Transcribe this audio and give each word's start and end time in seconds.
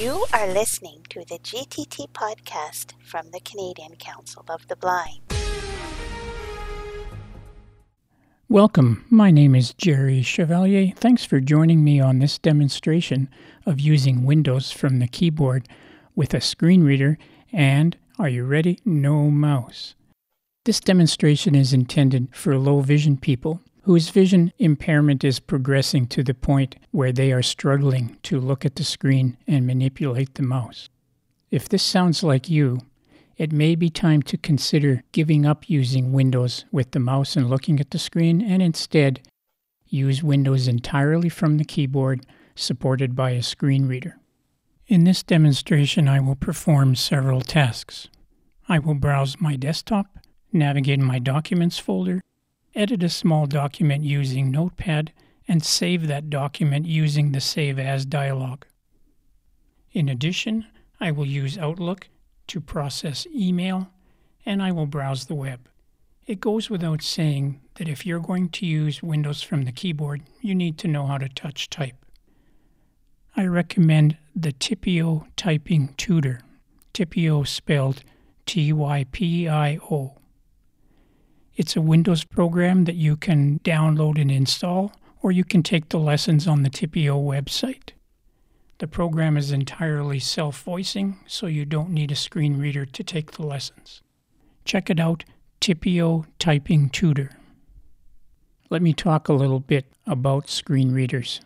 You 0.00 0.24
are 0.32 0.48
listening 0.48 1.04
to 1.10 1.26
the 1.26 1.38
GTT 1.40 2.08
podcast 2.12 2.94
from 3.04 3.32
the 3.32 3.40
Canadian 3.40 3.96
Council 3.96 4.42
of 4.48 4.66
the 4.66 4.76
Blind. 4.76 5.20
Welcome. 8.48 9.04
My 9.10 9.30
name 9.30 9.54
is 9.54 9.74
Gerry 9.74 10.22
Chevalier. 10.22 10.94
Thanks 10.96 11.26
for 11.26 11.38
joining 11.38 11.84
me 11.84 12.00
on 12.00 12.18
this 12.18 12.38
demonstration 12.38 13.28
of 13.66 13.78
using 13.78 14.24
Windows 14.24 14.70
from 14.72 15.00
the 15.00 15.06
keyboard 15.06 15.68
with 16.14 16.32
a 16.32 16.40
screen 16.40 16.82
reader 16.82 17.18
and, 17.52 17.98
are 18.18 18.30
you 18.30 18.44
ready? 18.44 18.78
No 18.86 19.30
mouse. 19.30 19.96
This 20.64 20.80
demonstration 20.80 21.54
is 21.54 21.74
intended 21.74 22.34
for 22.34 22.56
low 22.56 22.80
vision 22.80 23.18
people 23.18 23.60
whose 23.82 24.10
vision 24.10 24.52
impairment 24.58 25.24
is 25.24 25.40
progressing 25.40 26.06
to 26.06 26.22
the 26.22 26.34
point 26.34 26.76
where 26.90 27.12
they 27.12 27.32
are 27.32 27.42
struggling 27.42 28.16
to 28.22 28.38
look 28.38 28.64
at 28.64 28.76
the 28.76 28.84
screen 28.84 29.36
and 29.46 29.66
manipulate 29.66 30.34
the 30.34 30.42
mouse. 30.42 30.88
If 31.50 31.68
this 31.68 31.82
sounds 31.82 32.22
like 32.22 32.48
you, 32.48 32.80
it 33.36 33.52
may 33.52 33.74
be 33.74 33.88
time 33.88 34.22
to 34.22 34.36
consider 34.36 35.02
giving 35.12 35.46
up 35.46 35.68
using 35.68 36.12
Windows 36.12 36.66
with 36.70 36.90
the 36.90 37.00
mouse 37.00 37.36
and 37.36 37.48
looking 37.48 37.80
at 37.80 37.90
the 37.90 37.98
screen 37.98 38.42
and 38.42 38.62
instead 38.62 39.22
use 39.86 40.22
Windows 40.22 40.68
entirely 40.68 41.28
from 41.28 41.56
the 41.56 41.64
keyboard 41.64 42.26
supported 42.54 43.16
by 43.16 43.30
a 43.30 43.42
screen 43.42 43.88
reader. 43.88 44.18
In 44.86 45.04
this 45.04 45.22
demonstration, 45.22 46.06
I 46.06 46.20
will 46.20 46.36
perform 46.36 46.94
several 46.96 47.40
tasks. 47.40 48.08
I 48.68 48.78
will 48.78 48.94
browse 48.94 49.40
my 49.40 49.56
desktop, 49.56 50.06
navigate 50.52 51.00
my 51.00 51.18
Documents 51.18 51.78
folder, 51.78 52.20
edit 52.74 53.02
a 53.02 53.08
small 53.08 53.46
document 53.46 54.04
using 54.04 54.50
Notepad, 54.50 55.12
and 55.48 55.64
save 55.64 56.06
that 56.06 56.30
document 56.30 56.86
using 56.86 57.32
the 57.32 57.40
Save 57.40 57.78
As 57.78 58.06
dialog. 58.06 58.64
In 59.92 60.08
addition, 60.08 60.66
I 61.00 61.10
will 61.10 61.26
use 61.26 61.58
Outlook 61.58 62.08
to 62.46 62.60
process 62.60 63.26
email, 63.34 63.90
and 64.46 64.62
I 64.62 64.70
will 64.70 64.86
browse 64.86 65.26
the 65.26 65.34
web. 65.34 65.68
It 66.26 66.38
goes 66.38 66.70
without 66.70 67.02
saying 67.02 67.60
that 67.76 67.88
if 67.88 68.06
you're 68.06 68.20
going 68.20 68.50
to 68.50 68.66
use 68.66 69.02
Windows 69.02 69.42
from 69.42 69.64
the 69.64 69.72
keyboard, 69.72 70.22
you 70.40 70.54
need 70.54 70.78
to 70.78 70.88
know 70.88 71.06
how 71.06 71.18
to 71.18 71.28
touch 71.28 71.68
type. 71.68 71.96
I 73.36 73.46
recommend 73.46 74.16
the 74.36 74.52
Typio 74.52 75.26
Typing 75.36 75.94
Tutor, 75.96 76.40
Typio 76.94 77.46
spelled 77.46 78.02
T 78.46 78.72
Y 78.72 79.06
P 79.10 79.48
I 79.48 79.78
O. 79.90 80.16
It's 81.56 81.76
a 81.76 81.80
Windows 81.80 82.24
program 82.24 82.84
that 82.84 82.94
you 82.94 83.16
can 83.16 83.58
download 83.60 84.20
and 84.20 84.30
install, 84.30 84.92
or 85.22 85.32
you 85.32 85.44
can 85.44 85.62
take 85.62 85.88
the 85.88 85.98
lessons 85.98 86.46
on 86.46 86.62
the 86.62 86.70
Typio 86.70 87.22
website. 87.22 87.90
The 88.78 88.86
program 88.86 89.36
is 89.36 89.52
entirely 89.52 90.20
self 90.20 90.62
voicing, 90.62 91.18
so 91.26 91.46
you 91.46 91.64
don't 91.64 91.90
need 91.90 92.10
a 92.10 92.16
screen 92.16 92.58
reader 92.58 92.86
to 92.86 93.04
take 93.04 93.32
the 93.32 93.44
lessons. 93.44 94.00
Check 94.64 94.88
it 94.88 94.98
out 94.98 95.24
Typio 95.60 96.24
Typing 96.38 96.88
Tutor. 96.88 97.32
Let 98.70 98.80
me 98.80 98.94
talk 98.94 99.28
a 99.28 99.34
little 99.34 99.60
bit 99.60 99.86
about 100.06 100.48
screen 100.48 100.92
readers. 100.92 101.40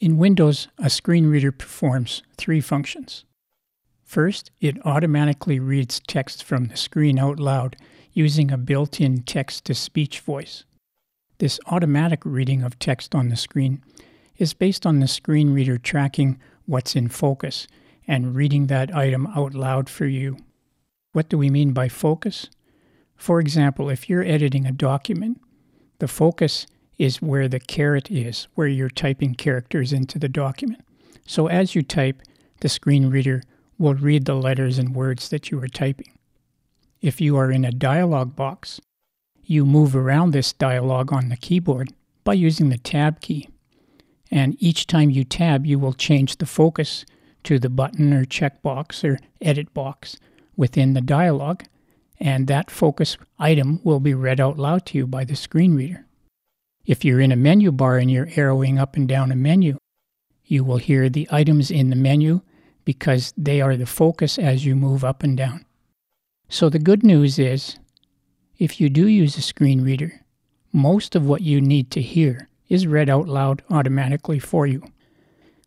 In 0.00 0.18
Windows, 0.18 0.68
a 0.78 0.90
screen 0.90 1.26
reader 1.26 1.52
performs 1.52 2.22
three 2.36 2.60
functions. 2.60 3.24
First, 4.02 4.50
it 4.60 4.84
automatically 4.84 5.60
reads 5.60 6.00
text 6.00 6.42
from 6.42 6.66
the 6.66 6.76
screen 6.76 7.18
out 7.18 7.38
loud 7.38 7.76
using 8.12 8.50
a 8.50 8.58
built 8.58 9.00
in 9.00 9.22
text 9.22 9.64
to 9.66 9.74
speech 9.74 10.20
voice. 10.20 10.64
This 11.38 11.60
automatic 11.66 12.20
reading 12.24 12.62
of 12.62 12.78
text 12.78 13.14
on 13.14 13.28
the 13.28 13.36
screen 13.36 13.82
is 14.36 14.52
based 14.52 14.84
on 14.84 15.00
the 15.00 15.08
screen 15.08 15.52
reader 15.52 15.78
tracking 15.78 16.38
what's 16.66 16.96
in 16.96 17.08
focus 17.08 17.66
and 18.06 18.34
reading 18.34 18.66
that 18.66 18.94
item 18.94 19.26
out 19.28 19.54
loud 19.54 19.88
for 19.88 20.06
you. 20.06 20.36
What 21.12 21.28
do 21.28 21.38
we 21.38 21.50
mean 21.50 21.72
by 21.72 21.88
focus? 21.88 22.48
For 23.16 23.40
example, 23.40 23.90
if 23.90 24.08
you're 24.08 24.24
editing 24.24 24.66
a 24.66 24.72
document, 24.72 25.40
the 25.98 26.08
focus 26.08 26.66
is 26.98 27.22
where 27.22 27.48
the 27.48 27.60
caret 27.60 28.10
is, 28.10 28.48
where 28.54 28.66
you're 28.66 28.90
typing 28.90 29.34
characters 29.34 29.92
into 29.92 30.18
the 30.18 30.28
document. 30.28 30.82
So 31.26 31.46
as 31.46 31.74
you 31.74 31.82
type, 31.82 32.22
the 32.60 32.68
screen 32.68 33.10
reader 33.10 33.42
will 33.78 33.94
read 33.94 34.24
the 34.24 34.34
letters 34.34 34.78
and 34.78 34.94
words 34.94 35.28
that 35.30 35.50
you 35.50 35.62
are 35.62 35.68
typing. 35.68 36.12
If 37.00 37.20
you 37.20 37.36
are 37.36 37.50
in 37.50 37.64
a 37.64 37.72
dialog 37.72 38.36
box, 38.36 38.80
you 39.42 39.64
move 39.64 39.96
around 39.96 40.32
this 40.32 40.52
dialog 40.52 41.12
on 41.12 41.30
the 41.30 41.36
keyboard 41.36 41.92
by 42.24 42.34
using 42.34 42.68
the 42.68 42.76
Tab 42.78 43.20
key. 43.20 43.48
And 44.30 44.54
each 44.58 44.86
time 44.86 45.10
you 45.10 45.24
tab, 45.24 45.66
you 45.66 45.78
will 45.78 45.92
change 45.92 46.36
the 46.36 46.46
focus 46.46 47.04
to 47.44 47.58
the 47.58 47.70
button 47.70 48.12
or 48.12 48.24
checkbox 48.24 49.02
or 49.02 49.18
edit 49.40 49.72
box 49.74 50.18
within 50.56 50.92
the 50.92 51.00
dialog, 51.00 51.62
and 52.20 52.46
that 52.46 52.70
focus 52.70 53.16
item 53.38 53.80
will 53.82 53.98
be 53.98 54.14
read 54.14 54.38
out 54.38 54.58
loud 54.58 54.84
to 54.86 54.98
you 54.98 55.06
by 55.06 55.24
the 55.24 55.34
screen 55.34 55.74
reader. 55.74 56.06
If 56.84 57.04
you're 57.04 57.20
in 57.20 57.32
a 57.32 57.36
menu 57.36 57.72
bar 57.72 57.96
and 57.96 58.10
you're 58.10 58.28
arrowing 58.36 58.78
up 58.78 58.94
and 58.94 59.08
down 59.08 59.32
a 59.32 59.36
menu, 59.36 59.78
you 60.44 60.64
will 60.64 60.76
hear 60.76 61.08
the 61.08 61.26
items 61.30 61.70
in 61.70 61.90
the 61.90 61.96
menu 61.96 62.42
because 62.84 63.32
they 63.36 63.60
are 63.60 63.76
the 63.76 63.86
focus 63.86 64.38
as 64.38 64.66
you 64.66 64.76
move 64.76 65.02
up 65.02 65.22
and 65.22 65.36
down. 65.36 65.64
So 66.52 66.68
the 66.68 66.80
good 66.80 67.04
news 67.04 67.38
is 67.38 67.78
if 68.58 68.80
you 68.80 68.90
do 68.90 69.06
use 69.06 69.38
a 69.38 69.40
screen 69.40 69.84
reader, 69.84 70.20
most 70.72 71.14
of 71.14 71.24
what 71.24 71.42
you 71.42 71.60
need 71.60 71.92
to 71.92 72.02
hear 72.02 72.48
is 72.68 72.88
read 72.88 73.08
out 73.08 73.28
loud 73.28 73.62
automatically 73.70 74.40
for 74.40 74.66
you. 74.66 74.82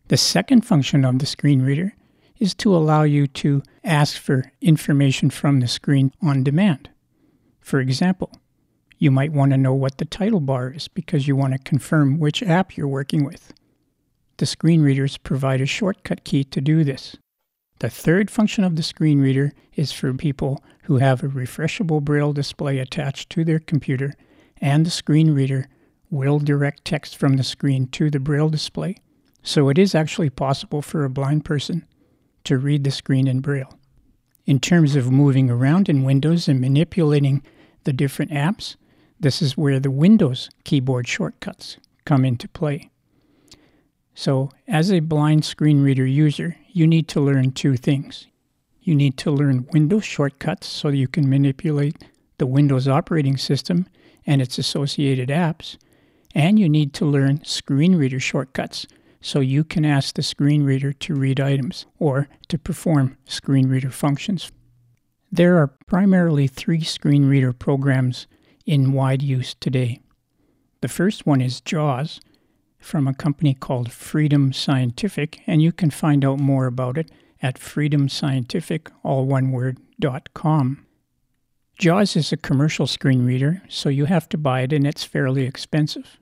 The 0.09 0.17
second 0.17 0.66
function 0.66 1.05
of 1.05 1.19
the 1.19 1.25
screen 1.25 1.61
reader 1.61 1.95
is 2.38 2.53
to 2.55 2.75
allow 2.75 3.03
you 3.03 3.27
to 3.27 3.63
ask 3.85 4.17
for 4.17 4.51
information 4.59 5.29
from 5.29 5.61
the 5.61 5.69
screen 5.69 6.11
on 6.21 6.44
demand. 6.44 6.89
For 7.61 7.79
example, 7.79 8.29
you 8.97 9.09
might 9.09 9.31
want 9.31 9.51
to 9.53 9.57
know 9.57 9.73
what 9.73 10.00
the 10.00 10.05
title 10.05 10.41
bar 10.41 10.71
is 10.71 10.89
because 10.89 11.29
you 11.29 11.35
want 11.38 11.53
to 11.53 11.59
confirm 11.59 12.19
which 12.19 12.44
app 12.44 12.75
you're 12.75 12.89
working 12.89 13.23
with. 13.23 13.53
The 14.35 14.45
screen 14.45 14.81
readers 14.81 15.17
provide 15.17 15.61
a 15.61 15.65
shortcut 15.65 16.25
key 16.25 16.44
to 16.44 16.59
do 16.59 16.83
this. 16.83 17.15
The 17.79 17.89
third 17.89 18.29
function 18.29 18.65
of 18.65 18.75
the 18.75 18.83
screen 18.83 19.21
reader 19.21 19.53
is 19.75 19.94
for 19.94 20.13
people 20.13 20.61
who 20.83 20.97
have 20.97 21.23
a 21.23 21.27
refreshable 21.27 22.01
braille 22.01 22.33
display 22.33 22.79
attached 22.79 23.29
to 23.29 23.44
their 23.44 23.59
computer, 23.59 24.13
and 24.57 24.85
the 24.85 24.91
screen 24.91 25.33
reader 25.33 25.67
will 26.09 26.39
direct 26.39 26.85
text 26.85 27.17
from 27.17 27.38
the 27.38 27.44
screen 27.44 27.88
to 27.88 28.09
the 28.09 28.19
braille 28.19 28.49
display. 28.49 28.95
So 29.41 29.69
it 29.69 29.77
is 29.77 29.95
actually 29.95 30.29
possible 30.29 30.81
for 30.81 31.03
a 31.03 31.09
blind 31.09 31.44
person 31.44 31.85
to 32.45 32.57
read 32.57 32.83
the 32.83 32.91
screen 32.91 33.27
in 33.27 33.39
braille. 33.39 33.77
In 34.45 34.59
terms 34.59 34.95
of 34.95 35.11
moving 35.11 35.49
around 35.49 35.89
in 35.89 36.03
Windows 36.03 36.47
and 36.47 36.59
manipulating 36.59 37.41
the 37.85 37.94
different 37.94 38.31
apps, 38.31 38.75
this 39.19 39.41
is 39.41 39.57
where 39.57 39.79
the 39.79 39.91
Windows 39.91 40.50
keyboard 40.65 41.07
shortcuts 41.07 41.77
come 42.05 42.25
into 42.25 42.47
play. 42.50 42.89
So, 44.15 44.51
as 44.67 44.91
a 44.91 45.00
blind 45.00 45.45
screen 45.45 45.81
reader 45.81 46.05
user, 46.05 46.57
you 46.69 46.85
need 46.85 47.07
to 47.09 47.21
learn 47.21 47.51
two 47.51 47.77
things. 47.77 48.27
You 48.83 48.95
need 48.95 49.17
to 49.19 49.31
learn 49.31 49.67
Windows 49.71 50.03
shortcuts 50.03 50.67
so 50.67 50.89
you 50.89 51.07
can 51.07 51.29
manipulate 51.29 52.03
the 52.38 52.45
Windows 52.45 52.85
operating 52.85 53.38
system 53.38 53.88
and 54.25 54.41
its 54.41 54.57
associated 54.57 55.29
apps. 55.29 55.77
And 56.35 56.59
you 56.59 56.67
need 56.67 56.94
to 56.95 57.05
learn 57.05 57.45
screen 57.45 57.95
reader 57.95 58.19
shortcuts 58.19 58.85
so 59.21 59.39
you 59.39 59.63
can 59.63 59.85
ask 59.85 60.16
the 60.16 60.21
screen 60.21 60.63
reader 60.63 60.91
to 60.91 61.16
read 61.16 61.39
items 61.39 61.85
or 61.97 62.27
to 62.49 62.57
perform 62.57 63.17
screen 63.25 63.69
reader 63.69 63.89
functions. 63.89 64.51
There 65.31 65.57
are 65.59 65.73
primarily 65.88 66.47
three 66.47 66.83
screen 66.83 67.25
reader 67.25 67.53
programs 67.53 68.27
in 68.65 68.91
wide 68.91 69.21
use 69.21 69.55
today. 69.61 70.01
The 70.81 70.89
first 70.89 71.25
one 71.25 71.39
is 71.39 71.61
JAWS 71.61 72.19
from 72.79 73.07
a 73.07 73.13
company 73.13 73.53
called 73.53 73.94
Freedom 73.94 74.51
Scientific, 74.51 75.39
and 75.47 75.61
you 75.61 75.71
can 75.71 75.89
find 75.89 76.25
out 76.25 76.39
more 76.39 76.65
about 76.65 76.97
it 76.97 77.09
at 77.44 77.60
freedomscientific, 77.60 78.88
all 79.04 79.25
one 79.25 79.51
word, 79.51 79.78
dot 80.00 80.34
com. 80.34 80.86
JAWS 81.78 82.16
is 82.16 82.31
a 82.31 82.38
commercial 82.38 82.88
screen 82.88 83.25
reader, 83.25 83.62
so 83.68 83.90
you 83.90 84.06
have 84.06 84.30
to 84.30 84.38
buy 84.38 84.62
it 84.62 84.74
and 84.74 84.88
it's 84.88 85.04
fairly 85.04 85.44
expensive. 85.44 86.18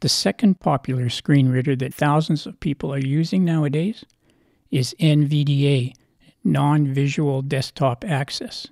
The 0.00 0.08
second 0.08 0.60
popular 0.60 1.10
screen 1.10 1.48
reader 1.48 1.74
that 1.76 1.94
thousands 1.94 2.46
of 2.46 2.60
people 2.60 2.92
are 2.94 2.98
using 2.98 3.44
nowadays 3.44 4.04
is 4.70 4.94
NVDA, 5.00 5.94
Non 6.44 6.86
Visual 6.86 7.42
Desktop 7.42 8.04
Access. 8.04 8.68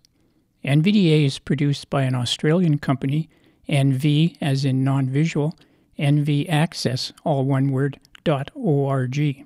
NVDA 0.65 1.25
is 1.25 1.39
produced 1.39 1.89
by 1.91 2.03
an 2.03 2.15
Australian 2.15 2.79
company, 2.79 3.29
NV 3.69 4.37
as 4.41 4.65
in 4.65 4.85
non 4.85 5.09
visual, 5.09 5.57
nvaccess, 5.99 7.13
all 7.25 7.45
one 7.45 7.71
word, 7.71 7.99
dot 8.25 8.51
org. 8.55 9.45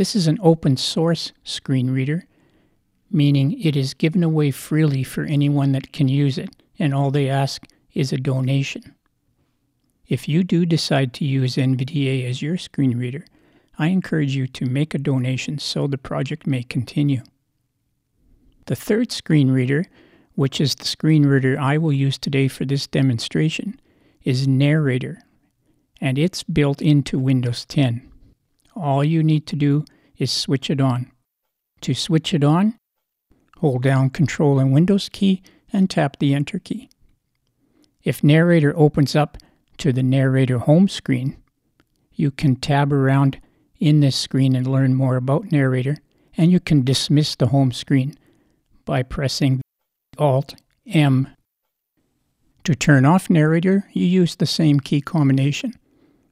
This 0.00 0.16
is 0.16 0.28
an 0.28 0.38
open 0.40 0.78
source 0.78 1.32
screen 1.44 1.90
reader, 1.90 2.24
meaning 3.10 3.60
it 3.60 3.76
is 3.76 3.92
given 3.92 4.22
away 4.22 4.50
freely 4.50 5.02
for 5.02 5.24
anyone 5.24 5.72
that 5.72 5.92
can 5.92 6.08
use 6.08 6.38
it, 6.38 6.48
and 6.78 6.94
all 6.94 7.10
they 7.10 7.28
ask 7.28 7.66
is 7.92 8.10
a 8.10 8.16
donation. 8.16 8.94
If 10.08 10.26
you 10.26 10.42
do 10.42 10.64
decide 10.64 11.12
to 11.12 11.26
use 11.26 11.56
NVDA 11.56 12.24
as 12.24 12.40
your 12.40 12.56
screen 12.56 12.96
reader, 12.96 13.26
I 13.78 13.88
encourage 13.88 14.34
you 14.34 14.46
to 14.46 14.64
make 14.64 14.94
a 14.94 14.98
donation 14.98 15.58
so 15.58 15.86
the 15.86 15.98
project 15.98 16.46
may 16.46 16.62
continue. 16.62 17.20
The 18.68 18.76
third 18.76 19.12
screen 19.12 19.50
reader, 19.50 19.84
which 20.34 20.62
is 20.62 20.74
the 20.74 20.86
screen 20.86 21.26
reader 21.26 21.60
I 21.60 21.76
will 21.76 21.92
use 21.92 22.16
today 22.16 22.48
for 22.48 22.64
this 22.64 22.86
demonstration, 22.86 23.78
is 24.24 24.48
Narrator, 24.48 25.20
and 26.00 26.16
it's 26.16 26.42
built 26.42 26.80
into 26.80 27.18
Windows 27.18 27.66
10. 27.66 28.09
All 28.80 29.04
you 29.04 29.22
need 29.22 29.46
to 29.48 29.56
do 29.56 29.84
is 30.16 30.32
switch 30.32 30.70
it 30.70 30.80
on. 30.80 31.12
To 31.82 31.92
switch 31.92 32.32
it 32.32 32.42
on, 32.42 32.78
hold 33.58 33.82
down 33.82 34.08
Control 34.08 34.58
and 34.58 34.72
Windows 34.72 35.10
key 35.10 35.42
and 35.70 35.90
tap 35.90 36.18
the 36.18 36.34
Enter 36.34 36.58
key. 36.58 36.88
If 38.02 38.24
Narrator 38.24 38.72
opens 38.74 39.14
up 39.14 39.36
to 39.76 39.92
the 39.92 40.02
Narrator 40.02 40.60
home 40.60 40.88
screen, 40.88 41.36
you 42.14 42.30
can 42.30 42.56
tab 42.56 42.90
around 42.90 43.38
in 43.78 44.00
this 44.00 44.16
screen 44.16 44.56
and 44.56 44.66
learn 44.66 44.94
more 44.94 45.16
about 45.16 45.52
Narrator, 45.52 45.98
and 46.34 46.50
you 46.50 46.58
can 46.58 46.82
dismiss 46.82 47.36
the 47.36 47.48
home 47.48 47.72
screen 47.72 48.16
by 48.86 49.02
pressing 49.02 49.60
Alt 50.16 50.54
M. 50.86 51.28
To 52.64 52.74
turn 52.74 53.04
off 53.04 53.28
Narrator, 53.28 53.84
you 53.92 54.06
use 54.06 54.36
the 54.36 54.46
same 54.46 54.80
key 54.80 55.02
combination. 55.02 55.74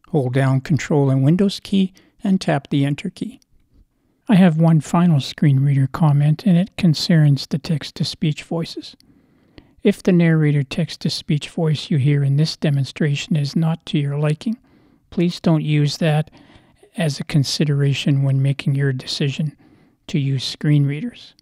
Hold 0.08 0.32
down 0.32 0.62
Control 0.62 1.10
and 1.10 1.22
Windows 1.22 1.60
key 1.62 1.92
and 2.28 2.40
tap 2.40 2.68
the 2.68 2.84
Enter 2.84 3.08
key. 3.08 3.40
I 4.28 4.34
have 4.34 4.60
one 4.60 4.82
final 4.82 5.18
screen 5.18 5.60
reader 5.60 5.88
comment, 5.90 6.44
and 6.44 6.58
it 6.58 6.76
concerns 6.76 7.46
the 7.46 7.56
text 7.56 7.94
to 7.94 8.04
speech 8.04 8.42
voices. 8.42 8.94
If 9.82 10.02
the 10.02 10.12
narrator 10.12 10.62
text 10.62 11.00
to 11.00 11.10
speech 11.10 11.48
voice 11.48 11.90
you 11.90 11.96
hear 11.96 12.22
in 12.22 12.36
this 12.36 12.54
demonstration 12.54 13.34
is 13.34 13.56
not 13.56 13.86
to 13.86 13.98
your 13.98 14.18
liking, 14.18 14.58
please 15.08 15.40
don't 15.40 15.64
use 15.64 15.96
that 15.96 16.30
as 16.98 17.18
a 17.18 17.24
consideration 17.24 18.22
when 18.22 18.42
making 18.42 18.74
your 18.74 18.92
decision 18.92 19.56
to 20.08 20.18
use 20.18 20.44
screen 20.44 20.84
readers. 20.84 21.34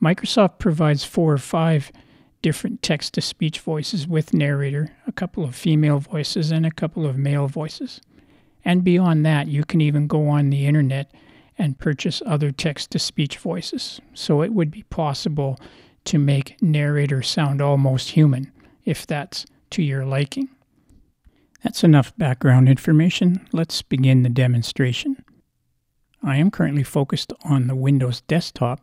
Microsoft 0.00 0.60
provides 0.60 1.02
four 1.02 1.32
or 1.32 1.38
five 1.38 1.90
different 2.42 2.82
text 2.82 3.14
to 3.14 3.20
speech 3.20 3.58
voices 3.58 4.06
with 4.06 4.32
narrator, 4.32 4.94
a 5.08 5.12
couple 5.12 5.42
of 5.42 5.56
female 5.56 5.98
voices, 5.98 6.52
and 6.52 6.64
a 6.64 6.70
couple 6.70 7.04
of 7.04 7.18
male 7.18 7.48
voices. 7.48 8.00
And 8.64 8.84
beyond 8.84 9.24
that, 9.26 9.48
you 9.48 9.64
can 9.64 9.80
even 9.80 10.06
go 10.06 10.28
on 10.28 10.50
the 10.50 10.66
internet 10.66 11.12
and 11.58 11.78
purchase 11.78 12.22
other 12.24 12.50
text 12.50 12.90
to 12.90 12.98
speech 12.98 13.38
voices. 13.38 14.00
So 14.14 14.42
it 14.42 14.52
would 14.52 14.70
be 14.70 14.84
possible 14.84 15.58
to 16.04 16.18
make 16.18 16.60
narrator 16.62 17.22
sound 17.22 17.60
almost 17.60 18.10
human 18.10 18.52
if 18.84 19.06
that's 19.06 19.44
to 19.70 19.82
your 19.82 20.04
liking. 20.04 20.48
That's 21.62 21.84
enough 21.84 22.16
background 22.16 22.68
information. 22.68 23.46
Let's 23.52 23.82
begin 23.82 24.22
the 24.22 24.30
demonstration. 24.30 25.22
I 26.22 26.36
am 26.36 26.50
currently 26.50 26.82
focused 26.82 27.32
on 27.44 27.66
the 27.66 27.76
Windows 27.76 28.22
desktop 28.22 28.80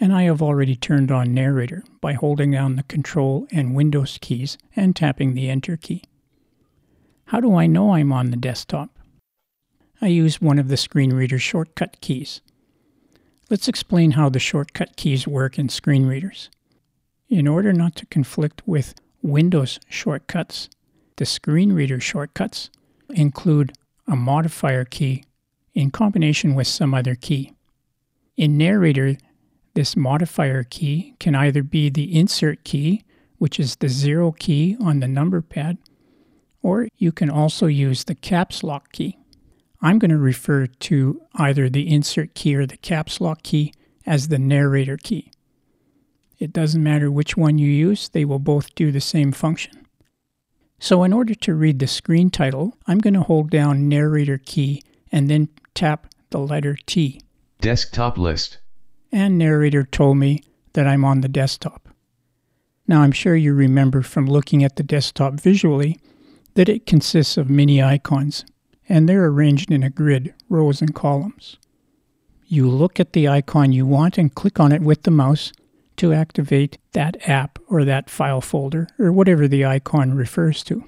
and 0.00 0.12
I 0.12 0.24
have 0.24 0.42
already 0.42 0.76
turned 0.76 1.10
on 1.10 1.34
Narrator 1.34 1.82
by 2.00 2.12
holding 2.12 2.52
down 2.52 2.76
the 2.76 2.84
Control 2.84 3.46
and 3.50 3.74
Windows 3.74 4.18
keys 4.20 4.56
and 4.76 4.94
tapping 4.94 5.34
the 5.34 5.48
Enter 5.48 5.76
key. 5.76 6.04
How 7.26 7.40
do 7.40 7.54
I 7.54 7.66
know 7.66 7.94
I'm 7.94 8.12
on 8.12 8.30
the 8.30 8.36
desktop? 8.36 8.97
I 10.00 10.06
use 10.06 10.40
one 10.40 10.58
of 10.58 10.68
the 10.68 10.76
screen 10.76 11.12
reader 11.12 11.38
shortcut 11.38 12.00
keys. 12.00 12.40
Let's 13.50 13.66
explain 13.66 14.12
how 14.12 14.28
the 14.28 14.38
shortcut 14.38 14.96
keys 14.96 15.26
work 15.26 15.58
in 15.58 15.68
screen 15.68 16.06
readers. 16.06 16.50
In 17.28 17.48
order 17.48 17.72
not 17.72 17.96
to 17.96 18.06
conflict 18.06 18.62
with 18.64 18.94
Windows 19.22 19.80
shortcuts, 19.88 20.68
the 21.16 21.26
screen 21.26 21.72
reader 21.72 21.98
shortcuts 21.98 22.70
include 23.10 23.72
a 24.06 24.14
modifier 24.14 24.84
key 24.84 25.24
in 25.74 25.90
combination 25.90 26.54
with 26.54 26.68
some 26.68 26.94
other 26.94 27.16
key. 27.16 27.52
In 28.36 28.56
Narrator, 28.56 29.16
this 29.74 29.96
modifier 29.96 30.62
key 30.62 31.14
can 31.18 31.34
either 31.34 31.62
be 31.64 31.90
the 31.90 32.16
insert 32.16 32.62
key, 32.62 33.02
which 33.38 33.58
is 33.58 33.76
the 33.76 33.88
zero 33.88 34.30
key 34.32 34.76
on 34.80 35.00
the 35.00 35.08
number 35.08 35.42
pad, 35.42 35.78
or 36.62 36.88
you 36.96 37.10
can 37.10 37.30
also 37.30 37.66
use 37.66 38.04
the 38.04 38.14
caps 38.14 38.62
lock 38.62 38.92
key. 38.92 39.17
I'm 39.80 39.98
going 39.98 40.10
to 40.10 40.18
refer 40.18 40.66
to 40.66 41.22
either 41.36 41.68
the 41.68 41.88
insert 41.88 42.34
key 42.34 42.56
or 42.56 42.66
the 42.66 42.76
caps 42.76 43.20
lock 43.20 43.42
key 43.42 43.72
as 44.06 44.28
the 44.28 44.38
narrator 44.38 44.96
key. 44.96 45.30
It 46.38 46.52
doesn't 46.52 46.82
matter 46.82 47.10
which 47.10 47.36
one 47.36 47.58
you 47.58 47.70
use, 47.70 48.08
they 48.08 48.24
will 48.24 48.38
both 48.38 48.74
do 48.74 48.90
the 48.90 49.00
same 49.00 49.32
function. 49.32 49.86
So 50.80 51.02
in 51.02 51.12
order 51.12 51.34
to 51.34 51.54
read 51.54 51.78
the 51.78 51.86
screen 51.86 52.30
title, 52.30 52.76
I'm 52.86 52.98
going 52.98 53.14
to 53.14 53.22
hold 53.22 53.50
down 53.50 53.88
narrator 53.88 54.38
key 54.38 54.82
and 55.10 55.28
then 55.28 55.48
tap 55.74 56.06
the 56.30 56.38
letter 56.38 56.76
T. 56.86 57.20
Desktop 57.60 58.18
list. 58.18 58.58
And 59.10 59.38
narrator 59.38 59.84
told 59.84 60.18
me 60.18 60.42
that 60.74 60.86
I'm 60.86 61.04
on 61.04 61.22
the 61.22 61.28
desktop. 61.28 61.88
Now 62.86 63.02
I'm 63.02 63.12
sure 63.12 63.34
you 63.34 63.52
remember 63.52 64.02
from 64.02 64.26
looking 64.26 64.62
at 64.62 64.76
the 64.76 64.82
desktop 64.82 65.34
visually 65.34 65.98
that 66.54 66.68
it 66.68 66.86
consists 66.86 67.36
of 67.36 67.50
many 67.50 67.82
icons 67.82 68.44
and 68.88 69.08
they're 69.08 69.26
arranged 69.26 69.70
in 69.70 69.82
a 69.82 69.90
grid, 69.90 70.34
rows 70.48 70.80
and 70.80 70.94
columns. 70.94 71.58
You 72.46 72.68
look 72.68 72.98
at 72.98 73.12
the 73.12 73.28
icon 73.28 73.72
you 73.72 73.86
want 73.86 74.16
and 74.16 74.34
click 74.34 74.58
on 74.58 74.72
it 74.72 74.80
with 74.80 75.02
the 75.02 75.10
mouse 75.10 75.52
to 75.96 76.12
activate 76.12 76.78
that 76.92 77.28
app 77.28 77.58
or 77.68 77.84
that 77.84 78.08
file 78.08 78.40
folder 78.40 78.88
or 78.98 79.12
whatever 79.12 79.46
the 79.46 79.66
icon 79.66 80.14
refers 80.14 80.62
to. 80.64 80.84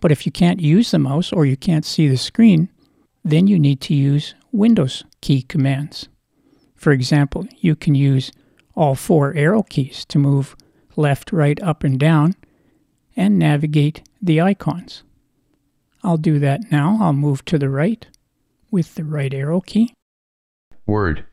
But 0.00 0.10
if 0.10 0.26
you 0.26 0.32
can't 0.32 0.60
use 0.60 0.90
the 0.90 0.98
mouse 0.98 1.32
or 1.32 1.46
you 1.46 1.56
can't 1.56 1.84
see 1.84 2.08
the 2.08 2.16
screen, 2.16 2.68
then 3.24 3.46
you 3.46 3.58
need 3.58 3.80
to 3.82 3.94
use 3.94 4.34
Windows 4.52 5.04
key 5.20 5.42
commands. 5.42 6.08
For 6.74 6.92
example, 6.92 7.46
you 7.58 7.76
can 7.76 7.94
use 7.94 8.32
all 8.74 8.94
four 8.94 9.34
arrow 9.34 9.62
keys 9.62 10.04
to 10.06 10.18
move 10.18 10.56
left, 10.96 11.32
right, 11.32 11.62
up, 11.62 11.84
and 11.84 11.98
down 11.98 12.34
and 13.16 13.38
navigate 13.38 14.02
the 14.20 14.40
icons. 14.40 15.04
I'll 16.04 16.18
do 16.18 16.38
that 16.38 16.70
now. 16.70 16.98
I'll 17.00 17.14
move 17.14 17.44
to 17.46 17.58
the 17.58 17.70
right 17.70 18.06
with 18.70 18.94
the 18.94 19.04
right 19.04 19.32
arrow 19.32 19.62
key. 19.62 19.94
Word. 20.86 21.24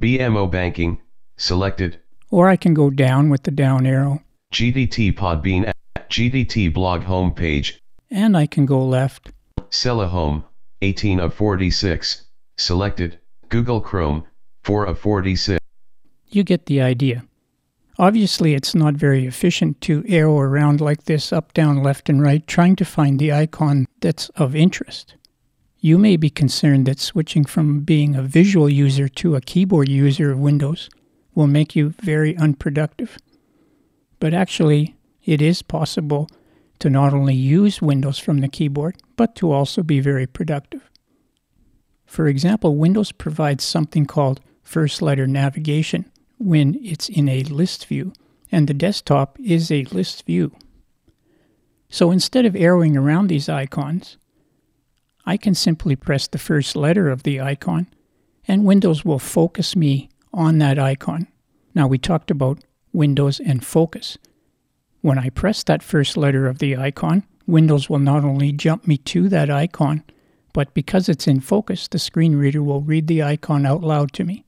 BMO 0.00 0.48
banking, 0.48 1.00
selected. 1.36 1.98
Or 2.30 2.48
I 2.48 2.56
can 2.56 2.74
go 2.74 2.90
down 2.90 3.28
with 3.28 3.42
the 3.42 3.50
down 3.50 3.84
arrow. 3.84 4.22
GTT 4.52 5.14
Podbean, 5.14 5.72
GTT 5.96 6.72
blog 6.72 7.02
homepage. 7.02 7.78
And 8.10 8.36
I 8.36 8.46
can 8.46 8.66
go 8.66 8.84
left. 8.84 9.32
Sella 9.70 10.06
Home, 10.06 10.44
18 10.82 11.18
of 11.18 11.34
46, 11.34 12.24
selected. 12.56 13.18
Google 13.48 13.80
Chrome, 13.80 14.24
4 14.62 14.86
of 14.86 14.98
46. 14.98 15.58
You 16.28 16.44
get 16.44 16.66
the 16.66 16.80
idea. 16.80 17.24
Obviously, 17.98 18.54
it's 18.54 18.74
not 18.74 18.94
very 18.94 19.26
efficient 19.26 19.80
to 19.82 20.04
arrow 20.08 20.38
around 20.38 20.80
like 20.80 21.04
this 21.04 21.32
up, 21.32 21.52
down, 21.52 21.82
left, 21.82 22.08
and 22.08 22.22
right, 22.22 22.46
trying 22.46 22.74
to 22.76 22.84
find 22.84 23.18
the 23.18 23.32
icon 23.32 23.86
that's 24.00 24.30
of 24.30 24.56
interest. 24.56 25.14
You 25.78 25.98
may 25.98 26.16
be 26.16 26.30
concerned 26.30 26.86
that 26.86 27.00
switching 27.00 27.44
from 27.44 27.80
being 27.80 28.14
a 28.14 28.22
visual 28.22 28.68
user 28.68 29.08
to 29.08 29.36
a 29.36 29.40
keyboard 29.40 29.88
user 29.88 30.30
of 30.30 30.38
Windows 30.38 30.88
will 31.34 31.46
make 31.46 31.76
you 31.76 31.90
very 32.00 32.36
unproductive. 32.36 33.18
But 34.20 34.32
actually, 34.32 34.94
it 35.24 35.42
is 35.42 35.62
possible 35.62 36.28
to 36.78 36.88
not 36.88 37.12
only 37.12 37.34
use 37.34 37.82
Windows 37.82 38.18
from 38.18 38.38
the 38.38 38.48
keyboard, 38.48 38.96
but 39.16 39.34
to 39.36 39.52
also 39.52 39.82
be 39.82 40.00
very 40.00 40.26
productive. 40.26 40.88
For 42.06 42.26
example, 42.26 42.76
Windows 42.76 43.12
provides 43.12 43.64
something 43.64 44.06
called 44.06 44.40
first 44.62 45.02
letter 45.02 45.26
navigation, 45.26 46.10
when 46.42 46.78
it's 46.82 47.08
in 47.08 47.28
a 47.28 47.44
list 47.44 47.86
view, 47.86 48.12
and 48.50 48.68
the 48.68 48.74
desktop 48.74 49.38
is 49.40 49.70
a 49.70 49.84
list 49.84 50.26
view. 50.26 50.52
So 51.88 52.10
instead 52.10 52.46
of 52.46 52.56
arrowing 52.56 52.96
around 52.96 53.28
these 53.28 53.48
icons, 53.48 54.16
I 55.24 55.36
can 55.36 55.54
simply 55.54 55.94
press 55.94 56.26
the 56.26 56.38
first 56.38 56.74
letter 56.74 57.08
of 57.10 57.22
the 57.22 57.40
icon, 57.40 57.86
and 58.48 58.64
Windows 58.64 59.04
will 59.04 59.18
focus 59.18 59.76
me 59.76 60.08
on 60.32 60.58
that 60.58 60.78
icon. 60.78 61.28
Now, 61.74 61.86
we 61.86 61.98
talked 61.98 62.30
about 62.30 62.64
Windows 62.92 63.40
and 63.40 63.64
focus. 63.64 64.18
When 65.00 65.18
I 65.18 65.30
press 65.30 65.62
that 65.64 65.82
first 65.82 66.16
letter 66.16 66.46
of 66.46 66.58
the 66.58 66.76
icon, 66.76 67.24
Windows 67.46 67.88
will 67.88 67.98
not 67.98 68.24
only 68.24 68.52
jump 68.52 68.86
me 68.86 68.96
to 68.98 69.28
that 69.28 69.50
icon, 69.50 70.02
but 70.52 70.74
because 70.74 71.08
it's 71.08 71.26
in 71.26 71.40
focus, 71.40 71.88
the 71.88 71.98
screen 71.98 72.36
reader 72.36 72.62
will 72.62 72.82
read 72.82 73.06
the 73.06 73.22
icon 73.22 73.64
out 73.64 73.82
loud 73.82 74.12
to 74.14 74.24
me. 74.24 74.44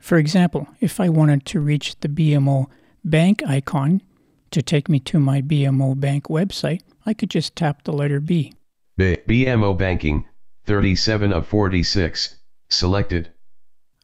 For 0.00 0.16
example, 0.16 0.66
if 0.80 0.98
I 0.98 1.08
wanted 1.08 1.44
to 1.46 1.60
reach 1.60 2.00
the 2.00 2.08
BMO 2.08 2.66
bank 3.04 3.42
icon 3.46 4.02
to 4.50 4.62
take 4.62 4.88
me 4.88 4.98
to 5.00 5.20
my 5.20 5.40
BMO 5.42 5.98
bank 6.00 6.24
website, 6.24 6.80
I 7.06 7.14
could 7.14 7.30
just 7.30 7.54
tap 7.54 7.84
the 7.84 7.92
letter 7.92 8.18
B. 8.18 8.54
B- 8.96 9.18
BMO 9.28 9.76
banking, 9.76 10.26
37 10.66 11.32
of 11.32 11.46
46, 11.46 12.36
selected. 12.68 13.30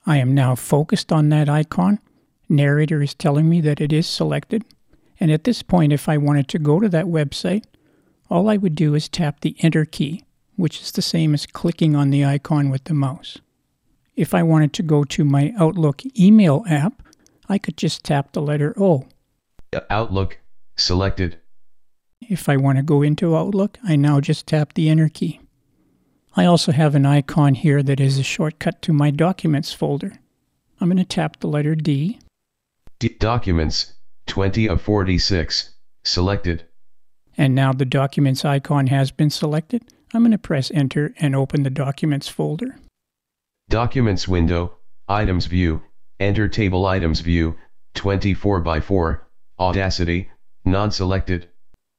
I 0.07 0.19
am 0.19 0.35
now 0.35 0.55
focused 0.55 1.11
on 1.11 1.31
that 1.31 1.49
icon. 1.49 1.99
Narrator 2.49 3.03
is 3.03 3.15
telling 3.15 3.49
me 3.49 3.61
that 3.62 3.81
it 3.81 3.93
is 3.93 4.07
selected. 4.07 4.65
And 5.19 5.33
at 5.33 5.45
this 5.45 5.62
point, 5.62 5.93
if 5.93 6.09
I 6.09 6.19
wanted 6.19 6.47
to 6.49 6.59
go 6.59 6.79
to 6.79 6.88
that 6.91 7.07
website, 7.07 7.65
all 8.31 8.49
I 8.49 8.57
would 8.57 8.75
do 8.75 8.95
is 8.95 9.09
tap 9.09 9.41
the 9.41 9.57
Enter 9.61 9.85
key, 9.85 10.25
which 10.57 10.81
is 10.81 10.93
the 10.93 11.03
same 11.03 11.35
as 11.35 11.47
clicking 11.47 11.97
on 11.97 12.11
the 12.11 12.25
icon 12.25 12.71
with 12.71 12.85
the 12.85 12.95
mouse. 12.95 13.38
If 14.16 14.32
I 14.35 14.42
wanted 14.42 14.73
to 14.75 14.82
go 14.82 15.04
to 15.04 15.25
my 15.25 15.52
Outlook 15.58 16.02
email 16.18 16.64
app, 16.66 17.02
I 17.49 17.58
could 17.58 17.76
just 17.76 18.02
tap 18.02 18.32
the 18.32 18.40
letter 18.40 18.75
O. 18.80 19.06
Outlook, 19.90 20.38
selected. 20.75 21.38
If 22.23 22.49
I 22.49 22.56
want 22.56 22.78
to 22.78 22.82
go 22.82 23.02
into 23.02 23.37
Outlook, 23.37 23.78
I 23.85 23.94
now 23.94 24.20
just 24.20 24.46
tap 24.46 24.73
the 24.73 24.88
Enter 24.88 25.11
key. 25.11 25.40
I 26.35 26.46
also 26.46 26.73
have 26.73 26.94
an 26.94 27.04
icon 27.04 27.54
here 27.54 27.82
that 27.82 28.00
is 28.00 28.18
a 28.18 28.23
shortcut 28.23 28.80
to 28.82 28.92
my 28.92 29.11
Documents 29.11 29.73
folder. 29.73 30.18
I'm 30.80 30.88
going 30.88 30.96
to 30.99 31.04
tap 31.04 31.40
the 31.40 31.49
letter 31.49 31.75
D. 31.75 32.18
D- 32.99 33.16
documents, 33.20 33.92
20 34.26 34.66
of 34.68 34.80
46, 34.80 35.70
selected. 36.04 36.64
And 37.37 37.54
now 37.54 37.73
the 37.73 37.85
Documents 37.85 38.44
icon 38.44 38.87
has 38.87 39.11
been 39.11 39.30
selected. 39.30 39.82
I'm 40.14 40.23
going 40.23 40.32
to 40.32 40.38
press 40.38 40.70
Enter 40.73 41.14
and 41.18 41.37
open 41.37 41.62
the 41.62 41.70
Documents 41.70 42.28
folder. 42.28 42.76
Documents 43.76 44.26
window, 44.26 44.78
Items 45.06 45.45
view, 45.45 45.83
Enter 46.18 46.49
table 46.49 46.87
items 46.87 47.21
view, 47.21 47.56
24 47.92 48.61
by 48.61 48.80
4, 48.80 49.28
Audacity, 49.61 50.30
non-selected. 50.64 51.50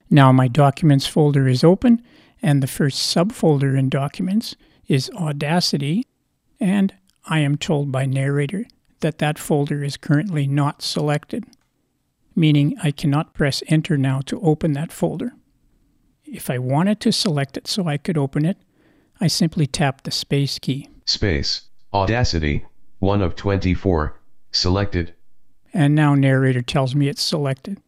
Now 0.10 0.32
my 0.32 0.48
Documents 0.48 1.06
folder 1.06 1.48
is 1.48 1.64
open 1.64 2.02
and 2.42 2.64
the 2.64 2.68
first 2.68 3.16
subfolder 3.16 3.78
in 3.78 3.90
Documents 3.90 4.56
is 4.88 5.12
Audacity, 5.12 6.04
and 6.60 6.96
I 7.26 7.42
am 7.42 7.60
told 7.60 7.92
by 7.92 8.08
Narrator 8.08 8.66
that 9.02 9.20
that 9.20 9.38
folder 9.38 9.84
is 9.84 9.98
currently 9.98 10.48
not 10.48 10.82
selected, 10.82 11.46
meaning 12.36 12.76
I 12.82 12.90
cannot 12.90 13.36
press 13.36 13.62
Enter 13.68 14.00
now 14.00 14.22
to 14.22 14.42
open 14.42 14.74
that 14.74 14.92
folder. 14.92 15.34
If 16.26 16.50
I 16.50 16.58
wanted 16.58 17.00
to 17.02 17.12
select 17.12 17.56
it 17.56 17.68
so 17.68 17.88
I 17.88 17.98
could 17.98 18.18
open 18.18 18.46
it, 18.46 18.58
I 19.22 19.28
simply 19.28 19.68
tap 19.68 20.02
the 20.02 20.12
space 20.12 20.58
key. 20.58 20.90
Space, 21.06 21.67
Audacity, 21.98 22.64
1 23.00 23.24
of 23.24 23.36
24, 23.36 24.20
selected. 24.52 25.16
And 25.74 25.96
now 25.96 26.14
Narrator 26.14 26.62
tells 26.62 26.94
me 26.94 27.08
it's 27.08 27.24
selected. 27.24 27.82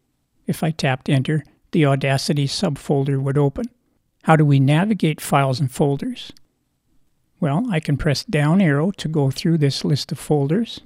If 0.48 0.64
I 0.64 0.72
tapped 0.72 1.10
Enter, 1.10 1.44
the 1.74 1.86
Audacity 1.86 2.48
subfolder 2.48 3.22
would 3.22 3.38
open. 3.38 3.66
How 4.24 4.36
do 4.36 4.44
we 4.44 4.60
navigate 4.60 5.22
files 5.22 5.60
and 5.60 5.72
folders? 5.72 6.34
Well, 7.40 7.68
I 7.70 7.80
can 7.80 7.98
press 7.98 8.24
down 8.24 8.62
arrow 8.62 8.90
to 8.98 9.08
go 9.08 9.30
through 9.30 9.60
this 9.60 9.86
list 9.86 10.12
of 10.12 10.18
folders. 10.18 10.82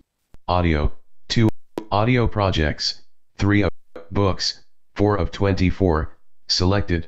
Audio, 0.49 0.91
2 1.29 1.47
audio 1.93 2.27
projects, 2.27 3.03
3 3.37 3.61
of 3.63 3.69
books, 4.11 4.65
4 4.95 5.15
of 5.15 5.31
24, 5.31 6.13
selected. 6.47 7.07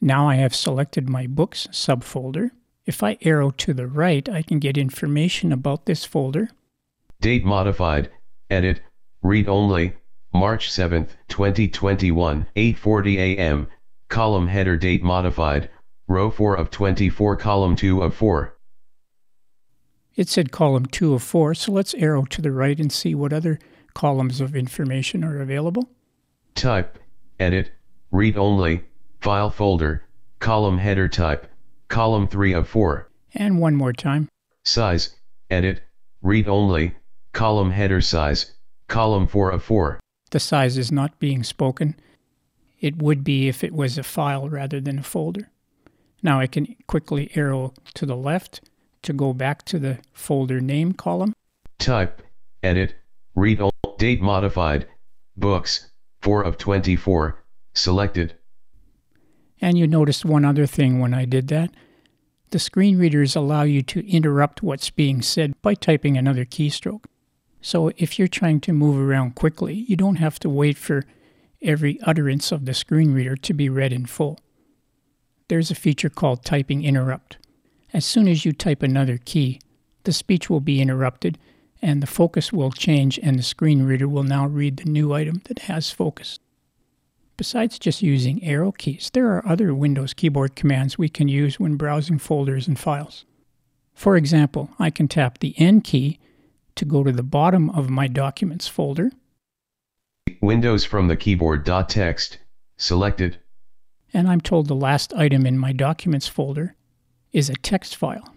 Now 0.00 0.26
I 0.26 0.36
have 0.36 0.54
selected 0.54 1.10
my 1.10 1.26
books 1.26 1.68
subfolder. 1.72 2.52
If 2.84 3.02
I 3.02 3.16
arrow 3.22 3.50
to 3.50 3.72
the 3.72 3.86
right, 3.86 4.28
I 4.28 4.42
can 4.42 4.58
get 4.58 4.76
information 4.76 5.52
about 5.52 5.86
this 5.86 6.04
folder. 6.04 6.50
Date 7.20 7.44
modified, 7.44 8.10
edit, 8.50 8.80
read 9.22 9.48
only, 9.48 9.94
March 10.34 10.70
7, 10.70 11.06
2021, 11.28 12.46
8:40 12.56 13.16
a.m. 13.16 13.68
Column 14.08 14.48
header 14.48 14.76
date 14.76 15.02
modified, 15.02 15.70
row 16.08 16.30
4 16.30 16.56
of 16.56 16.70
24, 16.70 17.36
column 17.36 17.76
2 17.76 18.02
of 18.02 18.14
4. 18.14 18.56
It 20.16 20.28
said 20.28 20.50
column 20.50 20.86
2 20.86 21.14
of 21.14 21.22
4, 21.22 21.54
so 21.54 21.72
let's 21.72 21.94
arrow 21.94 22.24
to 22.24 22.42
the 22.42 22.50
right 22.50 22.78
and 22.80 22.90
see 22.90 23.14
what 23.14 23.32
other 23.32 23.60
columns 23.94 24.40
of 24.40 24.56
information 24.56 25.22
are 25.22 25.40
available. 25.40 25.88
Type, 26.54 26.98
edit, 27.38 27.70
read 28.10 28.36
only, 28.36 28.84
file 29.20 29.50
folder, 29.50 30.04
column 30.40 30.78
header 30.78 31.08
type, 31.08 31.46
column 31.92 32.26
3 32.26 32.54
of 32.54 32.66
4. 32.66 33.06
And 33.34 33.58
one 33.58 33.76
more 33.76 33.92
time. 33.92 34.26
Size, 34.64 35.14
edit, 35.50 35.82
read 36.22 36.48
only, 36.48 36.94
column 37.34 37.70
header 37.70 38.00
size, 38.00 38.52
column 38.88 39.26
4 39.26 39.50
of 39.50 39.62
4. 39.62 40.00
The 40.30 40.40
size 40.40 40.78
is 40.78 40.90
not 40.90 41.18
being 41.18 41.44
spoken. 41.44 41.94
It 42.80 42.96
would 42.96 43.22
be 43.22 43.46
if 43.46 43.62
it 43.62 43.74
was 43.74 43.98
a 43.98 44.02
file 44.02 44.48
rather 44.48 44.80
than 44.80 44.98
a 44.98 45.02
folder. 45.02 45.50
Now 46.22 46.40
I 46.40 46.46
can 46.46 46.74
quickly 46.86 47.30
arrow 47.34 47.74
to 47.92 48.06
the 48.06 48.16
left 48.16 48.62
to 49.02 49.12
go 49.12 49.34
back 49.34 49.66
to 49.66 49.78
the 49.78 49.98
folder 50.14 50.62
name 50.62 50.94
column. 50.94 51.34
Type, 51.78 52.22
edit, 52.62 52.94
read 53.34 53.60
only, 53.60 53.98
date 53.98 54.22
modified, 54.22 54.86
books, 55.36 55.90
4 56.22 56.42
of 56.42 56.56
24, 56.56 57.44
selected. 57.74 58.34
And 59.62 59.78
you 59.78 59.86
noticed 59.86 60.24
one 60.24 60.44
other 60.44 60.66
thing 60.66 60.98
when 60.98 61.14
I 61.14 61.24
did 61.24 61.48
that. 61.48 61.70
The 62.50 62.58
screen 62.58 62.98
readers 62.98 63.34
allow 63.34 63.62
you 63.62 63.80
to 63.82 64.06
interrupt 64.06 64.62
what's 64.62 64.90
being 64.90 65.22
said 65.22 65.54
by 65.62 65.72
typing 65.72 66.18
another 66.18 66.44
keystroke. 66.44 67.04
So 67.62 67.92
if 67.96 68.18
you're 68.18 68.28
trying 68.28 68.60
to 68.62 68.72
move 68.72 68.98
around 68.98 69.36
quickly, 69.36 69.86
you 69.88 69.96
don't 69.96 70.16
have 70.16 70.38
to 70.40 70.50
wait 70.50 70.76
for 70.76 71.04
every 71.62 71.98
utterance 72.02 72.50
of 72.50 72.66
the 72.66 72.74
screen 72.74 73.14
reader 73.14 73.36
to 73.36 73.54
be 73.54 73.68
read 73.68 73.92
in 73.92 74.04
full. 74.04 74.38
There's 75.48 75.70
a 75.70 75.76
feature 75.76 76.10
called 76.10 76.44
typing 76.44 76.84
interrupt. 76.84 77.38
As 77.92 78.04
soon 78.04 78.26
as 78.26 78.44
you 78.44 78.52
type 78.52 78.82
another 78.82 79.18
key, 79.18 79.60
the 80.04 80.12
speech 80.12 80.50
will 80.50 80.60
be 80.60 80.80
interrupted 80.80 81.38
and 81.80 82.02
the 82.02 82.06
focus 82.06 82.52
will 82.52 82.70
change 82.72 83.18
and 83.22 83.38
the 83.38 83.42
screen 83.42 83.84
reader 83.84 84.08
will 84.08 84.24
now 84.24 84.46
read 84.46 84.78
the 84.78 84.90
new 84.90 85.12
item 85.12 85.40
that 85.44 85.60
has 85.60 85.90
focus. 85.90 86.38
Besides 87.42 87.80
just 87.80 88.02
using 88.02 88.40
arrow 88.44 88.70
keys, 88.70 89.10
there 89.12 89.26
are 89.32 89.44
other 89.44 89.74
Windows 89.74 90.14
keyboard 90.14 90.54
commands 90.54 90.96
we 90.96 91.08
can 91.08 91.26
use 91.26 91.58
when 91.58 91.74
browsing 91.74 92.20
folders 92.20 92.68
and 92.68 92.78
files. 92.78 93.24
For 93.94 94.16
example, 94.16 94.70
I 94.78 94.90
can 94.90 95.08
tap 95.08 95.38
the 95.38 95.52
End 95.58 95.82
key 95.82 96.20
to 96.76 96.84
go 96.84 97.02
to 97.02 97.10
the 97.10 97.24
bottom 97.24 97.68
of 97.70 97.90
my 97.90 98.06
Documents 98.06 98.68
folder. 98.68 99.10
Windows 100.40 100.84
from 100.84 101.08
the 101.08 101.16
keyboard. 101.16 101.66
Text, 101.88 102.38
selected. 102.76 103.40
And 104.14 104.28
I'm 104.28 104.40
told 104.40 104.68
the 104.68 104.76
last 104.76 105.12
item 105.12 105.44
in 105.44 105.58
my 105.58 105.72
Documents 105.72 106.28
folder 106.28 106.76
is 107.32 107.50
a 107.50 107.56
text 107.56 107.96
file. 107.96 108.32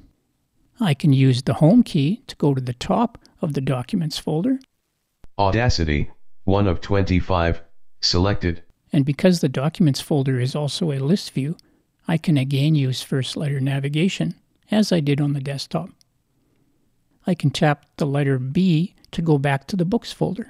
I 0.79 0.95
can 0.95 1.13
use 1.13 1.43
the 1.43 1.53
Home 1.53 1.83
key 1.83 2.23
to 2.25 2.35
go 2.37 2.55
to 2.55 2.61
the 2.61 2.73
top 2.73 3.19
of 3.39 3.53
the 3.53 3.61
Documents 3.61 4.17
folder. 4.17 4.57
Audacity, 5.37 6.09
1 6.45 6.65
of 6.65 6.81
25, 6.81 7.61
selected. 8.01 8.63
And 8.95 9.03
because 9.03 9.41
the 9.41 9.49
Documents 9.49 9.99
folder 9.99 10.39
is 10.39 10.55
also 10.55 10.93
a 10.93 10.99
list 10.99 11.31
view, 11.31 11.57
I 12.07 12.17
can 12.17 12.37
again 12.37 12.75
use 12.75 13.01
first 13.01 13.35
letter 13.35 13.59
navigation, 13.59 14.35
as 14.71 14.93
I 14.93 15.01
did 15.01 15.19
on 15.19 15.33
the 15.33 15.41
desktop. 15.41 15.89
I 17.27 17.35
can 17.35 17.49
tap 17.49 17.87
the 17.97 18.05
letter 18.05 18.39
B 18.39 18.95
to 19.11 19.21
go 19.21 19.37
back 19.37 19.67
to 19.67 19.75
the 19.75 19.83
Books 19.83 20.13
folder. 20.13 20.49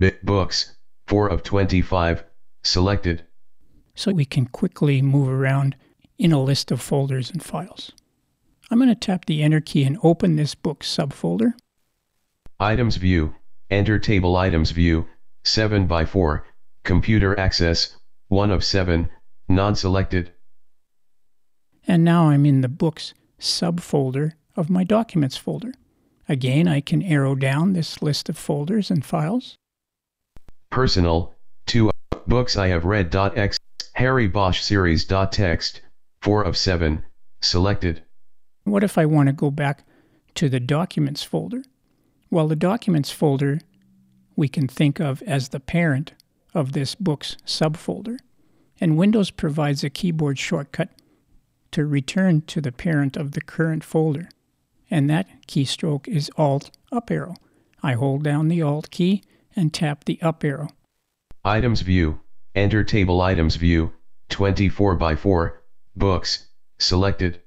Bit 0.00 0.26
Books, 0.26 0.74
4 1.06 1.28
of 1.28 1.44
25, 1.44 2.24
selected. 2.64 3.24
So 3.94 4.10
we 4.10 4.24
can 4.24 4.46
quickly 4.46 5.00
move 5.00 5.28
around 5.28 5.76
in 6.18 6.32
a 6.32 6.42
list 6.42 6.72
of 6.72 6.80
folders 6.80 7.30
and 7.30 7.40
files. 7.40 7.92
I'm 8.72 8.78
going 8.78 8.88
to 8.88 8.96
tap 8.96 9.26
the 9.26 9.40
Enter 9.40 9.60
key 9.60 9.84
and 9.84 9.98
open 10.02 10.34
this 10.34 10.56
book 10.56 10.82
subfolder. 10.82 11.52
Items 12.58 12.96
View, 12.96 13.36
Enter 13.70 14.00
Table 14.00 14.36
Items 14.36 14.72
View, 14.72 15.06
7 15.44 15.86
by 15.86 16.04
4, 16.04 16.44
Computer 16.88 17.38
Access, 17.38 17.98
1 18.28 18.50
of 18.50 18.64
7, 18.64 19.10
non-selected. 19.50 20.32
And 21.86 22.02
now 22.02 22.30
I'm 22.30 22.46
in 22.46 22.62
the 22.62 22.68
Books 22.68 23.12
subfolder 23.38 24.32
of 24.56 24.70
my 24.70 24.84
Documents 24.84 25.36
folder. 25.36 25.74
Again, 26.30 26.66
I 26.66 26.80
can 26.80 27.02
arrow 27.02 27.34
down 27.34 27.74
this 27.74 28.00
list 28.00 28.30
of 28.30 28.38
folders 28.38 28.90
and 28.90 29.04
files. 29.04 29.54
Personal, 30.70 31.34
2 31.66 31.90
Books 32.26 32.56
I 32.56 32.68
have 32.68 32.86
read. 32.86 33.14
X, 33.14 33.58
Harry 33.92 34.26
Bosch 34.26 34.62
series. 34.62 35.04
Text, 35.04 35.82
4 36.22 36.42
of 36.42 36.56
7, 36.56 37.04
selected. 37.42 38.02
What 38.64 38.82
if 38.82 38.96
I 38.96 39.04
want 39.04 39.26
to 39.26 39.34
go 39.34 39.50
back 39.50 39.84
to 40.36 40.48
the 40.48 40.58
Documents 40.58 41.22
folder? 41.22 41.64
Well, 42.30 42.48
the 42.48 42.56
Documents 42.56 43.10
folder 43.10 43.60
we 44.36 44.48
can 44.48 44.66
think 44.66 45.00
of 45.00 45.20
as 45.24 45.50
the 45.50 45.60
parent 45.60 46.14
of 46.54 46.72
this 46.72 46.94
Books 46.94 47.36
subfolder, 47.46 48.18
and 48.80 48.96
Windows 48.96 49.30
provides 49.30 49.84
a 49.84 49.90
keyboard 49.90 50.38
shortcut 50.38 50.90
to 51.72 51.84
return 51.84 52.42
to 52.42 52.60
the 52.60 52.72
parent 52.72 53.16
of 53.16 53.32
the 53.32 53.40
current 53.40 53.84
folder 53.84 54.28
and 54.90 55.08
that 55.10 55.26
keystroke 55.46 56.08
is 56.08 56.30
Alt 56.36 56.70
up 56.90 57.10
arrow. 57.10 57.34
I 57.82 57.92
hold 57.92 58.24
down 58.24 58.48
the 58.48 58.62
Alt 58.62 58.90
key 58.90 59.22
and 59.54 59.72
tap 59.72 60.04
the 60.04 60.20
up 60.22 60.44
arrow. 60.44 60.68
Items 61.44 61.80
View, 61.82 62.20
Enter 62.54 62.84
Table 62.84 63.20
Items 63.20 63.56
View, 63.56 63.92
24 64.30 64.96
by 64.96 65.16
4, 65.16 65.62
Books, 65.96 66.48
selected. 66.78 67.40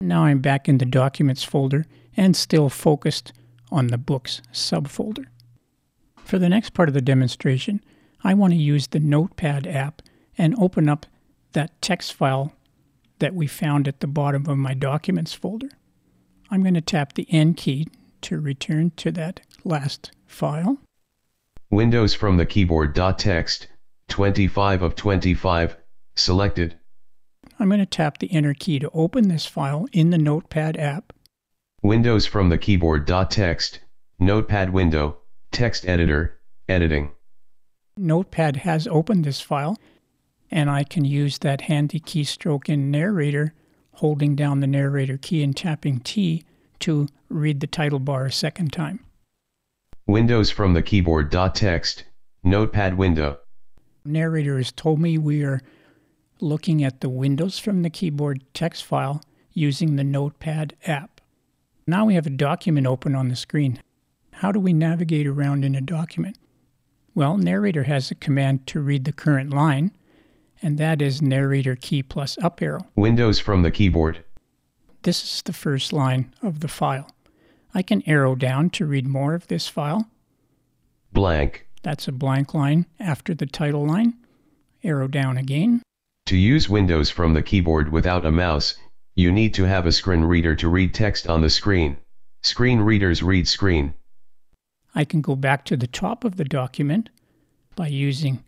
Now 0.00 0.24
I'm 0.24 0.40
back 0.40 0.68
in 0.68 0.78
the 0.78 0.84
Documents 0.84 1.44
folder 1.44 1.84
and 2.16 2.36
still 2.36 2.68
focused 2.68 3.32
on 3.70 3.88
the 3.88 3.98
Books 3.98 4.42
subfolder. 4.52 5.26
For 6.16 6.38
the 6.38 6.48
next 6.48 6.70
part 6.70 6.88
of 6.88 6.94
the 6.94 7.00
demonstration, 7.00 7.82
I 8.26 8.34
want 8.34 8.54
to 8.54 8.58
use 8.58 8.88
the 8.88 8.98
Notepad 8.98 9.68
app 9.68 10.02
and 10.36 10.56
open 10.58 10.88
up 10.88 11.06
that 11.52 11.80
text 11.80 12.12
file 12.12 12.52
that 13.20 13.36
we 13.36 13.46
found 13.46 13.86
at 13.86 14.00
the 14.00 14.08
bottom 14.08 14.48
of 14.48 14.58
my 14.58 14.74
documents 14.74 15.32
folder. 15.32 15.68
I'm 16.50 16.62
going 16.62 16.74
to 16.74 16.80
tap 16.80 17.12
the 17.12 17.28
End 17.30 17.56
key 17.56 17.86
to 18.22 18.40
return 18.40 18.90
to 18.96 19.12
that 19.12 19.42
last 19.62 20.10
file. 20.26 20.78
Windows 21.70 22.14
from 22.14 22.36
the 22.36 22.44
keyboard. 22.44 22.96
Text 22.96 23.68
25 24.08 24.82
of 24.82 24.96
25 24.96 25.76
selected. 26.16 26.76
I'm 27.60 27.68
going 27.68 27.78
to 27.78 27.86
tap 27.86 28.18
the 28.18 28.32
Enter 28.32 28.54
key 28.54 28.80
to 28.80 28.90
open 28.92 29.28
this 29.28 29.46
file 29.46 29.86
in 29.92 30.10
the 30.10 30.18
Notepad 30.18 30.76
app. 30.76 31.12
Windows 31.80 32.26
from 32.26 32.48
the 32.48 32.58
keyboard. 32.58 33.06
Text 33.06 33.78
Notepad 34.18 34.70
window 34.70 35.18
text 35.52 35.86
editor 35.86 36.40
editing. 36.68 37.12
Notepad 37.96 38.56
has 38.56 38.86
opened 38.86 39.24
this 39.24 39.40
file 39.40 39.78
and 40.50 40.70
I 40.70 40.84
can 40.84 41.04
use 41.04 41.38
that 41.38 41.62
handy 41.62 41.98
keystroke 41.98 42.68
in 42.68 42.90
narrator 42.90 43.54
holding 43.94 44.36
down 44.36 44.60
the 44.60 44.66
narrator 44.66 45.16
key 45.16 45.42
and 45.42 45.56
tapping 45.56 46.00
T 46.00 46.44
to 46.80 47.08
read 47.28 47.60
the 47.60 47.66
title 47.66 47.98
bar 47.98 48.26
a 48.26 48.32
second 48.32 48.72
time. 48.72 49.00
Windows 50.06 50.50
from 50.50 50.74
the 50.74 50.82
keyboard. 50.82 51.32
Text, 51.54 52.04
Notepad 52.44 52.98
window. 52.98 53.38
Narrator 54.04 54.58
has 54.58 54.70
told 54.70 55.00
me 55.00 55.18
we 55.18 55.42
are 55.42 55.62
looking 56.40 56.84
at 56.84 57.00
the 57.00 57.08
Windows 57.08 57.58
from 57.58 57.82
the 57.82 57.90
keyboard 57.90 58.44
text 58.52 58.84
file 58.84 59.22
using 59.52 59.96
the 59.96 60.04
Notepad 60.04 60.76
app. 60.86 61.20
Now 61.86 62.04
we 62.04 62.14
have 62.14 62.26
a 62.26 62.30
document 62.30 62.86
open 62.86 63.14
on 63.14 63.28
the 63.28 63.36
screen. 63.36 63.80
How 64.32 64.52
do 64.52 64.60
we 64.60 64.74
navigate 64.74 65.26
around 65.26 65.64
in 65.64 65.74
a 65.74 65.80
document? 65.80 66.36
Well, 67.16 67.38
Narrator 67.38 67.84
has 67.84 68.10
a 68.10 68.14
command 68.14 68.66
to 68.66 68.80
read 68.80 69.06
the 69.06 69.12
current 69.12 69.48
line, 69.48 69.92
and 70.60 70.76
that 70.76 71.00
is 71.00 71.22
narrator 71.22 71.74
key 71.74 72.02
plus 72.02 72.36
up 72.42 72.60
arrow. 72.60 72.88
Windows 72.94 73.38
from 73.38 73.62
the 73.62 73.70
keyboard. 73.70 74.22
This 75.00 75.24
is 75.24 75.40
the 75.40 75.54
first 75.54 75.94
line 75.94 76.34
of 76.42 76.60
the 76.60 76.68
file. 76.68 77.10
I 77.72 77.80
can 77.80 78.06
arrow 78.06 78.34
down 78.34 78.68
to 78.70 78.84
read 78.84 79.06
more 79.06 79.32
of 79.32 79.46
this 79.46 79.66
file. 79.66 80.10
Blank. 81.10 81.66
That's 81.82 82.06
a 82.06 82.12
blank 82.12 82.52
line 82.52 82.84
after 83.00 83.34
the 83.34 83.46
title 83.46 83.86
line. 83.86 84.18
Arrow 84.84 85.08
down 85.08 85.38
again. 85.38 85.80
To 86.26 86.36
use 86.36 86.68
Windows 86.68 87.08
from 87.08 87.32
the 87.32 87.42
keyboard 87.42 87.90
without 87.90 88.26
a 88.26 88.30
mouse, 88.30 88.74
you 89.14 89.32
need 89.32 89.54
to 89.54 89.64
have 89.64 89.86
a 89.86 89.92
screen 89.92 90.20
reader 90.20 90.54
to 90.56 90.68
read 90.68 90.92
text 90.92 91.26
on 91.26 91.40
the 91.40 91.48
screen. 91.48 91.96
Screen 92.42 92.80
readers 92.80 93.22
read 93.22 93.48
screen. 93.48 93.94
I 94.96 95.04
can 95.04 95.20
go 95.20 95.36
back 95.36 95.66
to 95.66 95.76
the 95.76 95.86
top 95.86 96.24
of 96.24 96.36
the 96.36 96.44
document 96.44 97.10
by 97.76 97.88
using 97.88 98.42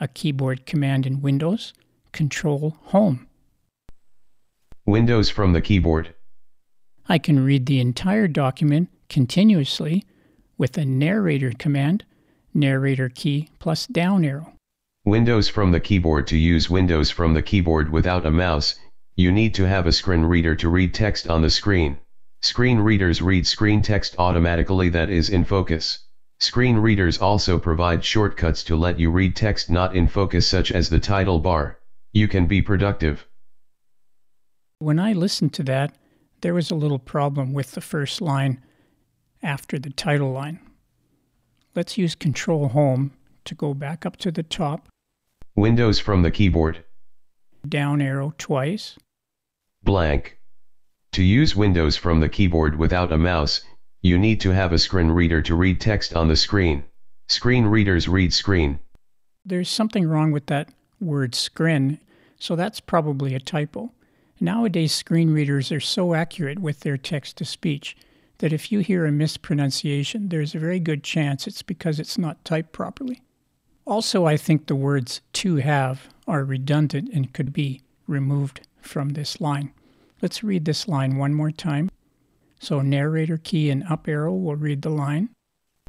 a 0.00 0.08
keyboard 0.08 0.66
command 0.66 1.06
in 1.06 1.22
Windows, 1.22 1.72
Control 2.10 2.76
Home. 2.86 3.28
Windows 4.84 5.30
from 5.30 5.52
the 5.52 5.60
keyboard. 5.60 6.12
I 7.08 7.18
can 7.18 7.44
read 7.44 7.66
the 7.66 7.78
entire 7.78 8.26
document 8.26 8.88
continuously 9.08 10.04
with 10.58 10.76
a 10.76 10.84
narrator 10.84 11.52
command, 11.56 12.04
narrator 12.52 13.08
key 13.08 13.48
plus 13.60 13.86
down 13.86 14.24
arrow. 14.24 14.54
Windows 15.04 15.48
from 15.48 15.70
the 15.70 15.80
keyboard 15.80 16.26
To 16.26 16.36
use 16.36 16.68
Windows 16.68 17.12
from 17.12 17.34
the 17.34 17.42
keyboard 17.42 17.92
without 17.92 18.26
a 18.26 18.30
mouse, 18.32 18.74
you 19.14 19.30
need 19.30 19.54
to 19.54 19.68
have 19.68 19.86
a 19.86 19.92
screen 19.92 20.22
reader 20.22 20.56
to 20.56 20.68
read 20.68 20.94
text 20.94 21.28
on 21.28 21.42
the 21.42 21.50
screen. 21.50 21.98
Screen 22.42 22.80
readers 22.80 23.22
read 23.22 23.46
screen 23.46 23.82
text 23.82 24.16
automatically 24.18 24.88
that 24.88 25.08
is 25.08 25.28
in 25.28 25.44
focus. 25.44 26.00
Screen 26.40 26.76
readers 26.76 27.18
also 27.18 27.56
provide 27.56 28.04
shortcuts 28.04 28.64
to 28.64 28.74
let 28.74 28.98
you 28.98 29.12
read 29.12 29.36
text 29.36 29.70
not 29.70 29.94
in 29.94 30.08
focus 30.08 30.44
such 30.44 30.72
as 30.72 30.88
the 30.88 30.98
title 30.98 31.38
bar. 31.38 31.78
You 32.12 32.26
can 32.26 32.46
be 32.46 32.60
productive. 32.60 33.28
When 34.80 34.98
I 34.98 35.12
listened 35.12 35.54
to 35.54 35.62
that, 35.62 35.94
there 36.40 36.52
was 36.52 36.72
a 36.72 36.74
little 36.74 36.98
problem 36.98 37.52
with 37.52 37.70
the 37.70 37.80
first 37.80 38.20
line 38.20 38.60
after 39.40 39.78
the 39.78 39.90
title 39.90 40.32
line. 40.32 40.58
Let's 41.76 41.96
use 41.96 42.16
Control 42.16 42.68
Home 42.70 43.12
to 43.44 43.54
go 43.54 43.72
back 43.72 44.04
up 44.04 44.16
to 44.16 44.32
the 44.32 44.42
top. 44.42 44.88
Windows 45.54 46.00
from 46.00 46.22
the 46.22 46.32
keyboard. 46.32 46.84
Down 47.68 48.02
arrow 48.02 48.34
twice. 48.36 48.98
Blank. 49.84 50.38
To 51.12 51.22
use 51.22 51.54
Windows 51.54 51.96
from 51.96 52.20
the 52.20 52.28
keyboard 52.30 52.78
without 52.78 53.12
a 53.12 53.18
mouse, 53.18 53.60
you 54.00 54.18
need 54.18 54.40
to 54.40 54.50
have 54.50 54.72
a 54.72 54.78
screen 54.78 55.08
reader 55.08 55.42
to 55.42 55.54
read 55.54 55.78
text 55.78 56.14
on 56.14 56.28
the 56.28 56.36
screen. 56.36 56.84
Screen 57.28 57.66
readers 57.66 58.08
read 58.08 58.32
screen. 58.32 58.80
There's 59.44 59.68
something 59.68 60.08
wrong 60.08 60.32
with 60.32 60.46
that 60.46 60.70
word 61.00 61.34
screen, 61.34 62.00
so 62.38 62.56
that's 62.56 62.80
probably 62.80 63.34
a 63.34 63.40
typo. 63.40 63.92
Nowadays, 64.40 64.92
screen 64.92 65.32
readers 65.32 65.70
are 65.70 65.80
so 65.80 66.14
accurate 66.14 66.60
with 66.60 66.80
their 66.80 66.96
text 66.96 67.36
to 67.36 67.44
speech 67.44 67.94
that 68.38 68.54
if 68.54 68.72
you 68.72 68.80
hear 68.80 69.04
a 69.04 69.12
mispronunciation, 69.12 70.30
there's 70.30 70.54
a 70.54 70.58
very 70.58 70.80
good 70.80 71.04
chance 71.04 71.46
it's 71.46 71.62
because 71.62 72.00
it's 72.00 72.16
not 72.16 72.42
typed 72.44 72.72
properly. 72.72 73.20
Also, 73.84 74.24
I 74.24 74.38
think 74.38 74.66
the 74.66 74.74
words 74.74 75.20
to 75.34 75.56
have 75.56 76.08
are 76.26 76.42
redundant 76.42 77.10
and 77.12 77.34
could 77.34 77.52
be 77.52 77.82
removed 78.06 78.66
from 78.80 79.10
this 79.10 79.40
line. 79.40 79.72
Let's 80.22 80.44
read 80.44 80.64
this 80.64 80.86
line 80.86 81.18
one 81.18 81.34
more 81.34 81.50
time. 81.50 81.90
So 82.60 82.80
narrator 82.80 83.38
key 83.38 83.70
and 83.70 83.82
up 83.90 84.06
arrow 84.06 84.32
will 84.32 84.54
read 84.54 84.82
the 84.82 84.90
line. 84.90 85.30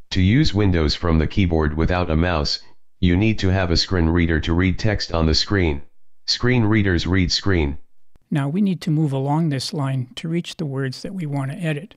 To 0.09 0.21
use 0.21 0.53
Windows 0.55 0.95
from 0.95 1.19
the 1.19 1.27
keyboard 1.27 1.77
without 1.77 2.09
a 2.09 2.15
mouse, 2.15 2.59
you 2.99 3.15
need 3.15 3.37
to 3.39 3.49
have 3.49 3.69
a 3.69 3.77
screen 3.77 4.07
reader 4.07 4.39
to 4.39 4.53
read 4.53 4.79
text 4.79 5.13
on 5.13 5.27
the 5.27 5.35
screen. 5.35 5.83
Screen 6.25 6.63
readers 6.63 7.05
read 7.05 7.31
screen. 7.31 7.77
Now 8.31 8.49
we 8.49 8.61
need 8.61 8.81
to 8.81 8.91
move 8.91 9.13
along 9.13 9.49
this 9.49 9.71
line 9.71 10.09
to 10.15 10.27
reach 10.27 10.57
the 10.57 10.65
words 10.65 11.03
that 11.03 11.13
we 11.13 11.27
want 11.27 11.51
to 11.51 11.57
edit. 11.57 11.95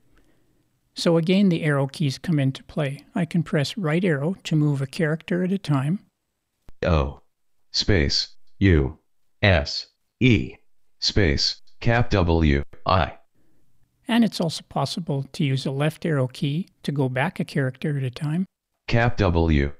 So 0.95 1.17
again, 1.17 1.49
the 1.49 1.63
arrow 1.63 1.87
keys 1.87 2.17
come 2.17 2.39
into 2.39 2.63
play. 2.63 3.05
I 3.15 3.25
can 3.25 3.41
press 3.41 3.77
right 3.77 4.03
arrow 4.03 4.35
to 4.43 4.55
move 4.55 4.81
a 4.81 4.87
character 4.87 5.43
at 5.43 5.51
a 5.51 5.57
time. 5.57 5.99
O. 6.83 7.21
Space. 7.71 8.29
U. 8.59 8.99
S. 9.41 9.87
E. 10.19 10.55
Space. 10.99 11.61
Cap 11.79 12.09
W. 12.09 12.63
I. 12.85 13.13
And 14.07 14.23
it's 14.23 14.41
also 14.41 14.63
possible 14.69 15.25
to 15.33 15.43
use 15.43 15.65
a 15.65 15.71
left 15.71 16.05
arrow 16.05 16.27
key 16.27 16.69
to 16.83 16.91
go 16.91 17.09
back 17.09 17.39
a 17.39 17.45
character 17.45 17.97
at 17.97 18.03
a 18.03 18.09
time. 18.09 18.45
Cap 18.87 19.17
W, 19.17 19.71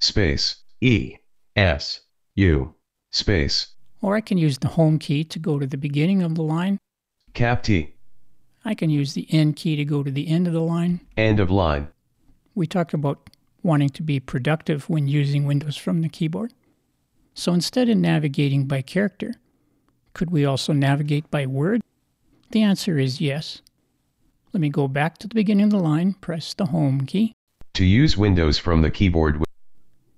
space, 0.00 0.56
E, 0.80 1.16
S, 1.54 2.00
U, 2.34 2.74
space. 3.12 3.68
Or 4.02 4.16
I 4.16 4.20
can 4.20 4.38
use 4.38 4.58
the 4.58 4.68
home 4.68 4.98
key 4.98 5.24
to 5.24 5.38
go 5.38 5.58
to 5.58 5.66
the 5.66 5.78
beginning 5.78 6.22
of 6.22 6.34
the 6.34 6.42
line. 6.42 6.78
Cap 7.32 7.62
T. 7.62 7.94
I 8.64 8.74
can 8.74 8.90
use 8.90 9.14
the 9.14 9.26
end 9.30 9.56
key 9.56 9.76
to 9.76 9.84
go 9.84 10.02
to 10.02 10.10
the 10.10 10.28
end 10.28 10.46
of 10.46 10.52
the 10.52 10.60
line. 10.60 11.00
End 11.16 11.38
of 11.38 11.50
line. 11.50 11.88
We 12.54 12.66
talked 12.66 12.92
about 12.92 13.30
wanting 13.62 13.90
to 13.90 14.02
be 14.02 14.20
productive 14.20 14.90
when 14.90 15.06
using 15.08 15.44
Windows 15.44 15.76
from 15.76 16.02
the 16.02 16.08
keyboard. 16.08 16.52
So 17.34 17.52
instead 17.52 17.88
of 17.88 17.98
navigating 17.98 18.66
by 18.66 18.82
character, 18.82 19.34
could 20.16 20.30
we 20.30 20.46
also 20.46 20.72
navigate 20.72 21.30
by 21.30 21.44
word? 21.44 21.82
The 22.50 22.62
answer 22.62 22.98
is 22.98 23.20
yes. 23.20 23.60
Let 24.54 24.62
me 24.62 24.70
go 24.70 24.88
back 24.88 25.18
to 25.18 25.28
the 25.28 25.34
beginning 25.34 25.64
of 25.64 25.70
the 25.72 25.78
line, 25.78 26.14
press 26.14 26.54
the 26.54 26.64
Home 26.64 27.02
key. 27.02 27.34
To 27.74 27.84
use 27.84 28.16
Windows 28.16 28.56
from 28.56 28.80
the 28.80 28.90
keyboard. 28.90 29.44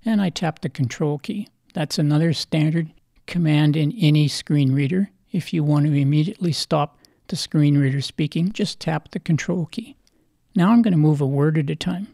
And 0.04 0.22
I 0.22 0.30
tap 0.30 0.60
the 0.60 0.68
Control 0.68 1.18
key. 1.18 1.48
That's 1.74 1.98
another 1.98 2.32
standard 2.32 2.92
command 3.26 3.76
in 3.76 3.90
any 3.98 4.28
screen 4.28 4.72
reader. 4.72 5.10
If 5.32 5.52
you 5.52 5.64
want 5.64 5.86
to 5.86 5.92
immediately 5.92 6.52
stop 6.52 7.00
the 7.26 7.34
screen 7.34 7.76
reader 7.76 8.00
speaking, 8.00 8.52
just 8.52 8.78
tap 8.78 9.10
the 9.10 9.18
Control 9.18 9.66
key. 9.66 9.96
Now 10.54 10.70
I'm 10.70 10.80
going 10.80 10.92
to 10.92 10.96
move 10.96 11.20
a 11.20 11.26
word 11.26 11.58
at 11.58 11.70
a 11.70 11.76
time. 11.76 12.06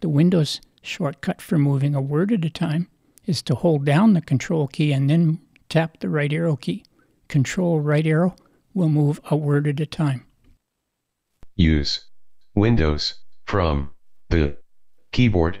The 0.00 0.08
Windows 0.08 0.62
shortcut 0.80 1.42
for 1.42 1.58
moving 1.58 1.94
a 1.94 2.00
word 2.00 2.32
at 2.32 2.46
a 2.46 2.50
time 2.50 2.88
is 3.26 3.42
to 3.42 3.56
hold 3.56 3.84
down 3.84 4.14
the 4.14 4.22
Control 4.22 4.68
key 4.68 4.90
and 4.90 5.10
then 5.10 5.38
tap 5.68 6.00
the 6.00 6.08
right 6.08 6.32
arrow 6.32 6.56
key. 6.56 6.82
Control 7.28 7.80
right 7.80 8.06
arrow 8.06 8.36
will 8.74 8.88
move 8.88 9.20
a 9.30 9.36
word 9.36 9.66
at 9.66 9.80
a 9.80 9.86
time. 9.86 10.26
Use 11.54 12.04
Windows 12.54 13.14
from 13.44 13.90
the 14.28 14.56
keyboard 15.12 15.60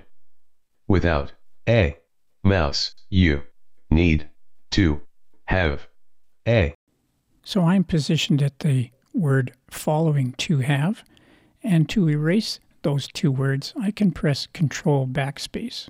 without 0.86 1.32
a 1.68 1.96
mouse. 2.44 2.94
You 3.08 3.42
need 3.90 4.28
to 4.72 5.00
have 5.46 5.88
a. 6.46 6.74
So 7.42 7.62
I'm 7.62 7.84
positioned 7.84 8.42
at 8.42 8.58
the 8.60 8.90
word 9.14 9.52
following 9.70 10.32
to 10.32 10.58
have, 10.58 11.02
and 11.62 11.88
to 11.88 12.08
erase 12.08 12.60
those 12.82 13.08
two 13.08 13.32
words, 13.32 13.72
I 13.80 13.90
can 13.90 14.12
press 14.12 14.46
Control 14.46 15.06
Backspace, 15.06 15.88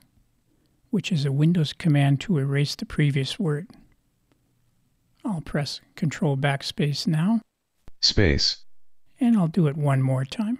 which 0.90 1.10
is 1.10 1.24
a 1.24 1.32
Windows 1.32 1.72
command 1.72 2.20
to 2.22 2.38
erase 2.38 2.74
the 2.74 2.86
previous 2.86 3.38
word. 3.38 3.68
I'll 5.26 5.40
press 5.40 5.80
Control 5.96 6.36
Backspace 6.36 7.06
now. 7.06 7.40
Space 8.00 8.58
and 9.20 9.36
I'll 9.36 9.48
do 9.48 9.66
it 9.66 9.76
one 9.76 10.02
more 10.02 10.24
time. 10.24 10.58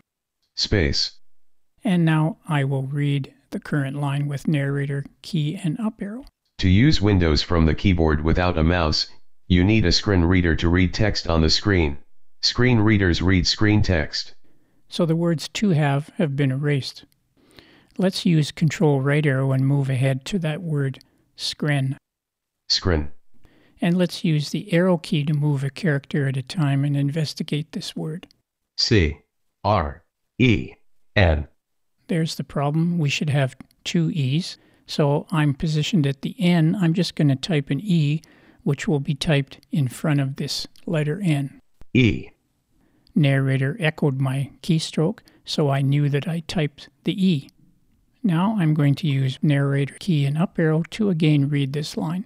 Space. 0.55 1.12
And 1.85 2.05
now 2.05 2.38
I 2.48 2.64
will 2.64 2.85
read 2.85 3.33
the 3.50 3.61
current 3.61 3.96
line 3.96 4.29
with 4.29 4.48
narrator 4.48 5.05
key 5.22 5.59
and 5.62 5.79
up 5.79 6.00
arrow. 6.00 6.24
To 6.59 6.68
use 6.68 7.00
Windows 7.00 7.42
from 7.42 7.66
the 7.66 7.74
keyboard 7.74 8.24
without 8.24 8.59
a 8.59 8.64
mouse, 8.64 9.09
You 9.48 9.62
need 9.62 9.87
a 9.87 9.92
screen 9.92 10.22
reader 10.22 10.57
to 10.57 10.68
read 10.68 10.92
text 10.92 11.29
on 11.29 11.40
the 11.40 11.50
screen. 11.50 11.98
Screen 12.42 12.81
readers 12.81 13.22
read 13.22 13.46
screen 13.46 13.81
text. 13.81 14.35
So 14.88 15.07
the 15.07 15.14
words 15.14 15.48
to 15.50 15.70
have 15.70 16.11
have 16.16 16.35
been 16.35 16.50
erased. 16.50 17.05
Let's 17.96 18.26
use 18.26 18.50
Control 18.50 19.00
right 19.00 19.24
arrow 19.24 19.52
and 19.52 19.64
move 19.64 19.88
ahead 19.88 20.24
to 20.26 20.40
that 20.40 20.62
word 20.62 20.98
screen. 21.37 21.96
Screen. 22.68 23.12
And 23.80 23.96
let's 23.96 24.24
use 24.24 24.50
the 24.50 24.72
arrow 24.72 24.96
key 24.96 25.24
to 25.24 25.34
move 25.34 25.62
a 25.62 25.70
character 25.70 26.28
at 26.28 26.36
a 26.36 26.42
time 26.42 26.84
and 26.84 26.96
investigate 26.96 27.72
this 27.72 27.94
word. 27.94 28.26
C 28.76 29.18
R 29.64 30.04
E 30.38 30.74
N. 31.14 31.48
There's 32.08 32.36
the 32.36 32.44
problem. 32.44 32.98
We 32.98 33.08
should 33.08 33.30
have 33.30 33.56
two 33.84 34.10
E's. 34.10 34.56
So 34.86 35.26
I'm 35.30 35.54
positioned 35.54 36.06
at 36.06 36.22
the 36.22 36.36
N. 36.38 36.76
I'm 36.80 36.94
just 36.94 37.16
going 37.16 37.28
to 37.28 37.36
type 37.36 37.70
an 37.70 37.80
E, 37.80 38.22
which 38.62 38.86
will 38.86 39.00
be 39.00 39.14
typed 39.14 39.60
in 39.72 39.88
front 39.88 40.20
of 40.20 40.36
this 40.36 40.66
letter 40.86 41.20
N. 41.22 41.60
E. 41.92 42.30
Narrator 43.14 43.76
echoed 43.80 44.20
my 44.20 44.50
keystroke, 44.62 45.20
so 45.44 45.70
I 45.70 45.80
knew 45.80 46.08
that 46.10 46.28
I 46.28 46.40
typed 46.40 46.88
the 47.04 47.26
E. 47.26 47.50
Now 48.22 48.56
I'm 48.58 48.74
going 48.74 48.94
to 48.96 49.06
use 49.06 49.38
narrator 49.40 49.96
key 49.98 50.26
and 50.26 50.36
up 50.36 50.58
arrow 50.58 50.82
to 50.90 51.10
again 51.10 51.48
read 51.48 51.72
this 51.72 51.96
line. 51.96 52.24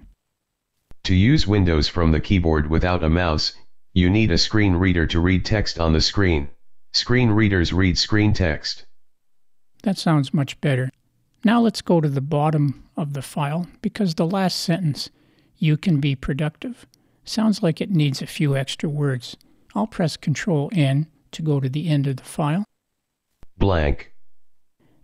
To 1.05 1.15
use 1.15 1.47
Windows 1.47 1.89
from 1.89 2.13
the 2.13 2.21
keyboard 2.21 2.71
without 2.71 3.03
a 3.03 3.09
mouse, 3.09 3.55
you 3.93 4.11
need 4.11 4.31
a 4.31 4.39
screen 4.39 4.75
reader 4.75 5.07
to 5.07 5.21
read 5.21 5.45
text 5.45 5.81
on 5.81 5.93
the 5.93 6.01
screen. 6.01 6.51
Screen 6.93 7.31
readers 7.31 7.73
read 7.73 7.99
screen 7.99 8.33
text. 8.33 8.85
That 9.83 9.99
sounds 9.99 10.35
much 10.35 10.61
better. 10.61 10.91
Now 11.43 11.61
let's 11.61 11.81
go 11.81 12.01
to 12.01 12.09
the 12.09 12.21
bottom 12.21 12.85
of 12.97 13.15
the 13.15 13.23
file 13.23 13.67
because 13.81 14.15
the 14.15 14.27
last 14.27 14.61
sentence, 14.61 15.09
you 15.57 15.77
can 15.77 16.01
be 16.01 16.15
productive, 16.15 16.87
sounds 17.25 17.63
like 17.63 17.81
it 17.81 17.91
needs 17.91 18.21
a 18.21 18.27
few 18.27 18.57
extra 18.57 18.89
words. 18.89 19.37
I'll 19.75 19.87
press 19.87 20.17
Control 20.17 20.69
End 20.73 21.07
to 21.33 21.43
go 21.43 21.61
to 21.61 21.69
the 21.69 21.89
end 21.89 22.07
of 22.07 22.17
the 22.17 22.25
file. 22.25 22.65
Blank. 23.57 24.13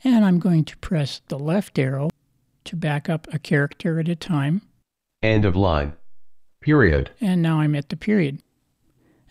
And 0.05 0.25
I'm 0.25 0.39
going 0.39 0.65
to 0.65 0.77
press 0.79 1.23
the 1.29 1.39
left 1.39 1.79
arrow 1.79 2.11
to 2.65 2.77
back 2.77 3.09
up 3.09 3.27
a 3.33 3.39
character 3.39 3.99
at 3.99 4.09
a 4.09 4.17
time. 4.17 4.63
End 5.27 5.45
of 5.45 5.57
line. 5.57 5.93
Period. 6.61 7.11
And 7.21 7.43
now 7.43 7.59
I'm 7.59 7.75
at 7.75 7.89
the 7.89 7.97
period. 7.97 8.41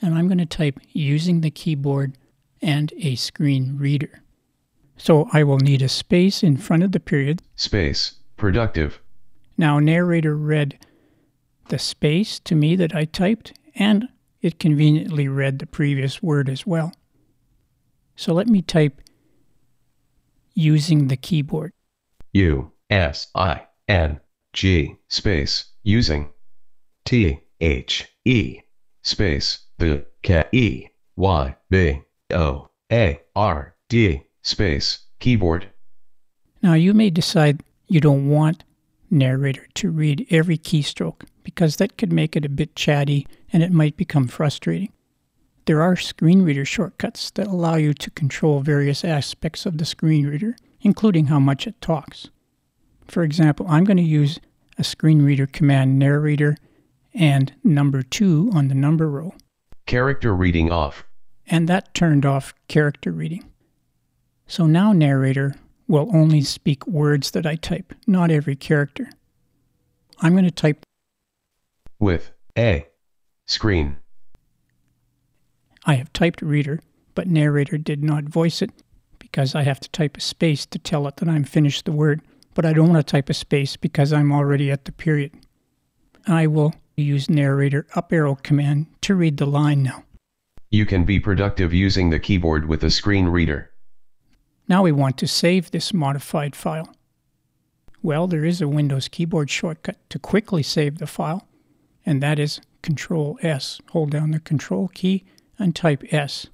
And 0.02 0.14
I'm 0.14 0.28
going 0.28 0.40
to 0.40 0.46
type 0.46 0.78
using 0.92 1.40
the 1.40 1.50
keyboard 1.50 2.18
and 2.62 2.92
a 2.98 3.16
screen 3.16 3.78
reader. 3.78 4.22
So 4.98 5.30
I 5.32 5.44
will 5.44 5.60
need 5.60 5.82
a 5.82 5.88
space 5.88 6.44
in 6.44 6.58
front 6.58 6.84
of 6.84 6.92
the 6.92 7.00
period. 7.00 7.42
Space. 7.56 8.16
Productive. 8.36 9.00
Now, 9.58 9.80
narrator 9.80 10.36
read 10.36 10.78
the 11.70 11.80
space 11.80 12.40
to 12.42 12.56
me 12.56 12.76
that 12.76 12.94
I 12.94 13.06
typed, 13.06 13.58
and 13.74 14.10
it 14.42 14.60
conveniently 14.60 15.30
read 15.30 15.60
the 15.60 15.66
previous 15.66 16.22
word 16.22 16.50
as 16.50 16.68
well. 16.68 16.92
So 18.18 18.34
let 18.34 18.48
me 18.48 18.62
type 18.62 19.02
using 20.54 21.08
the 21.08 21.18
keyboard. 21.18 21.72
U 22.34 22.74
S 22.90 23.28
I 23.34 23.68
N 23.88 24.20
G 24.52 24.98
Space. 25.08 25.72
Using. 25.88 26.30
T 27.06 27.42
H 27.62 28.08
E 28.26 28.62
Space. 29.04 29.60
the 29.78 30.04
K 30.24 30.44
E 30.52 30.88
Y 31.16 31.56
B 31.70 32.02
O 32.34 32.70
A 32.92 33.22
R 33.36 33.76
D 33.88 34.24
Space. 34.42 35.06
Keyboard. 35.20 35.70
Now, 36.64 36.74
you 36.74 36.96
may 36.96 37.12
decide 37.12 37.62
you 37.88 38.02
don't 38.02 38.30
want 38.30 38.64
narrator 39.12 39.68
to 39.76 39.92
read 39.92 40.26
every 40.32 40.58
keystroke 40.58 41.22
because 41.44 41.76
that 41.76 42.00
could 42.00 42.12
make 42.12 42.36
it 42.36 42.46
a 42.46 42.50
bit 42.50 42.76
chatty 42.76 43.28
and 43.54 43.62
it 43.62 43.72
might 43.72 43.96
become 43.96 44.28
frustrating. 44.28 44.92
There 45.66 45.84
are 45.84 45.96
screen 45.96 46.42
reader 46.42 46.66
shortcuts 46.66 47.30
that 47.32 47.46
allow 47.46 47.76
you 47.76 47.94
to 47.94 48.10
control 48.10 48.62
various 48.62 49.06
aspects 49.06 49.68
of 49.68 49.78
the 49.78 49.86
screen 49.86 50.26
reader, 50.26 50.58
including 50.82 51.28
how 51.28 51.40
much 51.40 51.68
it 51.68 51.80
talks. 51.80 52.32
For 53.08 53.22
example, 53.22 53.68
I'm 53.70 53.84
going 53.84 53.98
to 53.98 54.04
use 54.04 54.40
a 54.78 54.84
screen 54.84 55.22
reader 55.22 55.46
command 55.48 55.98
narrator 56.00 56.58
and 57.14 57.54
number 57.64 58.02
2 58.02 58.52
on 58.54 58.68
the 58.68 58.76
number 58.76 59.10
row, 59.10 59.34
Character 59.86 60.34
reading 60.36 60.72
off. 60.72 61.06
and 61.48 61.68
that 61.70 61.94
turned 61.94 62.26
off 62.26 62.54
character 62.68 63.12
reading. 63.12 63.44
So 64.48 64.66
now 64.66 64.92
narrator 64.94 65.56
will 65.88 66.10
only 66.14 66.42
speak 66.42 66.86
words 66.88 67.32
that 67.32 67.46
I 67.46 67.56
type, 67.56 67.94
not 68.08 68.32
every 68.32 68.56
character. 68.56 69.10
I'm 70.20 70.34
going 70.34 70.46
to 70.46 70.52
type 70.52 70.84
With. 72.00 72.32
A 72.58 72.88
Screen. 73.46 73.98
I 75.86 75.96
have 75.96 76.12
typed 76.14 76.42
reader, 76.42 76.80
but 77.14 77.28
narrator 77.28 77.78
did 77.78 78.04
not 78.04 78.24
voice 78.24 78.62
it 78.62 78.72
because 79.20 79.54
I 79.54 79.64
have 79.64 79.80
to 79.82 79.90
type 79.90 80.18
a 80.18 80.22
space 80.22 80.66
to 80.68 80.80
tell 80.80 81.08
it 81.08 81.18
that 81.18 81.28
I'm 81.30 81.44
finished 81.44 81.86
the 81.86 81.92
word, 81.92 82.22
but 82.56 82.66
I 82.66 82.74
don't 82.74 82.90
want 82.90 83.06
to 83.06 83.12
type 83.12 83.30
a 83.30 83.34
space 83.36 83.78
because 83.78 84.12
I'm 84.12 84.32
already 84.32 84.72
at 84.72 84.86
the 84.86 84.92
period. 84.92 85.34
I 86.26 86.48
will 86.48 86.74
use 86.98 87.30
narrator 87.30 87.86
up 87.94 88.12
arrow 88.12 88.36
command 88.36 88.88
to 89.02 89.14
read 89.14 89.38
the 89.38 89.46
line 89.46 89.84
now. 89.84 90.04
You 90.72 90.86
can 90.86 91.06
be 91.06 91.20
productive 91.20 91.74
using 91.74 92.10
the 92.10 92.20
keyboard 92.20 92.68
with 92.68 92.84
a 92.84 92.90
screen 92.90 93.28
reader. 93.28 93.70
Now 94.68 94.82
we 94.82 94.92
want 94.92 95.18
to 95.20 95.28
save 95.28 95.70
this 95.70 95.94
modified 95.94 96.56
file. 96.56 96.96
Well, 98.02 98.28
there 98.28 98.46
is 98.46 98.62
a 98.62 98.68
Windows 98.68 99.08
keyboard 99.08 99.50
shortcut 99.50 99.98
to 100.10 100.18
quickly 100.18 100.64
save 100.64 100.98
the 100.98 101.08
file, 101.08 101.48
and 102.06 102.22
that 102.24 102.40
is 102.40 102.62
Control 102.82 103.38
S. 103.42 103.80
Hold 103.92 104.12
down 104.12 104.32
the 104.32 104.40
Control 104.40 104.88
key 104.90 105.26
and 105.60 105.76
type 105.76 106.04
S. 106.12 106.48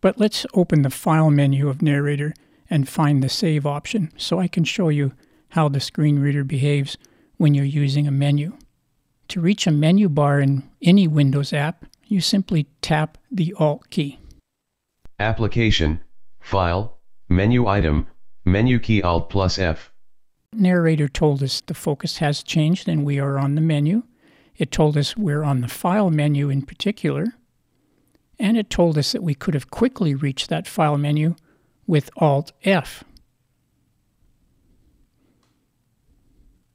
But 0.00 0.18
let's 0.18 0.46
open 0.54 0.82
the 0.82 0.90
File 0.90 1.30
menu 1.30 1.68
of 1.68 1.82
Narrator 1.82 2.34
and 2.70 2.88
find 2.88 3.22
the 3.22 3.28
Save 3.28 3.66
option 3.66 4.12
so 4.16 4.38
I 4.38 4.48
can 4.48 4.64
show 4.64 4.88
you 4.88 5.12
how 5.50 5.68
the 5.68 5.80
screen 5.80 6.20
reader 6.20 6.44
behaves 6.44 6.96
when 7.36 7.52
you're 7.52 7.64
using 7.64 8.06
a 8.06 8.12
menu. 8.12 8.56
To 9.28 9.40
reach 9.40 9.66
a 9.66 9.72
menu 9.72 10.08
bar 10.08 10.40
in 10.40 10.68
any 10.80 11.08
Windows 11.08 11.52
app, 11.52 11.84
you 12.06 12.20
simply 12.20 12.66
tap 12.80 13.18
the 13.30 13.54
Alt 13.58 13.90
key. 13.90 14.18
Application. 15.18 16.00
File. 16.40 16.98
Menu 17.28 17.66
item. 17.66 18.06
Menu 18.44 18.78
key 18.78 19.02
Alt 19.02 19.30
plus 19.30 19.58
F. 19.58 19.92
narrator 20.52 21.08
told 21.08 21.42
us 21.42 21.60
the 21.60 21.74
focus 21.74 22.18
has 22.18 22.42
changed 22.42 22.88
and 22.88 23.04
we 23.04 23.20
are 23.20 23.38
on 23.38 23.54
the 23.54 23.60
menu. 23.60 24.02
It 24.56 24.72
told 24.72 24.96
us 24.96 25.16
we're 25.16 25.44
on 25.44 25.60
the 25.60 25.68
file 25.68 26.10
menu 26.10 26.50
in 26.50 26.62
particular. 26.62 27.34
And 28.38 28.56
it 28.56 28.70
told 28.70 28.98
us 28.98 29.12
that 29.12 29.22
we 29.22 29.34
could 29.34 29.54
have 29.54 29.70
quickly 29.70 30.14
reached 30.14 30.48
that 30.48 30.66
file 30.66 30.98
menu 30.98 31.36
with 31.90 32.08
Alt 32.18 32.52
F. 32.62 33.02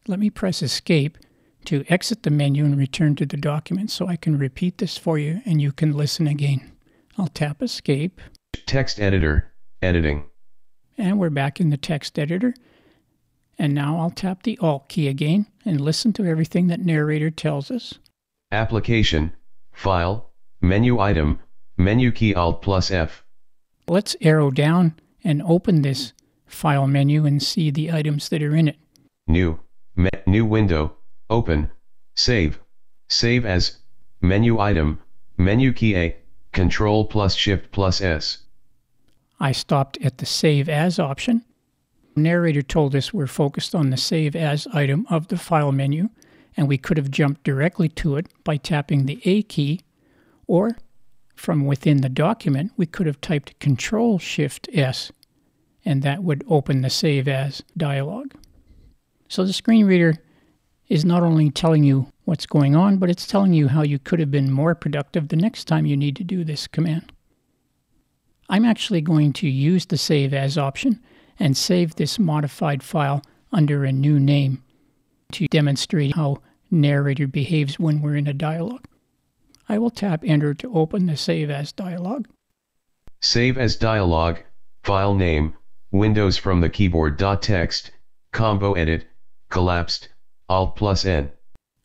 Let 0.10 0.20
me 0.20 0.30
press 0.30 0.62
Escape 0.62 1.18
to 1.64 1.86
exit 1.88 2.24
the 2.24 2.30
menu 2.30 2.66
and 2.66 2.78
return 2.78 3.16
to 3.16 3.26
the 3.26 3.38
document 3.38 3.90
so 3.90 4.08
I 4.08 4.18
can 4.18 4.38
repeat 4.38 4.78
this 4.78 4.98
for 4.98 5.18
you 5.18 5.42
and 5.46 5.62
you 5.62 5.72
can 5.72 5.94
listen 5.94 6.28
again. 6.28 6.74
I'll 7.18 7.30
tap 7.30 7.64
Escape 7.64 8.20
Text 8.66 9.00
editor. 9.00 9.54
Editing. 9.82 10.26
and 10.98 11.18
we're 11.18 11.30
back 11.30 11.62
in 11.62 11.70
the 11.70 11.78
text 11.78 12.20
editor. 12.20 12.54
And 13.58 13.74
now 13.74 13.98
I'll 13.98 14.12
tap 14.12 14.44
the 14.44 14.58
Alt 14.58 14.90
key 14.90 15.08
again 15.08 15.46
and 15.64 15.80
listen 15.80 16.12
to 16.14 16.26
everything 16.26 16.68
that 16.68 16.82
narrator 16.82 17.32
tells 17.32 17.72
us. 17.72 17.94
Application. 18.52 19.32
File. 19.72 20.34
Menu 20.60 21.00
item. 21.00 21.40
Menu 21.78 22.12
key 22.12 22.36
Alt 22.36 22.62
plus 22.62 22.92
F. 22.92 23.24
Let's 23.88 24.18
arrow 24.20 24.52
down 24.52 24.96
and 25.26 25.42
open 25.42 25.82
this 25.82 26.14
file 26.46 26.88
menu 26.88 27.26
and 27.26 27.44
see 27.44 27.72
the 27.72 27.92
items 27.92 28.30
that 28.30 28.42
are 28.42 28.56
in 28.56 28.70
it. 28.70 28.78
New. 29.28 29.60
Me- 29.96 30.10
new 30.26 30.46
window. 30.46 30.96
Open. 31.30 31.72
Save. 32.16 32.60
Save 33.10 33.46
as. 33.46 33.80
Menu 34.22 34.60
item. 34.60 35.00
Menu 35.38 35.74
key 35.74 35.96
A. 35.96 36.16
Control 36.54 37.06
plus 37.06 37.36
Shift 37.36 37.72
plus 37.72 38.00
S. 38.00 38.38
I 39.40 39.52
stopped 39.52 39.98
at 40.02 40.20
the 40.20 40.26
Save 40.26 40.70
As 40.70 41.00
option. 41.00 41.44
Narrator 42.16 42.62
told 42.62 42.96
us 42.96 43.14
we're 43.14 43.28
focused 43.28 43.76
on 43.76 43.90
the 43.90 43.98
Save 43.98 44.36
As 44.36 44.68
item 44.68 45.06
of 45.10 45.28
the 45.28 45.38
file 45.38 45.74
menu, 45.74 46.10
and 46.56 46.68
we 46.70 46.78
could 46.78 46.96
have 46.96 47.12
jumped 47.12 47.44
directly 47.44 47.90
to 47.90 48.16
it 48.16 48.28
by 48.46 48.56
tapping 48.56 49.06
the 49.06 49.20
A 49.26 49.44
key, 49.44 49.82
or 50.48 50.78
from 51.36 51.66
within 51.66 52.00
the 52.00 52.08
document, 52.10 52.72
we 52.78 52.86
could 52.86 53.06
have 53.08 53.20
typed 53.20 53.60
Control 53.60 54.18
Shift 54.18 54.70
S, 54.74 55.12
and 55.86 56.02
that 56.02 56.24
would 56.24 56.44
open 56.50 56.82
the 56.82 56.90
Save 56.90 57.28
As 57.28 57.64
dialog. 57.78 58.34
So 59.30 59.46
the 59.46 59.54
screen 59.54 59.86
reader 59.86 60.16
is 60.88 61.06
not 61.06 61.24
only 61.24 61.50
telling 61.50 61.84
you 61.84 62.08
what's 62.26 62.46
going 62.46 62.76
on, 62.76 62.98
but 62.98 63.10
it's 63.10 63.28
telling 63.28 63.54
you 63.54 63.68
how 63.68 63.82
you 63.84 64.00
could 64.00 64.20
have 64.20 64.32
been 64.32 64.52
more 64.52 64.76
productive 64.76 65.28
the 65.28 65.36
next 65.36 65.66
time 65.66 65.86
you 65.86 65.98
need 65.98 66.16
to 66.16 66.24
do 66.24 66.44
this 66.44 66.68
command. 66.68 67.12
I'm 68.50 68.66
actually 68.66 69.02
going 69.02 69.34
to 69.34 69.50
use 69.50 69.86
the 69.86 69.98
Save 69.98 70.34
As 70.34 70.58
option 70.58 71.02
and 71.40 71.58
save 71.58 71.96
this 71.96 72.20
modified 72.20 72.84
file 72.84 73.22
under 73.52 73.84
a 73.84 73.92
new 73.92 74.20
name 74.20 74.64
to 75.32 75.48
demonstrate 75.48 76.16
how 76.16 76.38
narrator 76.70 77.28
behaves 77.28 77.80
when 77.80 78.02
we're 78.02 78.16
in 78.16 78.28
a 78.28 78.34
dialogue. 78.34 78.86
I 79.68 79.80
will 79.80 79.90
tap 79.90 80.24
Enter 80.24 80.54
to 80.54 80.76
open 80.76 81.08
the 81.08 81.18
Save 81.18 81.50
As 81.50 81.72
dialog. 81.72 82.28
Save 83.22 83.58
as 83.58 83.76
dialog, 83.76 84.38
file 84.84 85.16
name, 85.16 85.56
Windows 85.98 86.38
from 86.38 86.62
the 86.62 86.70
keyboard. 86.70 87.18
Text, 87.42 87.92
combo 88.34 88.74
edit, 88.74 89.08
collapsed, 89.50 90.10
Alt 90.50 90.76
plus 90.76 91.06
N. 91.06 91.32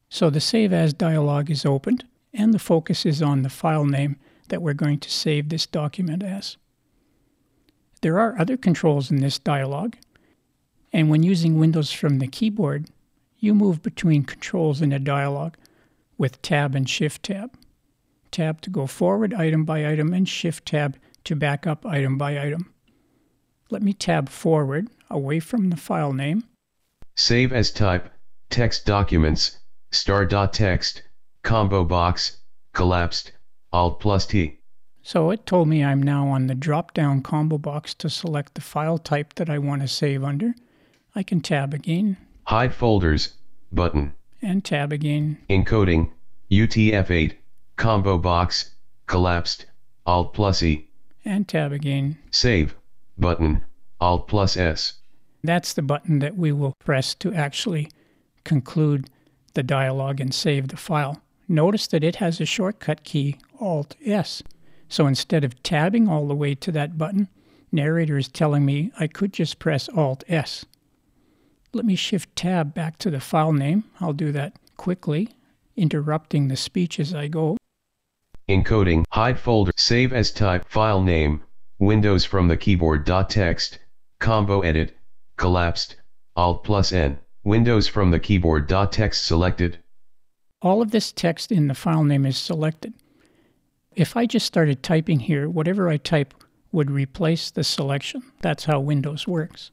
So 0.09 0.31
the 0.31 0.41
Save 0.41 0.73
As 0.73 0.93
dialog 0.93 1.51
is 1.51 1.65
opened, 1.65 2.05
and 2.35 2.53
the 2.53 2.59
focus 2.59 3.07
is 3.07 3.23
on 3.23 3.43
the 3.43 3.49
file 3.49 3.85
name 3.85 4.17
that 4.49 4.63
we're 4.63 4.75
going 4.75 4.99
to 4.99 5.11
save 5.11 5.49
this 5.49 5.65
document 5.65 6.25
as. 6.25 6.57
There 8.03 8.19
are 8.19 8.39
other 8.39 8.57
controls 8.57 9.11
in 9.11 9.21
this 9.21 9.39
dialog, 9.39 9.95
and 10.93 11.09
when 11.09 11.23
using 11.23 11.59
Windows 11.59 11.93
from 11.93 12.19
the 12.19 12.27
keyboard, 12.27 12.89
you 13.39 13.55
move 13.55 13.81
between 13.81 14.25
controls 14.25 14.83
in 14.83 14.93
a 14.93 14.99
dialog 14.99 15.55
with 16.19 16.43
Tab 16.43 16.75
and 16.75 16.89
Shift 16.89 17.23
Tab. 17.23 17.57
Tab 18.33 18.61
to 18.63 18.71
go 18.71 18.87
forward 18.87 19.33
item 19.35 19.65
by 19.65 19.89
item, 19.89 20.13
and 20.13 20.29
Shift 20.29 20.67
Tab 20.67 20.97
to 21.25 21.37
back 21.37 21.67
up 21.67 21.87
item 21.87 22.19
by 22.19 22.41
item. 22.45 22.75
Let 23.71 23.83
me 23.83 23.93
tab 23.93 24.29
forward 24.29 24.89
away 25.09 25.39
from 25.39 25.71
the 25.71 25.77
file 25.77 26.13
name. 26.13 26.45
Save 27.17 27.53
as 27.53 27.71
type, 27.71 28.11
text 28.49 28.85
documents, 28.85 29.59
star.txt, 29.93 31.03
combo 31.43 31.85
box, 31.85 32.39
collapsed, 32.73 33.33
Alt 33.73 34.01
plus 34.01 34.27
T. 34.27 34.59
So 35.03 35.31
it 35.31 35.47
told 35.47 35.69
me 35.69 35.85
I'm 35.85 36.03
now 36.03 36.27
on 36.27 36.49
the 36.49 36.55
drop 36.55 36.93
down 36.93 37.23
combo 37.23 37.59
box 37.59 37.95
to 37.95 38.11
select 38.11 38.55
the 38.55 38.61
file 38.61 38.99
type 38.99 39.35
that 39.35 39.49
I 39.49 39.59
want 39.59 39.83
to 39.83 39.89
save 39.89 40.25
under. 40.25 40.55
I 41.15 41.23
can 41.23 41.41
tab 41.41 41.73
again. 41.73 42.17
Hide 42.45 42.75
folders, 42.75 43.35
button. 43.71 44.15
And 44.43 44.65
tab 44.65 44.93
again. 44.93 45.39
Encoding, 45.49 46.11
UTF-8, 46.51 47.35
combo 47.77 48.19
box, 48.19 48.75
collapsed, 49.07 49.67
Alt 50.07 50.35
plus 50.35 50.63
E. 50.63 50.89
And 51.25 51.47
tab 51.47 51.73
again. 51.73 52.19
Save, 52.31 52.75
button, 53.21 53.65
Alt 54.01 54.27
plus 54.29 54.57
S. 54.57 54.95
That's 55.43 55.73
the 55.73 55.83
button 55.83 56.19
that 56.21 56.37
we 56.37 56.53
will 56.53 56.75
press 56.81 57.15
to 57.17 57.33
actually 57.33 57.89
conclude 58.45 59.09
the 59.55 59.63
dialog 59.63 60.21
and 60.21 60.35
save 60.35 60.69
the 60.69 60.77
file. 60.77 61.23
Notice 61.49 61.87
that 61.89 62.05
it 62.05 62.17
has 62.17 62.41
a 62.41 62.47
shortcut 62.47 63.05
key, 63.05 63.37
Alt 63.61 63.97
S. 64.05 64.43
So 64.89 65.07
instead 65.07 65.45
of 65.45 65.63
tabbing 65.63 66.09
all 66.09 66.27
the 66.27 66.35
way 66.35 66.55
to 66.57 66.73
that 66.73 66.99
button, 66.99 67.29
narrator 67.73 68.17
is 68.17 68.29
telling 68.29 68.65
me 68.65 68.91
I 68.99 69.07
could 69.07 69.33
just 69.33 69.59
press 69.59 69.89
Alt 69.89 70.25
S. 70.29 70.65
Let 71.73 71.85
me 71.85 71.95
shift 71.95 72.35
tab 72.35 72.75
back 72.75 72.99
to 72.99 73.11
the 73.11 73.21
file 73.21 73.53
name. 73.53 73.85
I'll 74.01 74.13
do 74.13 74.33
that 74.33 74.55
quickly, 74.77 75.29
interrupting 75.77 76.49
the 76.49 76.57
speech 76.57 76.99
as 76.99 77.15
I 77.15 77.29
go. 77.29 77.57
Encoding, 78.49 79.05
hide 79.11 79.39
folder, 79.39 79.73
save 79.77 80.13
as 80.13 80.33
type, 80.33 80.69
file 80.69 81.03
name, 81.03 81.43
Windows 81.81 82.27
from 82.27 82.49
the 82.49 82.59
keyboard. 82.59 83.07
Text, 83.07 83.79
combo 84.19 84.61
edit, 84.61 84.95
collapsed, 85.39 85.97
Alt 86.37 86.63
plus 86.63 86.93
N, 86.93 87.19
Windows 87.43 87.89
from 87.89 88.11
the 88.11 88.21
keyboard. 88.21 88.69
Text 88.93 89.25
selected. 89.25 89.79
All 90.61 90.83
of 90.83 90.91
this 90.91 91.11
text 91.11 91.51
in 91.51 91.69
the 91.69 91.75
file 91.75 92.05
name 92.05 92.27
is 92.27 92.37
selected. 92.37 92.93
If 93.97 94.15
I 94.15 94.27
just 94.27 94.45
started 94.45 94.83
typing 94.83 95.21
here, 95.21 95.49
whatever 95.49 95.89
I 95.89 95.97
type 95.97 96.35
would 96.71 96.91
replace 96.91 97.51
the 97.51 97.65
selection. 97.65 98.25
That's 98.43 98.67
how 98.67 98.79
Windows 98.81 99.27
works. 99.27 99.71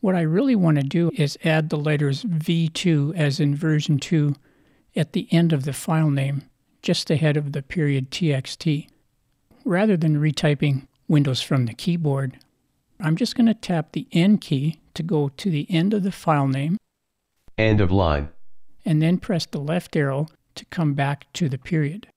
What 0.00 0.16
I 0.16 0.22
really 0.22 0.56
want 0.56 0.76
to 0.78 0.82
do 0.82 1.12
is 1.14 1.38
add 1.44 1.70
the 1.70 1.78
letters 1.78 2.24
V2 2.24 3.14
as 3.14 3.38
in 3.38 3.54
version 3.54 4.00
2 4.00 4.34
at 4.96 5.12
the 5.12 5.28
end 5.30 5.52
of 5.52 5.64
the 5.66 5.72
file 5.72 6.10
name, 6.10 6.42
just 6.82 7.12
ahead 7.12 7.36
of 7.36 7.52
the 7.52 7.62
period 7.62 8.10
txt. 8.10 8.88
Rather 9.64 9.96
than 9.96 10.20
retyping 10.20 10.88
Windows 11.08 11.40
from 11.42 11.66
the 11.66 11.74
keyboard, 11.74 12.38
I'm 13.00 13.16
just 13.16 13.36
going 13.36 13.46
to 13.46 13.54
tap 13.54 13.92
the 13.92 14.06
End 14.12 14.40
key 14.40 14.80
to 14.94 15.02
go 15.02 15.28
to 15.28 15.50
the 15.50 15.66
end 15.70 15.94
of 15.94 16.02
the 16.02 16.12
file 16.12 16.48
name. 16.48 16.78
End 17.58 17.80
of 17.80 17.92
line. 17.92 18.30
And 18.84 19.02
then 19.02 19.18
press 19.18 19.46
the 19.46 19.58
left 19.58 19.94
arrow 19.96 20.26
to 20.54 20.64
come 20.66 20.94
back 20.94 21.32
to 21.34 21.48
the 21.48 21.58
period. 21.58 22.08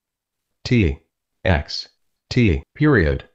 T, 0.63 0.99
X, 1.43 1.89
T, 2.30 2.63
period. 2.75 3.25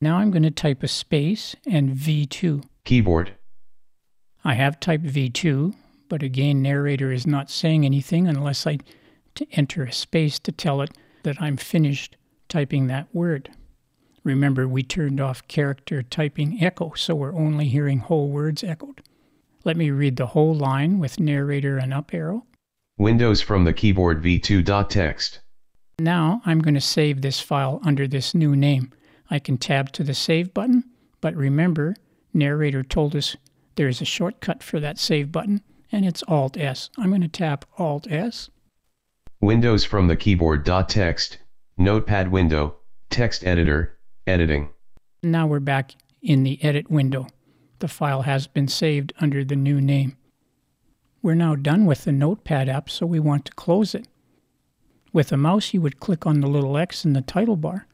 Now 0.00 0.16
I'm 0.18 0.30
going 0.30 0.42
to 0.42 0.50
type 0.50 0.82
a 0.82 0.88
space 0.88 1.54
and 1.66 1.90
V2. 1.90 2.64
Keyboard. 2.84 3.34
I 4.44 4.54
have 4.54 4.80
typed 4.80 5.04
V2, 5.04 5.74
but 6.08 6.22
again, 6.22 6.62
narrator 6.62 7.12
is 7.12 7.26
not 7.26 7.50
saying 7.50 7.84
anything 7.84 8.26
unless 8.26 8.66
I 8.66 8.78
to 9.34 9.46
enter 9.52 9.84
a 9.84 9.92
space 9.92 10.38
to 10.40 10.52
tell 10.52 10.80
it 10.80 10.90
that 11.22 11.40
I'm 11.40 11.56
finished 11.56 12.16
typing 12.48 12.86
that 12.86 13.08
word. 13.14 13.50
Remember, 14.22 14.68
we 14.68 14.82
turned 14.82 15.20
off 15.20 15.46
character 15.48 16.02
typing 16.02 16.62
echo, 16.62 16.92
so 16.94 17.14
we're 17.14 17.34
only 17.34 17.68
hearing 17.68 18.00
whole 18.00 18.28
words 18.28 18.62
echoed. 18.62 19.02
Let 19.64 19.76
me 19.76 19.90
read 19.90 20.16
the 20.16 20.26
whole 20.26 20.54
line 20.54 20.98
with 20.98 21.20
narrator 21.20 21.78
and 21.78 21.92
up 21.92 22.12
arrow. 22.12 22.44
Windows 22.98 23.40
from 23.40 23.64
the 23.64 23.72
keyboard 23.72 24.22
v2.txt. 24.22 25.38
Now 25.98 26.42
I'm 26.44 26.60
going 26.60 26.74
to 26.74 26.80
save 26.80 27.22
this 27.22 27.40
file 27.40 27.80
under 27.84 28.06
this 28.06 28.34
new 28.34 28.54
name. 28.56 28.92
I 29.30 29.38
can 29.38 29.58
tab 29.58 29.92
to 29.92 30.02
the 30.02 30.14
Save 30.14 30.52
button, 30.52 30.84
but 31.20 31.34
remember, 31.34 31.94
narrator 32.34 32.82
told 32.82 33.14
us 33.14 33.36
there's 33.76 34.00
a 34.00 34.06
shortcut 34.06 34.62
for 34.62 34.80
that 34.80 34.98
Save 34.98 35.30
button, 35.30 35.62
and 35.92 36.04
it's 36.04 36.22
Alt 36.26 36.56
S. 36.56 36.90
I'm 36.98 37.10
going 37.10 37.20
to 37.20 37.28
tap 37.28 37.64
Alt 37.78 38.10
S. 38.10 38.50
Windows 39.40 39.84
from 39.84 40.08
the 40.08 40.16
keyboard. 40.16 40.66
Text, 40.88 41.38
Notepad 41.78 42.30
window, 42.30 42.76
text 43.08 43.44
editor, 43.44 43.98
editing. 44.30 44.70
Now 45.22 45.46
we're 45.46 45.60
back 45.60 45.96
in 46.22 46.44
the 46.44 46.62
edit 46.62 46.90
window. 46.90 47.26
The 47.80 47.88
file 47.88 48.22
has 48.22 48.46
been 48.46 48.68
saved 48.68 49.12
under 49.20 49.44
the 49.44 49.56
new 49.56 49.80
name. 49.80 50.16
We're 51.20 51.34
now 51.34 51.56
done 51.56 51.84
with 51.84 52.04
the 52.04 52.12
Notepad 52.12 52.68
app, 52.68 52.88
so 52.88 53.04
we 53.04 53.20
want 53.20 53.44
to 53.46 53.52
close 53.52 53.94
it. 53.94 54.06
With 55.12 55.32
a 55.32 55.36
mouse, 55.36 55.74
you 55.74 55.80
would 55.80 55.98
click 55.98 56.26
on 56.26 56.40
the 56.40 56.46
little 56.46 56.78
X 56.78 57.04
in 57.04 57.12
the 57.12 57.20
title 57.20 57.56
bar, 57.56 57.86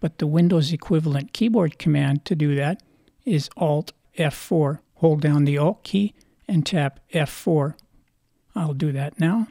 but 0.00 0.18
the 0.18 0.26
Windows 0.26 0.72
equivalent 0.72 1.32
keyboard 1.32 1.78
command 1.78 2.24
to 2.24 2.34
do 2.34 2.54
that 2.56 2.82
is 3.24 3.48
Alt 3.56 3.92
F4. 4.18 4.80
Hold 4.96 5.20
down 5.20 5.44
the 5.44 5.56
Alt 5.56 5.84
key 5.84 6.14
and 6.48 6.66
tap 6.66 6.98
F4. 7.14 7.74
I'll 8.56 8.74
do 8.74 8.90
that 8.92 9.20
now. 9.20 9.46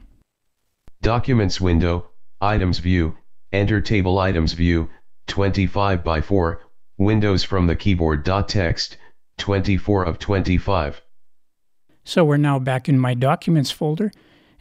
Documents 1.01 1.62
window, 1.62 2.10
items 2.41 2.79
view, 2.79 3.17
enter 3.53 3.79
table 3.79 4.19
items 4.19 4.53
view, 4.53 4.89
25 5.30 6.04
by 6.04 6.20
4, 6.20 6.62
Windows 6.98 7.44
from 7.44 7.68
the 7.68 7.76
keyboard. 7.76 8.26
Text, 8.26 8.98
24 9.38 10.04
of 10.04 10.20
25. 10.20 11.02
So 12.04 12.26
we're 12.26 12.38
now 12.38 12.60
back 12.60 12.89
in 12.89 13.00
my 13.00 13.13
documents 13.13 13.72
folder 13.72 14.12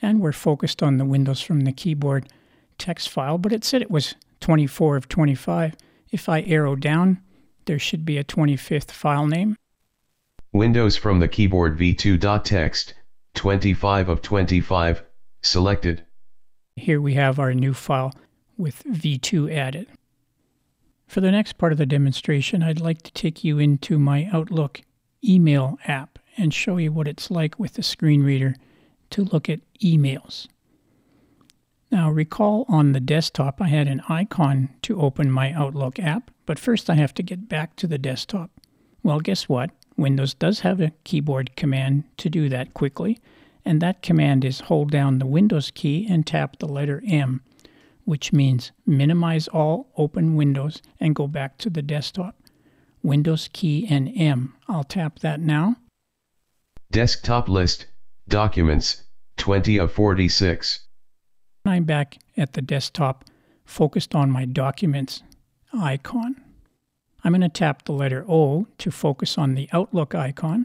and 0.01 0.21
we're 0.21 0.33
focused 0.33 0.83
on 0.83 0.99
the 0.99 1.05
Windows 1.05 1.41
from 1.41 1.63
the 1.63 1.73
keyboard 1.73 2.29
text 2.77 3.09
file, 3.09 3.39
but 3.39 3.53
it 3.53 3.65
said 3.65 3.83
it 3.83 3.91
was 3.91 4.15
24 4.41 4.97
of 4.97 5.09
25. 5.09 5.75
If 6.13 6.29
I 6.29 6.43
arrow 6.43 6.77
down, 6.77 7.21
there 7.65 7.79
should 7.79 8.05
be 8.05 8.19
a 8.19 8.25
25th 8.25 8.91
file 8.91 9.27
name. 9.27 9.57
Windows 10.53 10.97
from 10.97 11.21
the 11.21 11.29
keyboard 11.29 11.79
v2.txt, 11.79 12.93
25 13.35 14.09
of 14.09 14.23
25, 14.23 15.03
selected. 15.43 16.05
Here 16.77 17.01
we 17.01 17.15
have 17.15 17.39
our 17.39 17.53
new 17.53 17.75
file 17.75 18.13
with 18.57 18.85
v2 18.85 19.53
added. 19.53 19.89
For 21.09 21.23
the 21.23 21.33
next 21.33 21.55
part 21.55 21.73
of 21.73 21.79
the 21.79 21.87
demonstration, 21.87 22.63
I'd 22.63 22.83
like 22.83 23.01
to 23.03 23.13
take 23.13 23.43
you 23.43 23.59
into 23.59 23.99
my 23.99 24.29
Outlook 24.31 24.83
email 25.25 25.79
app 25.87 26.19
and 26.37 26.53
show 26.53 26.77
you 26.77 26.93
what 26.93 27.09
it's 27.09 27.31
like 27.31 27.59
with 27.59 27.75
the 27.75 27.83
screen 27.83 28.23
reader 28.23 28.55
to 29.11 29.25
look 29.25 29.49
at 29.49 29.61
emails. 29.83 30.49
Now, 31.91 32.11
recall 32.11 32.67
on 32.69 32.93
the 32.93 33.01
desktop 33.01 33.63
I 33.63 33.69
had 33.69 33.89
an 33.89 34.03
icon 34.07 34.69
to 34.83 35.01
open 35.01 35.31
my 35.31 35.51
Outlook 35.55 35.99
app, 35.99 36.31
but 36.45 36.59
first 36.59 36.91
I 36.91 36.95
have 36.97 37.15
to 37.15 37.23
get 37.23 37.49
back 37.49 37.75
to 37.77 37.87
the 37.87 37.97
desktop. 37.97 38.51
Well, 39.03 39.21
guess 39.21 39.49
what? 39.49 39.71
Windows 39.97 40.35
does 40.35 40.61
have 40.61 40.79
a 40.79 40.93
keyboard 41.05 41.57
command 41.57 42.05
to 42.19 42.29
do 42.29 42.51
that 42.51 42.75
quickly, 42.75 43.19
and 43.65 43.81
that 43.81 44.03
command 44.03 44.45
is 44.45 44.61
hold 44.61 44.91
down 44.91 45.19
the 45.19 45.27
Windows 45.27 45.71
key 45.71 46.07
and 46.09 46.27
tap 46.27 46.59
the 46.59 46.69
letter 46.69 47.03
M, 47.07 47.41
which 48.09 48.33
means 48.33 48.73
minimize 48.87 49.49
all 49.49 49.93
open 49.99 50.35
windows 50.35 50.81
and 50.99 51.15
go 51.15 51.27
back 51.27 51.59
to 51.59 51.69
the 51.69 51.83
desktop. 51.83 52.35
Windows 53.03 53.51
key 53.53 53.87
and 53.91 54.11
M. 54.17 54.55
I'll 54.67 54.83
tap 54.83 55.19
that 55.19 55.41
now. 55.41 55.77
Desktop 56.91 57.51
list, 57.51 57.85
documents, 58.27 59.03
20 59.37 59.77
of 59.77 59.93
46. 59.93 60.87
I'm 61.67 61.85
back 61.85 62.17
at 62.35 62.55
the 62.55 62.63
desktop, 62.63 63.27
focused 63.67 64.15
on 64.15 64.31
my 64.31 64.47
documents 64.47 65.23
icon. 65.79 66.37
I'm 67.23 67.33
going 67.33 67.43
to 67.43 67.51
tap 67.51 67.85
the 67.85 67.93
letter 67.93 68.25
O 68.27 68.69
to 68.79 68.91
focus 68.91 69.37
on 69.37 69.55
the 69.55 69.69
Outlook 69.71 70.15
icon. 70.15 70.65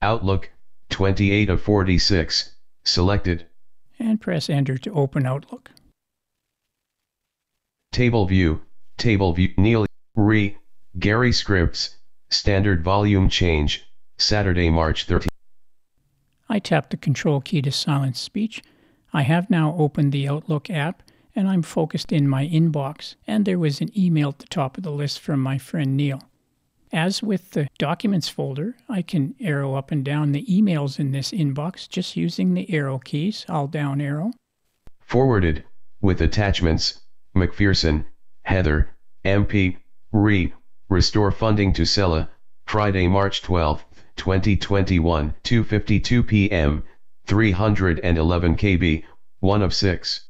Outlook, 0.00 0.50
28 0.88 1.50
of 1.50 1.60
46, 1.60 2.52
selected. 2.84 3.46
and 3.98 4.18
press 4.18 4.48
Enter 4.48 4.78
to 4.78 4.90
open 4.94 5.26
Outlook. 5.26 5.70
Table 7.94 8.26
view, 8.26 8.60
table 8.96 9.32
view, 9.34 9.54
Neil, 9.56 9.86
re, 10.16 10.58
Gary 10.98 11.30
Scripts, 11.30 11.98
standard 12.28 12.82
volume 12.82 13.28
change, 13.28 13.88
Saturday, 14.18 14.68
March 14.68 15.04
13. 15.04 15.28
I 16.48 16.58
tap 16.58 16.90
the 16.90 16.96
Control 16.96 17.40
key 17.40 17.62
to 17.62 17.70
silence 17.70 18.18
speech. 18.18 18.64
I 19.12 19.22
have 19.22 19.48
now 19.48 19.76
opened 19.78 20.10
the 20.10 20.26
Outlook 20.28 20.68
app 20.70 21.04
and 21.36 21.46
I'm 21.46 21.62
focused 21.62 22.10
in 22.10 22.26
my 22.28 22.48
inbox, 22.48 23.14
and 23.28 23.44
there 23.44 23.60
was 23.60 23.80
an 23.80 23.96
email 23.96 24.30
at 24.30 24.40
the 24.40 24.46
top 24.46 24.76
of 24.76 24.82
the 24.82 24.90
list 24.90 25.20
from 25.20 25.38
my 25.38 25.56
friend 25.56 25.96
Neil. 25.96 26.20
As 26.92 27.22
with 27.22 27.52
the 27.52 27.68
Documents 27.78 28.28
folder, 28.28 28.74
I 28.88 29.02
can 29.02 29.36
arrow 29.38 29.76
up 29.76 29.92
and 29.92 30.04
down 30.04 30.32
the 30.32 30.44
emails 30.46 30.98
in 30.98 31.12
this 31.12 31.30
inbox 31.30 31.88
just 31.88 32.16
using 32.16 32.54
the 32.54 32.68
arrow 32.74 32.98
keys. 32.98 33.46
I'll 33.48 33.68
down 33.68 34.00
arrow. 34.00 34.32
Forwarded, 34.98 35.62
with 36.00 36.20
attachments, 36.20 37.00
McPherson, 37.34 38.04
Heather, 38.42 38.90
MP, 39.24 39.78
Re, 40.12 40.52
Restore 40.88 41.32
funding 41.32 41.72
to 41.72 41.82
CELA, 41.82 42.28
Friday, 42.66 43.08
March 43.08 43.42
12, 43.42 43.84
2021, 44.16 45.34
2.52 45.42 46.26
p.m., 46.26 46.84
311 47.26 48.56
KB, 48.56 49.04
1 49.40 49.62
of 49.62 49.74
6. 49.74 50.20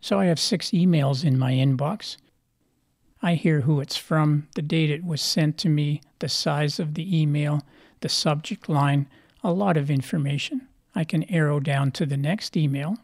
So 0.00 0.18
I 0.18 0.24
have 0.26 0.40
six 0.40 0.70
emails 0.70 1.24
in 1.24 1.38
my 1.38 1.52
inbox. 1.52 2.16
I 3.22 3.34
hear 3.34 3.60
who 3.60 3.80
it's 3.80 3.96
from, 3.96 4.48
the 4.56 4.62
date 4.62 4.90
it 4.90 5.04
was 5.04 5.22
sent 5.22 5.58
to 5.58 5.68
me, 5.68 6.02
the 6.18 6.28
size 6.28 6.80
of 6.80 6.94
the 6.94 7.20
email, 7.20 7.62
the 8.00 8.08
subject 8.08 8.68
line, 8.68 9.06
a 9.44 9.52
lot 9.52 9.76
of 9.76 9.90
information. 9.90 10.66
I 10.94 11.04
can 11.04 11.22
arrow 11.30 11.60
down 11.60 11.92
to 11.92 12.06
the 12.06 12.16
next 12.16 12.56
email. 12.56 12.96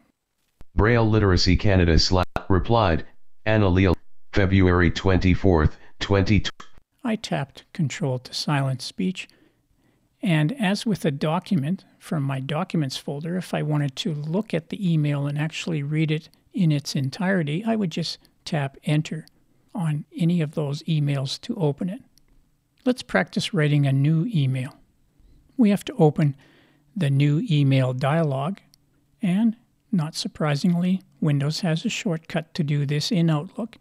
Braille 0.75 1.09
Literacy 1.09 1.57
Canada 1.57 1.97
replied, 2.47 3.05
Anna 3.45 3.67
Leal, 3.67 3.95
February 4.33 4.91
24th, 4.91 5.73
2020. 5.99 6.49
I 7.03 7.15
tapped 7.15 7.65
Control 7.73 8.19
to 8.19 8.33
silence 8.33 8.85
speech. 8.85 9.27
And 10.21 10.51
as 10.61 10.85
with 10.85 11.05
a 11.05 11.11
document 11.11 11.85
from 11.97 12.23
my 12.23 12.39
Documents 12.39 12.97
folder, 12.97 13.37
if 13.37 13.53
I 13.53 13.61
wanted 13.61 13.95
to 13.97 14.13
look 14.13 14.53
at 14.53 14.69
the 14.69 14.93
email 14.93 15.27
and 15.27 15.37
actually 15.37 15.81
read 15.81 16.11
it 16.11 16.29
in 16.53 16.71
its 16.71 16.95
entirety, 16.95 17.63
I 17.65 17.75
would 17.75 17.91
just 17.91 18.17
tap 18.45 18.77
Enter 18.83 19.25
on 19.73 20.05
any 20.17 20.41
of 20.41 20.55
those 20.55 20.83
emails 20.83 21.39
to 21.41 21.55
open 21.55 21.89
it. 21.89 22.01
Let's 22.85 23.03
practice 23.03 23.53
writing 23.53 23.85
a 23.85 23.91
new 23.91 24.29
email. 24.33 24.75
We 25.57 25.69
have 25.69 25.85
to 25.85 25.93
open 25.93 26.35
the 26.95 27.09
new 27.09 27.45
email 27.49 27.93
dialog, 27.93 28.57
and 29.21 29.55
not 29.91 30.15
surprisingly, 30.15 31.01
Windows 31.21 31.61
has 31.61 31.85
a 31.85 31.89
shortcut 31.89 32.53
to 32.53 32.63
do 32.63 32.85
this 32.85 33.11
in 33.11 33.29
Outlook. 33.29 33.77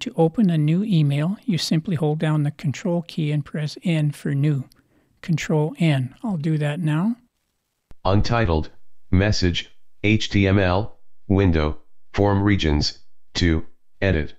To 0.00 0.12
open 0.16 0.50
a 0.50 0.58
new 0.58 0.82
email, 0.82 1.36
you 1.44 1.58
simply 1.58 1.96
hold 1.96 2.18
down 2.18 2.42
the 2.42 2.50
Control 2.50 3.02
key 3.02 3.30
and 3.30 3.44
press 3.44 3.76
N 3.84 4.10
for 4.10 4.34
New. 4.34 4.64
Control 5.20 5.74
N. 5.78 6.14
I'll 6.22 6.36
do 6.36 6.58
that 6.58 6.80
now. 6.80 7.16
Untitled, 8.04 8.70
Message, 9.10 9.70
HTML, 10.02 10.92
Window, 11.28 11.78
Form 12.12 12.42
Regions, 12.42 12.98
2, 13.34 13.64
Edit. 14.00 14.34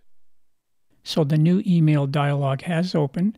So 1.04 1.24
the 1.24 1.38
new 1.38 1.62
email 1.66 2.08
dialog 2.08 2.62
has 2.64 2.96
opened, 2.96 3.38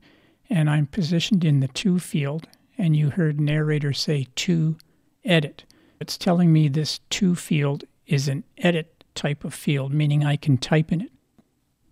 and 0.49 0.69
I'm 0.69 0.87
positioned 0.87 1.43
in 1.43 1.59
the 1.59 1.67
To 1.69 1.99
field, 1.99 2.47
and 2.77 2.95
you 2.95 3.11
heard 3.11 3.39
narrator 3.39 3.93
say 3.93 4.27
To 4.35 4.77
Edit. 5.23 5.65
It's 5.99 6.17
telling 6.17 6.51
me 6.51 6.67
this 6.67 6.99
To 7.11 7.35
field 7.35 7.85
is 8.07 8.27
an 8.27 8.43
edit 8.57 9.03
type 9.15 9.43
of 9.43 9.53
field, 9.53 9.93
meaning 9.93 10.23
I 10.25 10.35
can 10.35 10.57
type 10.57 10.91
in 10.91 11.01
it. 11.01 11.11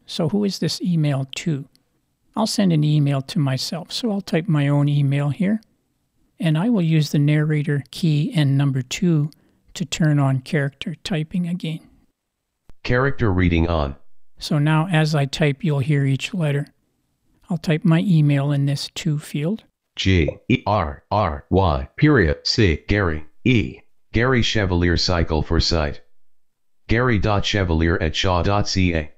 So 0.05 0.29
who 0.29 0.43
is 0.43 0.59
this 0.59 0.81
email 0.81 1.27
to? 1.35 1.67
I'll 2.35 2.47
send 2.47 2.73
an 2.73 2.83
email 2.83 3.21
to 3.21 3.39
myself, 3.39 3.91
so 3.91 4.11
I'll 4.11 4.21
type 4.21 4.47
my 4.47 4.67
own 4.67 4.89
email 4.89 5.29
here, 5.29 5.61
and 6.39 6.57
I 6.57 6.69
will 6.69 6.81
use 6.81 7.11
the 7.11 7.19
narrator 7.19 7.83
key 7.91 8.31
and 8.35 8.57
number 8.57 8.81
2 8.81 9.29
to 9.75 9.85
turn 9.85 10.19
on 10.19 10.41
character 10.41 10.95
typing 11.03 11.47
again. 11.47 11.79
Character 12.83 13.31
reading 13.31 13.67
on. 13.67 13.95
So 14.39 14.59
now 14.59 14.87
as 14.91 15.15
I 15.15 15.25
type, 15.25 15.63
you'll 15.63 15.79
hear 15.79 16.05
each 16.05 16.33
letter. 16.33 16.67
I'll 17.49 17.57
type 17.57 17.85
my 17.85 17.99
email 17.99 18.51
in 18.51 18.65
this 18.65 18.89
to 18.95 19.19
field. 19.19 19.63
G 19.95 20.29
E 20.49 20.63
R 20.65 21.03
R 21.11 21.45
Y 21.49 21.87
period 21.97 22.39
C 22.43 22.83
Gerry. 22.89 23.25
E 23.45 23.79
Gerry 24.13 24.43
Chevalier 24.43 24.95
Cycle 24.95 25.41
for 25.41 25.59
Site. 25.59 26.01
Gerry.chevalier 26.87 27.99
at 27.99 28.15
shaw.ca. 28.15 29.11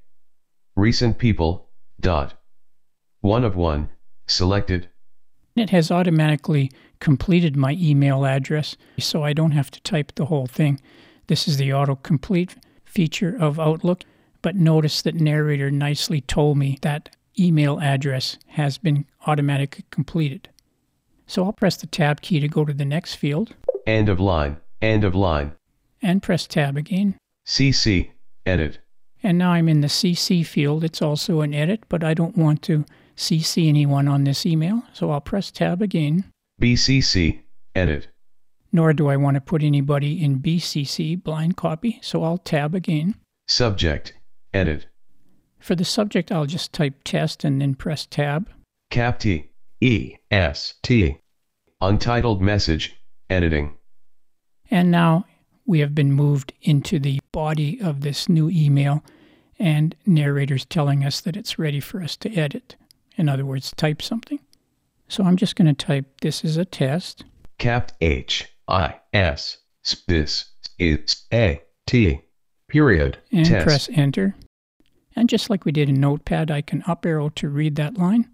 Recent 0.77 1.17
people, 1.17 1.67
dot. 1.99 2.35
One 3.19 3.43
of 3.43 3.57
one, 3.57 3.89
selected. 4.25 4.87
It 5.57 5.71
has 5.71 5.91
automatically 5.91 6.71
completed 7.01 7.57
my 7.57 7.73
email 7.77 8.25
address, 8.25 8.77
so 8.97 9.21
I 9.21 9.33
don't 9.33 9.51
have 9.51 9.69
to 9.71 9.81
type 9.81 10.13
the 10.15 10.27
whole 10.27 10.47
thing. 10.47 10.79
This 11.27 11.45
is 11.45 11.57
the 11.57 11.71
autocomplete 11.71 12.55
feature 12.85 13.35
of 13.37 13.59
Outlook, 13.59 14.05
but 14.41 14.55
notice 14.55 15.01
that 15.01 15.15
narrator 15.15 15.69
nicely 15.69 16.21
told 16.21 16.57
me 16.57 16.79
that 16.83 17.13
email 17.37 17.81
address 17.81 18.37
has 18.47 18.77
been 18.77 19.05
automatically 19.27 19.83
completed. 19.91 20.47
So 21.27 21.43
I'll 21.43 21.51
press 21.51 21.75
the 21.75 21.87
tab 21.87 22.21
key 22.21 22.39
to 22.39 22.47
go 22.47 22.63
to 22.63 22.73
the 22.73 22.85
next 22.85 23.15
field. 23.15 23.55
End 23.85 24.07
of 24.07 24.21
line, 24.21 24.57
end 24.81 25.03
of 25.03 25.15
line. 25.15 25.53
And 26.01 26.21
press 26.21 26.47
tab 26.47 26.77
again. 26.77 27.17
CC, 27.47 28.11
edit. 28.45 28.79
And 29.23 29.37
now 29.37 29.51
I'm 29.51 29.69
in 29.69 29.81
the 29.81 29.87
CC 29.87 30.45
field. 30.45 30.83
It's 30.83 31.01
also 31.01 31.41
an 31.41 31.53
edit, 31.53 31.83
but 31.89 32.03
I 32.03 32.13
don't 32.13 32.37
want 32.37 32.61
to 32.63 32.85
CC 33.17 33.67
anyone 33.67 34.07
on 34.07 34.23
this 34.23 34.45
email, 34.45 34.83
so 34.93 35.11
I'll 35.11 35.21
press 35.21 35.51
tab 35.51 35.81
again. 35.81 36.25
BCC, 36.61 37.41
edit. 37.73 38.07
Nor 38.71 38.93
do 38.93 39.07
I 39.07 39.17
want 39.17 39.35
to 39.35 39.41
put 39.41 39.63
anybody 39.63 40.23
in 40.23 40.39
BCC, 40.39 41.21
blind 41.21 41.57
copy, 41.57 41.99
so 42.01 42.23
I'll 42.23 42.37
tab 42.37 42.75
again. 42.75 43.15
Subject, 43.47 44.13
edit. 44.53 44.87
For 45.59 45.75
the 45.75 45.85
subject, 45.85 46.31
I'll 46.31 46.45
just 46.45 46.73
type 46.73 46.95
test 47.03 47.43
and 47.43 47.61
then 47.61 47.75
press 47.75 48.05
tab. 48.05 48.49
Cap 48.91 49.19
T, 49.19 49.49
E 49.81 50.15
S 50.29 50.75
T 50.83 51.17
untitled 51.81 52.41
message, 52.41 52.95
editing. 53.29 53.75
And 54.71 54.91
now 54.91 55.25
we 55.65 55.79
have 55.79 55.95
been 55.95 56.11
moved 56.11 56.53
into 56.61 56.99
the 56.99 57.19
body 57.31 57.79
of 57.81 58.01
this 58.01 58.29
new 58.29 58.49
email, 58.49 59.03
and 59.57 59.95
narrator's 60.05 60.65
telling 60.65 61.03
us 61.03 61.21
that 61.21 61.37
it's 61.37 61.59
ready 61.59 61.79
for 61.79 62.01
us 62.01 62.17
to 62.17 62.33
edit. 62.33 62.75
In 63.17 63.29
other 63.29 63.45
words, 63.45 63.71
type 63.75 64.01
something. 64.01 64.39
So 65.07 65.23
I'm 65.23 65.37
just 65.37 65.55
going 65.55 65.67
to 65.67 65.85
type 65.85 66.21
this 66.21 66.43
is 66.43 66.57
a 66.57 66.65
test. 66.65 67.23
Cap 67.57 67.91
H 68.01 68.47
I 68.67 68.99
S 69.13 69.57
this 70.07 70.51
is 70.79 71.23
A 71.31 71.61
T 71.87 72.21
period 72.67 73.17
and 73.31 73.45
Test. 73.45 73.65
press 73.65 73.89
enter. 73.93 74.35
And 75.15 75.29
just 75.29 75.49
like 75.49 75.63
we 75.63 75.71
did 75.71 75.87
in 75.87 75.99
Notepad, 76.01 76.51
I 76.51 76.61
can 76.61 76.83
up 76.87 77.05
arrow 77.05 77.29
to 77.29 77.47
read 77.47 77.75
that 77.75 77.97
line. 77.97 78.29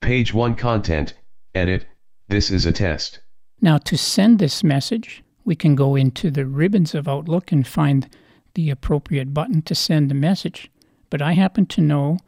page 0.00 0.34
1 0.34 0.56
content, 0.56 1.14
edit. 1.54 1.86
This 2.28 2.50
is 2.50 2.66
a 2.66 2.72
test. 2.72 3.20
Now, 3.60 3.78
to 3.78 3.96
send 3.96 4.38
this 4.38 4.64
message, 4.64 5.22
we 5.44 5.56
can 5.56 5.74
go 5.74 5.96
into 5.96 6.30
the 6.30 6.46
ribbons 6.46 6.94
of 6.94 7.08
Outlook 7.08 7.52
and 7.52 7.66
find 7.66 8.08
the 8.54 8.70
appropriate 8.70 9.32
button 9.34 9.62
to 9.62 9.74
send 9.74 10.10
the 10.10 10.14
message. 10.14 10.70
But 11.10 11.22
I 11.22 11.32
happen 11.32 11.66
to 11.66 11.80
know 11.80 12.18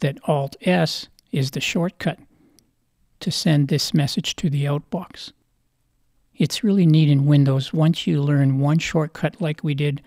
that 0.00 0.18
Alt 0.24 0.56
S 0.62 1.08
is 1.30 1.52
the 1.52 1.60
shortcut 1.60 2.18
to 3.20 3.30
send 3.30 3.68
this 3.68 3.94
message 3.94 4.36
to 4.36 4.50
the 4.50 4.64
outbox. 4.64 5.32
It's 6.34 6.64
really 6.64 6.86
neat 6.86 7.08
in 7.08 7.26
Windows 7.26 7.72
once 7.72 8.06
you 8.06 8.20
learn 8.20 8.58
one 8.58 8.78
shortcut 8.78 9.40
like 9.40 9.62
we 9.62 9.74
did 9.74 10.02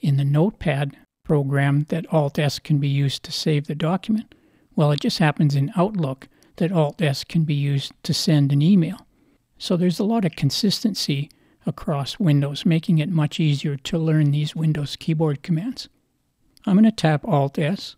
in 0.00 0.16
the 0.16 0.24
Notepad 0.24 0.96
program 1.24 1.86
that 1.88 2.12
Alt 2.12 2.38
S 2.38 2.58
can 2.58 2.78
be 2.78 2.88
used 2.88 3.22
to 3.24 3.32
save 3.32 3.66
the 3.66 3.74
document. 3.74 4.34
Well, 4.76 4.92
it 4.92 5.00
just 5.00 5.18
happens 5.18 5.54
in 5.54 5.72
Outlook 5.76 6.28
that 6.56 6.72
Alt 6.72 7.00
S 7.00 7.24
can 7.24 7.44
be 7.44 7.54
used 7.54 7.92
to 8.02 8.14
send 8.14 8.52
an 8.52 8.62
email. 8.62 9.06
So 9.58 9.76
there's 9.76 9.98
a 9.98 10.04
lot 10.04 10.24
of 10.24 10.36
consistency 10.36 11.30
across 11.66 12.18
Windows, 12.18 12.66
making 12.66 12.98
it 12.98 13.08
much 13.08 13.38
easier 13.40 13.76
to 13.76 13.98
learn 13.98 14.30
these 14.30 14.56
Windows 14.56 14.96
keyboard 14.96 15.42
commands. 15.42 15.88
I'm 16.66 16.74
going 16.74 16.84
to 16.84 16.92
tap 16.92 17.26
Alt 17.26 17.58
S. 17.58 17.96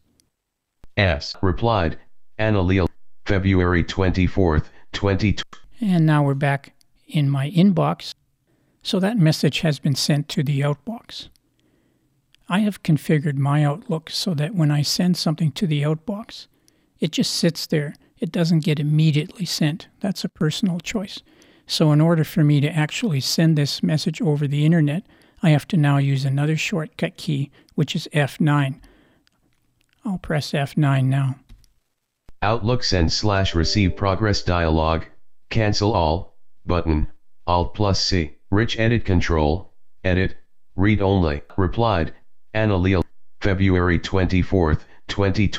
S 0.96 1.36
Replied, 1.42 1.98
Anna 2.38 2.60
Leal, 2.62 2.88
February 3.26 3.84
24th, 3.84 4.66
2020. 4.92 5.44
And 5.80 6.06
now 6.06 6.22
we're 6.22 6.34
back 6.34 6.74
in 7.06 7.28
my 7.28 7.50
inbox. 7.50 8.14
So 8.82 9.00
that 9.00 9.18
message 9.18 9.60
has 9.60 9.78
been 9.78 9.94
sent 9.94 10.28
to 10.30 10.42
the 10.42 10.60
outbox. 10.60 11.28
I 12.48 12.60
have 12.60 12.82
configured 12.82 13.36
my 13.36 13.64
Outlook 13.64 14.10
so 14.10 14.34
that 14.34 14.54
when 14.54 14.70
I 14.70 14.82
send 14.82 15.16
something 15.16 15.50
to 15.52 15.66
the 15.66 15.82
outbox, 15.82 16.46
it 17.00 17.10
just 17.10 17.34
sits 17.34 17.66
there. 17.66 17.94
It 18.18 18.30
doesn't 18.30 18.64
get 18.64 18.78
immediately 18.78 19.46
sent. 19.46 19.88
That's 20.00 20.24
a 20.24 20.28
personal 20.28 20.80
choice. 20.80 21.20
So, 21.66 21.92
in 21.92 22.00
order 22.00 22.24
for 22.24 22.44
me 22.44 22.60
to 22.60 22.68
actually 22.68 23.20
send 23.20 23.56
this 23.56 23.82
message 23.82 24.20
over 24.20 24.46
the 24.46 24.64
internet, 24.64 25.04
I 25.42 25.50
have 25.50 25.66
to 25.68 25.76
now 25.76 25.98
use 25.98 26.24
another 26.24 26.56
shortcut 26.56 27.16
key, 27.16 27.50
which 27.74 27.96
is 27.96 28.08
F9. 28.12 28.80
I'll 30.04 30.18
press 30.18 30.52
F9 30.52 31.04
now. 31.06 31.36
Outlook 32.42 32.84
send 32.84 33.12
slash 33.12 33.54
receive 33.54 33.96
progress 33.96 34.42
dialog, 34.42 35.04
cancel 35.48 35.94
all, 35.94 36.36
button, 36.66 37.08
Alt 37.46 37.74
plus 37.74 38.02
C, 38.02 38.36
rich 38.50 38.78
edit 38.78 39.04
control, 39.04 39.72
edit, 40.02 40.36
read 40.76 41.00
only, 41.00 41.42
replied, 41.56 42.12
Anna 42.52 42.76
Leal, 42.76 43.04
February 43.40 43.98
24th, 43.98 44.80
2020. 45.08 45.58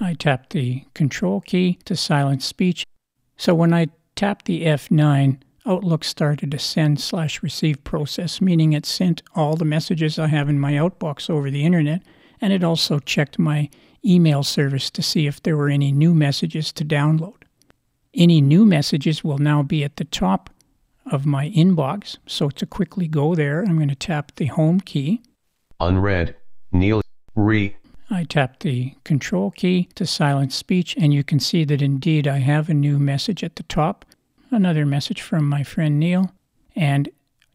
I 0.00 0.14
tap 0.14 0.50
the 0.50 0.84
control 0.94 1.40
key 1.40 1.78
to 1.84 1.96
silence 1.96 2.44
speech. 2.44 2.84
So 3.36 3.54
when 3.54 3.72
I 3.72 3.88
tap 4.18 4.46
the 4.46 4.64
F9, 4.64 5.38
Outlook 5.64 6.02
started 6.02 6.52
a 6.52 6.58
send 6.58 6.98
slash 6.98 7.40
receive 7.40 7.84
process, 7.84 8.40
meaning 8.40 8.72
it 8.72 8.84
sent 8.84 9.22
all 9.36 9.54
the 9.54 9.64
messages 9.64 10.18
I 10.18 10.26
have 10.26 10.48
in 10.48 10.58
my 10.58 10.72
outbox 10.72 11.30
over 11.30 11.52
the 11.52 11.64
internet, 11.64 12.02
and 12.40 12.52
it 12.52 12.64
also 12.64 12.98
checked 12.98 13.38
my 13.38 13.70
email 14.04 14.42
service 14.42 14.90
to 14.90 15.02
see 15.02 15.28
if 15.28 15.40
there 15.40 15.56
were 15.56 15.68
any 15.68 15.92
new 15.92 16.14
messages 16.14 16.72
to 16.72 16.84
download. 16.84 17.42
Any 18.12 18.40
new 18.40 18.66
messages 18.66 19.22
will 19.22 19.38
now 19.38 19.62
be 19.62 19.84
at 19.84 19.98
the 19.98 20.04
top 20.04 20.50
of 21.12 21.24
my 21.24 21.50
inbox, 21.50 22.18
so 22.26 22.50
to 22.50 22.66
quickly 22.66 23.06
go 23.06 23.36
there, 23.36 23.62
I'm 23.62 23.76
going 23.76 23.88
to 23.88 23.94
tap 23.94 24.32
the 24.34 24.46
home 24.46 24.80
key. 24.80 25.22
Unread, 25.78 26.34
Neil, 26.72 27.02
re. 27.36 27.76
I 28.10 28.24
tap 28.24 28.60
the 28.60 28.94
control 29.04 29.50
key 29.50 29.88
to 29.94 30.06
silence 30.06 30.56
speech, 30.56 30.96
and 30.96 31.12
you 31.12 31.22
can 31.22 31.38
see 31.38 31.64
that 31.64 31.82
indeed 31.82 32.26
I 32.26 32.38
have 32.38 32.68
a 32.68 32.74
new 32.74 32.98
message 32.98 33.44
at 33.44 33.56
the 33.56 33.62
top. 33.64 34.06
Another 34.50 34.86
message 34.86 35.20
from 35.20 35.46
my 35.46 35.62
friend 35.62 35.98
Neil, 35.98 36.32
and 36.74 37.08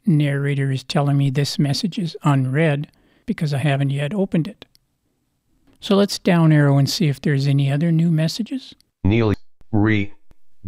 narrator 0.06 0.72
is 0.72 0.84
telling 0.84 1.18
me 1.18 1.30
this 1.30 1.58
message 1.58 1.98
is 1.98 2.16
unread 2.24 2.88
because 3.26 3.54
I 3.54 3.60
haven't 3.60 3.89
yet 3.89 4.14
opened 4.14 4.48
it. 4.48 4.66
So 5.80 5.96
let's 5.96 6.20
down 6.20 6.52
arrow 6.52 6.78
and 6.78 6.89
see 6.89 7.08
if 7.08 7.20
there's 7.20 7.48
any 7.48 7.72
other 7.72 7.91
new 7.91 8.12
messages. 8.12 8.76
Neil, 9.04 9.34
re. 9.72 10.14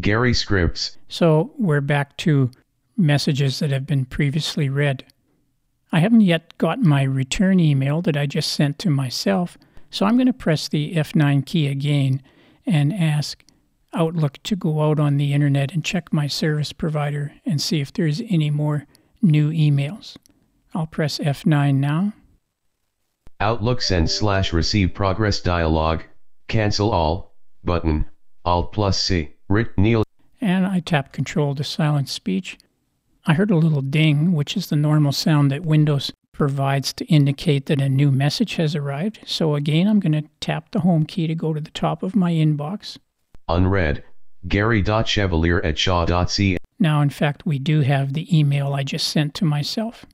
Gary 0.02 0.34
Scripts. 0.34 0.98
So 1.08 1.54
we're 1.58 1.80
back 1.82 2.18
to 2.18 2.52
messages 2.98 3.60
that 3.60 3.70
have 3.70 3.86
been 3.86 4.06
previously 4.06 4.68
read. 4.68 5.06
I 5.92 6.00
haven't 6.00 6.22
yet 6.22 6.58
got 6.58 6.82
my 6.82 7.04
return 7.04 7.60
email 7.60 8.02
that 8.02 8.18
I 8.18 8.26
just 8.26 8.52
sent 8.52 8.80
to 8.80 8.90
myself, 8.90 9.58
so 9.90 10.06
I'm 10.06 10.18
going 10.18 10.28
to 10.28 10.34
press 10.34 10.68
the 10.68 10.96
F9 10.96 11.46
key 11.46 11.68
again 11.68 12.22
and 12.66 12.92
ask 12.92 13.44
Outlook 13.96 14.44
to 14.44 14.56
go 14.56 14.82
out 14.82 15.00
on 15.00 15.18
the 15.18 15.34
internet 15.34 15.74
and 15.74 15.84
check 15.84 16.12
my 16.12 16.28
service 16.28 16.74
provider 16.74 17.34
and 17.46 17.62
see 17.62 17.82
if 17.82 17.94
there's 17.94 18.22
any 18.30 18.50
more 18.50 18.86
new 19.22 19.52
emails. 19.52 20.18
I'll 20.74 20.86
press 20.86 21.18
F9 21.20 21.76
now. 21.76 22.14
Outlook 23.40 23.82
send 23.82 24.10
slash 24.10 24.54
receive 24.54 24.94
progress 24.94 25.40
dialog, 25.40 26.02
cancel 26.48 26.92
all, 26.92 27.36
button, 27.64 28.06
Alt 28.44 28.74
plus 28.74 29.02
C, 29.02 29.34
Rit 29.50 29.78
Neil. 29.78 30.04
And 30.40 30.66
I 30.66 30.80
tap 30.80 31.12
Control 31.12 31.56
to 31.56 31.64
silence 31.64 32.12
speech. 32.12 32.58
I 33.26 33.34
heard 33.34 33.50
a 33.50 33.56
little 33.56 33.82
ding, 33.82 34.34
which 34.34 34.56
is 34.56 34.68
the 34.68 34.76
normal 34.76 35.12
sound 35.12 35.52
that 35.52 35.66
Windows 35.66 36.12
provides 36.32 36.94
to 36.94 37.06
indicate 37.06 37.66
that 37.66 37.82
a 37.82 37.90
new 37.90 38.12
message 38.12 38.56
has 38.56 38.76
arrived. 38.76 39.20
So 39.26 39.56
again, 39.56 39.88
I'm 39.88 40.00
going 40.00 40.12
to 40.12 40.30
tap 40.42 40.72
the 40.72 40.82
home 40.82 41.06
key 41.06 41.26
to 41.28 41.36
go 41.36 41.54
to 41.54 41.62
the 41.62 41.72
top 41.72 42.04
of 42.04 42.16
my 42.16 42.32
inbox. 42.32 42.98
Unread, 43.48 44.04
Gerry.Chevalier 44.48 45.62
at 45.64 45.78
Shaw.ca. 45.78 46.58
Now, 46.80 47.02
in 47.02 47.10
fact, 47.10 47.46
we 47.46 47.60
do 47.60 47.82
have 47.82 48.14
the 48.14 48.38
email 48.38 48.74
I 48.74 48.84
just 48.84 49.08
sent 49.08 49.34
to 49.36 49.46
myself. 49.46 50.06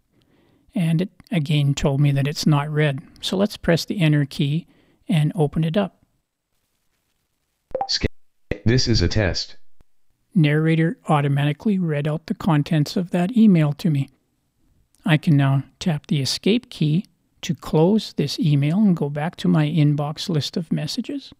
And 0.73 1.01
it 1.01 1.09
again 1.31 1.73
told 1.73 1.99
me 1.99 2.11
that 2.11 2.27
it's 2.27 2.45
not 2.45 2.69
read. 2.69 3.01
So 3.21 3.35
let's 3.35 3.57
press 3.57 3.83
the 3.85 3.99
enter 3.99 4.25
key 4.25 4.67
and 5.09 5.31
open 5.35 5.63
it 5.63 5.75
up. 5.75 5.97
This 8.63 8.87
is 8.87 9.01
a 9.01 9.07
test. 9.07 9.57
Narrator 10.35 10.97
automatically 11.09 11.79
read 11.79 12.07
out 12.07 12.27
the 12.27 12.35
contents 12.35 12.95
of 12.95 13.11
that 13.11 13.35
email 13.35 13.73
to 13.73 13.89
me. 13.89 14.07
I 15.03 15.17
can 15.17 15.35
now 15.35 15.63
tap 15.79 16.07
the 16.07 16.21
escape 16.21 16.69
key 16.69 17.05
to 17.41 17.55
close 17.55 18.13
this 18.13 18.39
email 18.39 18.77
and 18.77 18.95
go 18.95 19.09
back 19.09 19.35
to 19.37 19.47
my 19.47 19.65
inbox 19.65 20.29
list 20.29 20.57
of 20.57 20.71
messages. 20.71 21.33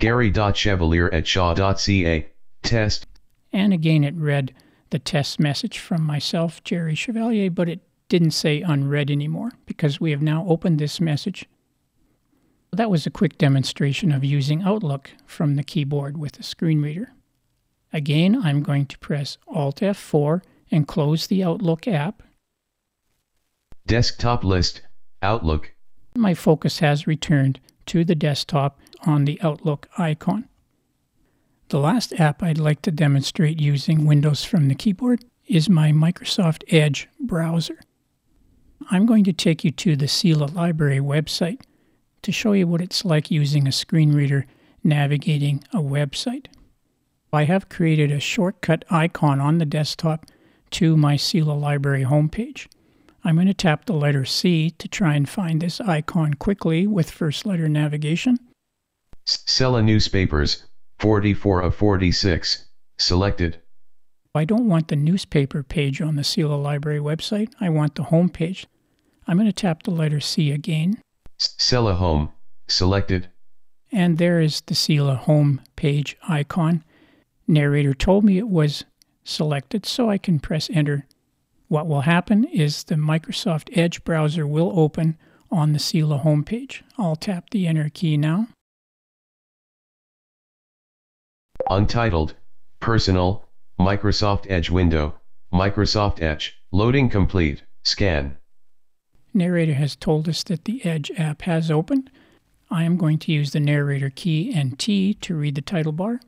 Gerry.Chevalier 0.00 1.08
at 1.12 1.26
Shaw.ca, 1.26 2.26
test. 2.62 3.06
And 3.52 3.72
again, 3.72 4.04
it 4.04 4.14
read 4.14 4.54
the 4.90 4.98
test 4.98 5.38
message 5.38 5.78
from 5.78 6.02
myself, 6.02 6.62
Gerry 6.64 6.94
Chevalier, 6.94 7.50
but 7.50 7.68
it 7.68 7.80
didn't 8.08 8.32
say 8.32 8.60
unread 8.60 9.10
anymore 9.10 9.52
because 9.64 10.00
we 10.00 10.10
have 10.10 10.22
now 10.22 10.44
opened 10.46 10.78
this 10.78 11.00
message. 11.00 11.46
That 12.72 12.90
was 12.90 13.06
a 13.06 13.10
quick 13.10 13.38
demonstration 13.38 14.12
of 14.12 14.24
using 14.24 14.62
Outlook 14.62 15.10
from 15.26 15.56
the 15.56 15.62
keyboard 15.62 16.16
with 16.16 16.38
a 16.38 16.42
screen 16.42 16.82
reader. 16.82 17.12
Again, 17.92 18.40
I'm 18.42 18.62
going 18.62 18.86
to 18.86 18.98
press 18.98 19.36
Alt 19.46 19.80
F4 19.80 20.42
and 20.70 20.88
close 20.88 21.26
the 21.26 21.44
Outlook 21.44 21.86
app. 21.86 22.22
Desktop 23.86 24.44
list, 24.44 24.82
Outlook. 25.20 25.72
My 26.16 26.34
focus 26.34 26.78
has 26.78 27.06
returned 27.06 27.60
to 27.86 28.04
the 28.04 28.14
desktop 28.14 28.80
on 29.06 29.24
the 29.24 29.40
Outlook 29.42 29.88
icon. 29.98 30.48
The 31.68 31.78
last 31.78 32.12
app 32.20 32.42
I'd 32.42 32.58
like 32.58 32.82
to 32.82 32.90
demonstrate 32.90 33.60
using 33.60 34.06
Windows 34.06 34.44
from 34.44 34.68
the 34.68 34.74
keyboard 34.74 35.24
is 35.46 35.68
my 35.68 35.90
Microsoft 35.90 36.64
Edge 36.68 37.08
browser. 37.18 37.80
I'm 38.90 39.06
going 39.06 39.24
to 39.24 39.32
take 39.32 39.64
you 39.64 39.70
to 39.70 39.96
the 39.96 40.06
CELA 40.06 40.54
Library 40.54 40.98
website 40.98 41.60
to 42.22 42.32
show 42.32 42.52
you 42.52 42.66
what 42.66 42.80
it's 42.80 43.04
like 43.04 43.30
using 43.30 43.66
a 43.66 43.72
screen 43.72 44.12
reader 44.12 44.46
navigating 44.84 45.62
a 45.72 45.78
website. 45.78 46.46
I 47.32 47.44
have 47.44 47.68
created 47.68 48.10
a 48.10 48.20
shortcut 48.20 48.84
icon 48.90 49.40
on 49.40 49.58
the 49.58 49.64
desktop 49.64 50.26
to 50.72 50.96
my 50.96 51.16
CELA 51.16 51.58
Library 51.58 52.04
homepage. 52.04 52.66
I'm 53.24 53.36
going 53.36 53.46
to 53.46 53.54
tap 53.54 53.84
the 53.84 53.92
letter 53.92 54.24
C 54.24 54.70
to 54.70 54.88
try 54.88 55.14
and 55.14 55.28
find 55.28 55.60
this 55.60 55.80
icon 55.80 56.34
quickly 56.34 56.86
with 56.86 57.10
first 57.10 57.46
letter 57.46 57.68
navigation. 57.68 58.38
CELA 59.26 59.84
Newspapers, 59.84 60.64
44 60.98 61.60
of 61.60 61.74
46, 61.76 62.66
selected. 62.98 63.60
I 64.34 64.44
don't 64.44 64.66
want 64.66 64.88
the 64.88 64.96
newspaper 64.96 65.62
page 65.62 66.00
on 66.00 66.16
the 66.16 66.22
CELA 66.22 66.60
Library 66.60 66.98
website. 66.98 67.52
I 67.60 67.68
want 67.68 67.94
the 67.94 68.04
home 68.04 68.28
page. 68.28 68.66
I'm 69.28 69.36
going 69.36 69.46
to 69.46 69.52
tap 69.52 69.84
the 69.84 69.90
letter 69.90 70.20
C 70.20 70.50
again. 70.50 71.00
CELA 71.38 71.94
Home, 71.96 72.32
selected. 72.66 73.28
And 73.92 74.18
there 74.18 74.40
is 74.40 74.62
the 74.62 74.74
CELA 74.74 75.16
home 75.16 75.60
page 75.76 76.16
icon. 76.28 76.82
Narrator 77.46 77.94
told 77.94 78.24
me 78.24 78.38
it 78.38 78.48
was 78.48 78.84
selected, 79.22 79.86
so 79.86 80.08
I 80.08 80.18
can 80.18 80.40
press 80.40 80.70
enter. 80.70 81.06
What 81.72 81.86
will 81.86 82.02
happen 82.02 82.44
is 82.44 82.84
the 82.84 82.96
Microsoft 82.96 83.70
Edge 83.72 84.04
browser 84.04 84.46
will 84.46 84.78
open 84.78 85.16
on 85.50 85.72
the 85.72 85.78
CELA 85.78 86.22
homepage. 86.22 86.82
I'll 86.98 87.16
tap 87.16 87.48
the 87.48 87.66
enter 87.66 87.88
key 87.88 88.18
now. 88.18 88.48
Untitled, 91.70 92.34
Personal, 92.78 93.48
Microsoft 93.80 94.44
Edge 94.50 94.68
window, 94.68 95.14
Microsoft 95.50 96.20
Edge, 96.20 96.58
loading 96.72 97.08
complete, 97.08 97.62
scan. 97.84 98.36
Narrator 99.32 99.72
has 99.72 99.96
told 99.96 100.28
us 100.28 100.42
that 100.42 100.66
the 100.66 100.84
Edge 100.84 101.10
app 101.16 101.40
has 101.40 101.70
opened. 101.70 102.10
I 102.70 102.84
am 102.84 102.98
going 102.98 103.16
to 103.20 103.32
use 103.32 103.52
the 103.52 103.60
narrator 103.60 104.10
key 104.10 104.52
and 104.52 104.78
T 104.78 105.14
to 105.22 105.34
read 105.34 105.54
the 105.54 105.62
title 105.62 105.92
bar. 105.92 106.20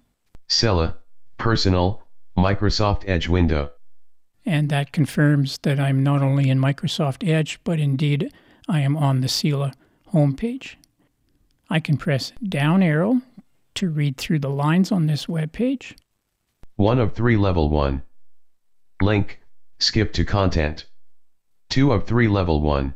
CELA, 0.49 0.95
Personal, 1.36 2.03
Microsoft 2.34 3.07
Edge 3.07 3.28
window. 3.28 3.72
And 4.47 4.68
that 4.68 4.92
confirms 4.92 5.59
that 5.62 5.80
I'm 5.80 6.03
not 6.03 6.22
only 6.22 6.51
in 6.51 6.59
Microsoft 6.59 7.26
Edge, 7.26 7.59
but 7.64 7.80
indeed 7.80 8.30
I 8.68 8.80
am 8.80 8.97
on 8.97 9.20
the 9.20 9.28
CELA 9.28 9.72
homepage. 10.12 10.74
I 11.70 11.80
can 11.80 11.97
press 11.97 12.32
down 12.47 12.82
arrow 12.82 13.22
to 13.74 13.88
read 13.88 14.16
through 14.16 14.40
the 14.40 14.51
lines 14.51 14.92
on 14.92 15.07
this 15.07 15.28
web 15.28 15.53
page. 15.53 15.97
1 16.76 16.99
of 16.99 17.14
3 17.14 17.36
level 17.36 17.70
1. 17.70 18.03
Link, 19.01 19.40
skip 19.78 20.12
to 20.12 20.24
content. 20.24 20.86
2 21.70 21.92
of 21.92 22.07
3 22.07 22.28
level 22.28 22.61
1. 22.61 22.95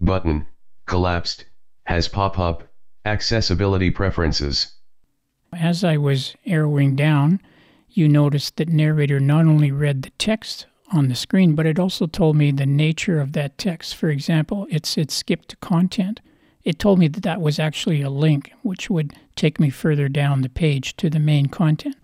Button, 0.00 0.46
collapsed, 0.86 1.46
has 1.84 2.08
pop-up, 2.08 2.64
accessibility 3.04 3.90
preferences. 3.90 4.72
As 5.52 5.84
I 5.84 5.96
was 5.96 6.34
arrowing 6.46 6.96
down, 6.96 7.40
you 7.90 8.08
noticed 8.08 8.56
that 8.56 8.68
narrator 8.68 9.20
not 9.20 9.46
only 9.46 9.70
read 9.70 10.02
the 10.02 10.10
text 10.10 10.66
on 10.94 11.08
the 11.08 11.14
screen, 11.14 11.54
but 11.54 11.66
it 11.66 11.78
also 11.78 12.06
told 12.06 12.36
me 12.36 12.50
the 12.50 12.64
nature 12.64 13.20
of 13.20 13.32
that 13.32 13.58
text. 13.58 13.96
For 13.96 14.08
example, 14.08 14.66
it 14.70 14.86
said 14.86 15.10
skip 15.10 15.46
to 15.46 15.56
content. 15.56 16.20
It 16.62 16.78
told 16.78 16.98
me 16.98 17.08
that 17.08 17.24
that 17.24 17.40
was 17.40 17.58
actually 17.58 18.00
a 18.00 18.08
link, 18.08 18.52
which 18.62 18.88
would 18.88 19.12
take 19.34 19.58
me 19.58 19.70
further 19.70 20.08
down 20.08 20.42
the 20.42 20.48
page 20.48 20.96
to 20.96 21.10
the 21.10 21.18
main 21.18 21.46
content. 21.46 21.96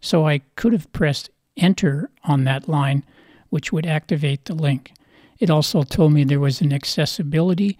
So 0.00 0.26
I 0.26 0.42
could 0.54 0.72
have 0.72 0.92
pressed 0.92 1.30
enter 1.56 2.10
on 2.24 2.44
that 2.44 2.68
line, 2.68 3.04
which 3.50 3.72
would 3.72 3.86
activate 3.86 4.44
the 4.44 4.54
link. 4.54 4.92
It 5.38 5.50
also 5.50 5.82
told 5.82 6.12
me 6.12 6.24
there 6.24 6.40
was 6.40 6.60
an 6.60 6.72
accessibility 6.72 7.76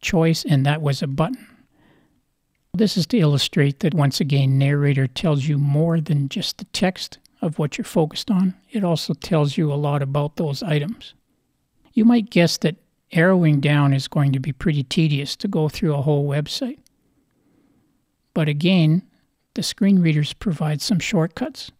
choice, 0.00 0.44
and 0.44 0.66
that 0.66 0.82
was 0.82 1.02
a 1.02 1.06
button. 1.06 1.46
This 2.74 2.96
is 2.96 3.06
to 3.08 3.18
illustrate 3.18 3.80
that 3.80 3.94
once 3.94 4.20
again, 4.20 4.58
narrator 4.58 5.06
tells 5.06 5.46
you 5.46 5.56
more 5.56 6.00
than 6.00 6.28
just 6.28 6.58
the 6.58 6.64
text 6.66 7.18
of 7.40 7.58
what 7.58 7.78
you're 7.78 7.84
focused 7.84 8.30
on. 8.30 8.54
It 8.70 8.84
also 8.84 9.14
tells 9.14 9.56
you 9.56 9.72
a 9.72 9.74
lot 9.74 10.02
about 10.02 10.36
those 10.36 10.62
items. 10.62 11.14
You 11.92 12.04
might 12.04 12.30
guess 12.30 12.58
that 12.58 12.76
arrowing 13.14 13.60
down 13.60 13.92
is 13.92 14.08
going 14.08 14.32
to 14.32 14.40
be 14.40 14.52
pretty 14.52 14.82
tedious 14.82 15.36
to 15.36 15.48
go 15.48 15.68
through 15.68 15.94
a 15.94 16.02
whole 16.02 16.28
website. 16.28 16.78
But 18.34 18.48
again, 18.48 19.02
the 19.54 19.62
screen 19.62 20.00
readers 20.00 20.32
provide 20.32 20.80
some 20.80 21.00
shortcuts. 21.00 21.72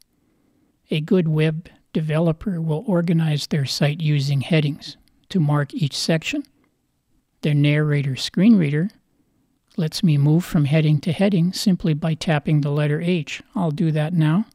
A 0.90 1.00
good 1.00 1.28
web 1.28 1.68
developer 1.92 2.60
will 2.60 2.84
organize 2.86 3.46
their 3.46 3.66
site 3.66 4.00
using 4.00 4.40
headings 4.40 4.96
to 5.28 5.40
mark 5.40 5.74
each 5.74 5.96
section. 5.96 6.44
Their 7.42 7.54
narrator 7.54 8.16
screen 8.16 8.56
reader 8.56 8.90
lets 9.76 10.02
me 10.02 10.18
move 10.18 10.44
from 10.44 10.64
heading 10.64 11.00
to 11.00 11.12
heading 11.12 11.52
simply 11.52 11.94
by 11.94 12.14
tapping 12.14 12.60
the 12.62 12.70
letter 12.70 13.00
H. 13.00 13.42
I'll 13.54 13.70
do 13.70 13.92
that 13.92 14.12
now. 14.12 14.46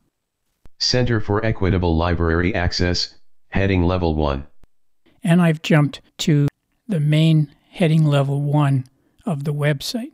Center 0.84 1.20
for 1.20 1.44
Equitable 1.46 1.96
Library 1.96 2.54
Access, 2.54 3.16
heading 3.50 3.84
level 3.84 4.16
1. 4.16 4.46
And 5.24 5.42
I've 5.42 5.62
jumped 5.62 6.02
to 6.20 6.48
the 6.88 7.00
main 7.00 7.50
heading 7.70 8.06
level 8.06 8.42
1 8.42 8.86
of 9.26 9.46
the 9.46 9.54
website. 9.54 10.12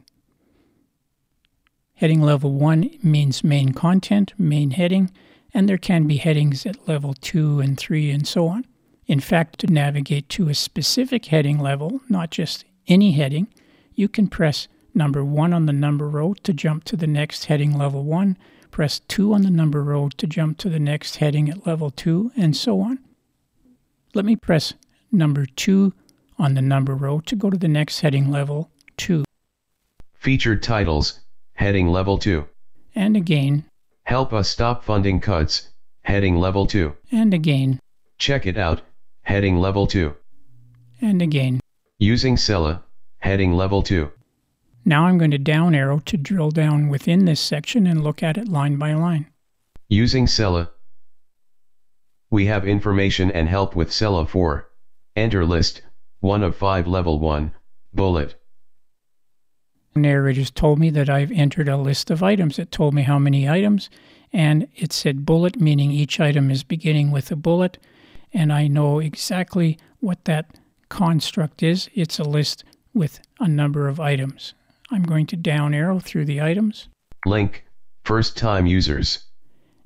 Heading 1.95 2.22
level 2.22 2.53
1 2.53 2.99
means 3.01 3.43
main 3.43 3.74
content, 3.74 4.34
main 4.38 4.72
heading, 4.72 5.11
and 5.53 5.67
there 5.67 5.78
can 5.78 6.05
be 6.05 6.17
headings 6.17 6.65
at 6.65 6.88
level 6.88 7.15
2 7.15 7.59
and 7.59 7.78
3 7.78 8.11
and 8.11 8.28
so 8.28 8.47
on. 8.47 8.65
In 9.07 9.20
fact, 9.20 9.59
to 9.59 9.67
navigate 9.67 10.30
to 10.30 10.49
a 10.49 10.53
specific 10.53 11.26
heading 11.26 11.57
level, 11.57 11.99
not 12.07 12.30
just 12.30 12.63
any 12.88 13.13
heading, 13.13 13.47
you 13.95 14.07
can 14.07 14.28
press 14.28 14.67
number 14.93 15.26
1 15.26 15.51
on 15.51 15.65
the 15.65 15.74
number 15.74 16.07
row 16.07 16.36
to 16.43 16.53
jump 16.53 16.84
to 16.86 16.95
the 16.95 17.07
next 17.07 17.45
heading 17.45 17.76
level 17.76 18.03
1, 18.03 18.38
press 18.72 18.99
2 18.99 19.34
on 19.34 19.41
the 19.41 19.49
number 19.49 19.84
row 19.84 20.09
to 20.17 20.28
jump 20.28 20.57
to 20.59 20.70
the 20.70 20.80
next 20.80 21.17
heading 21.17 21.49
at 21.49 21.65
level 21.65 21.89
2, 21.89 22.32
and 22.38 22.55
so 22.55 22.82
on. 22.82 22.99
Let 24.13 24.26
me 24.26 24.36
press 24.36 24.74
number 25.11 25.45
2 25.45 25.93
on 26.38 26.53
the 26.53 26.61
number 26.61 26.95
row 26.95 27.20
to 27.22 27.36
go 27.36 27.49
to 27.49 27.57
the 27.57 27.67
next 27.67 27.99
heading 27.99 28.32
level 28.32 28.72
2. 28.97 29.24
Featured 30.13 30.63
titles, 30.63 31.20
heading 31.53 31.88
level 31.88 32.17
2. 32.17 32.45
And 32.95 33.15
again. 33.15 33.65
Help 34.03 34.34
us 34.34 34.49
stop 34.49 34.84
funding 34.84 35.20
cuts, 35.20 35.70
heading 36.01 36.38
level 36.38 36.65
2. 36.65 36.95
And 37.11 37.34
again. 37.34 37.80
Check 38.17 38.45
it 38.45 38.57
out, 38.57 38.82
heading 39.22 39.57
level 39.57 39.86
2. 39.88 40.15
And 41.01 41.22
again. 41.22 41.59
Using 41.99 42.36
CELA, 42.36 42.82
heading 43.20 43.53
level 43.53 43.84
2. 43.84 44.11
Now 44.86 45.05
I'm 45.05 45.17
going 45.17 45.32
to 45.32 45.38
down 45.38 45.75
arrow 45.75 45.99
to 45.99 46.17
drill 46.17 46.51
down 46.51 46.89
within 46.89 47.25
this 47.25 47.39
section 47.39 47.86
and 47.86 48.03
look 48.03 48.23
at 48.23 48.38
it 48.38 48.47
line 48.47 48.77
by 48.77 48.93
line. 48.93 49.27
Using 49.88 50.25
CELA. 50.25 50.69
We 52.30 52.45
have 52.45 52.67
information 52.67 53.32
and 53.32 53.49
help 53.49 53.75
with 53.75 53.89
CELA 53.89 54.27
4. 54.27 54.69
Enter 55.15 55.45
list, 55.45 55.82
1 56.21 56.43
of 56.43 56.55
5 56.55 56.88
level 56.88 57.19
1, 57.19 57.53
bullet. 57.93 58.36
The 59.95 60.32
just 60.34 60.55
told 60.55 60.80
me 60.80 60.89
that 60.91 61.09
I've 61.09 61.32
entered 61.32 61.67
a 61.67 61.75
list 61.75 62.09
of 62.09 62.23
items. 62.23 62.59
It 62.59 62.71
told 62.71 62.93
me 62.93 63.01
how 63.01 63.19
many 63.19 63.49
items, 63.49 63.89
and 64.32 64.67
it 64.75 64.93
said 64.93 65.25
bullet, 65.25 65.59
meaning 65.59 65.91
each 65.91 66.19
item 66.19 66.51
is 66.51 66.63
beginning 66.63 67.11
with 67.11 67.32
a 67.32 67.36
bullet, 67.36 67.77
and 68.32 68.53
I 68.53 68.67
know 68.67 68.99
exactly 68.99 69.77
what 69.99 70.25
that 70.25 70.59
construct 70.88 71.63
is. 71.63 71.89
It's 71.93 72.19
a 72.19 72.23
list 72.23 72.63
with 72.93 73.19
a 73.39 73.47
number 73.47 73.88
of 73.88 73.99
items. 73.99 74.53
I'm 74.91 75.03
going 75.03 75.25
to 75.27 75.35
down 75.35 75.73
arrow 75.73 75.99
through 75.99 76.25
the 76.25 76.41
items. 76.41 76.89
Link, 77.25 77.65
first 78.03 78.37
time 78.37 78.65
users. 78.65 79.25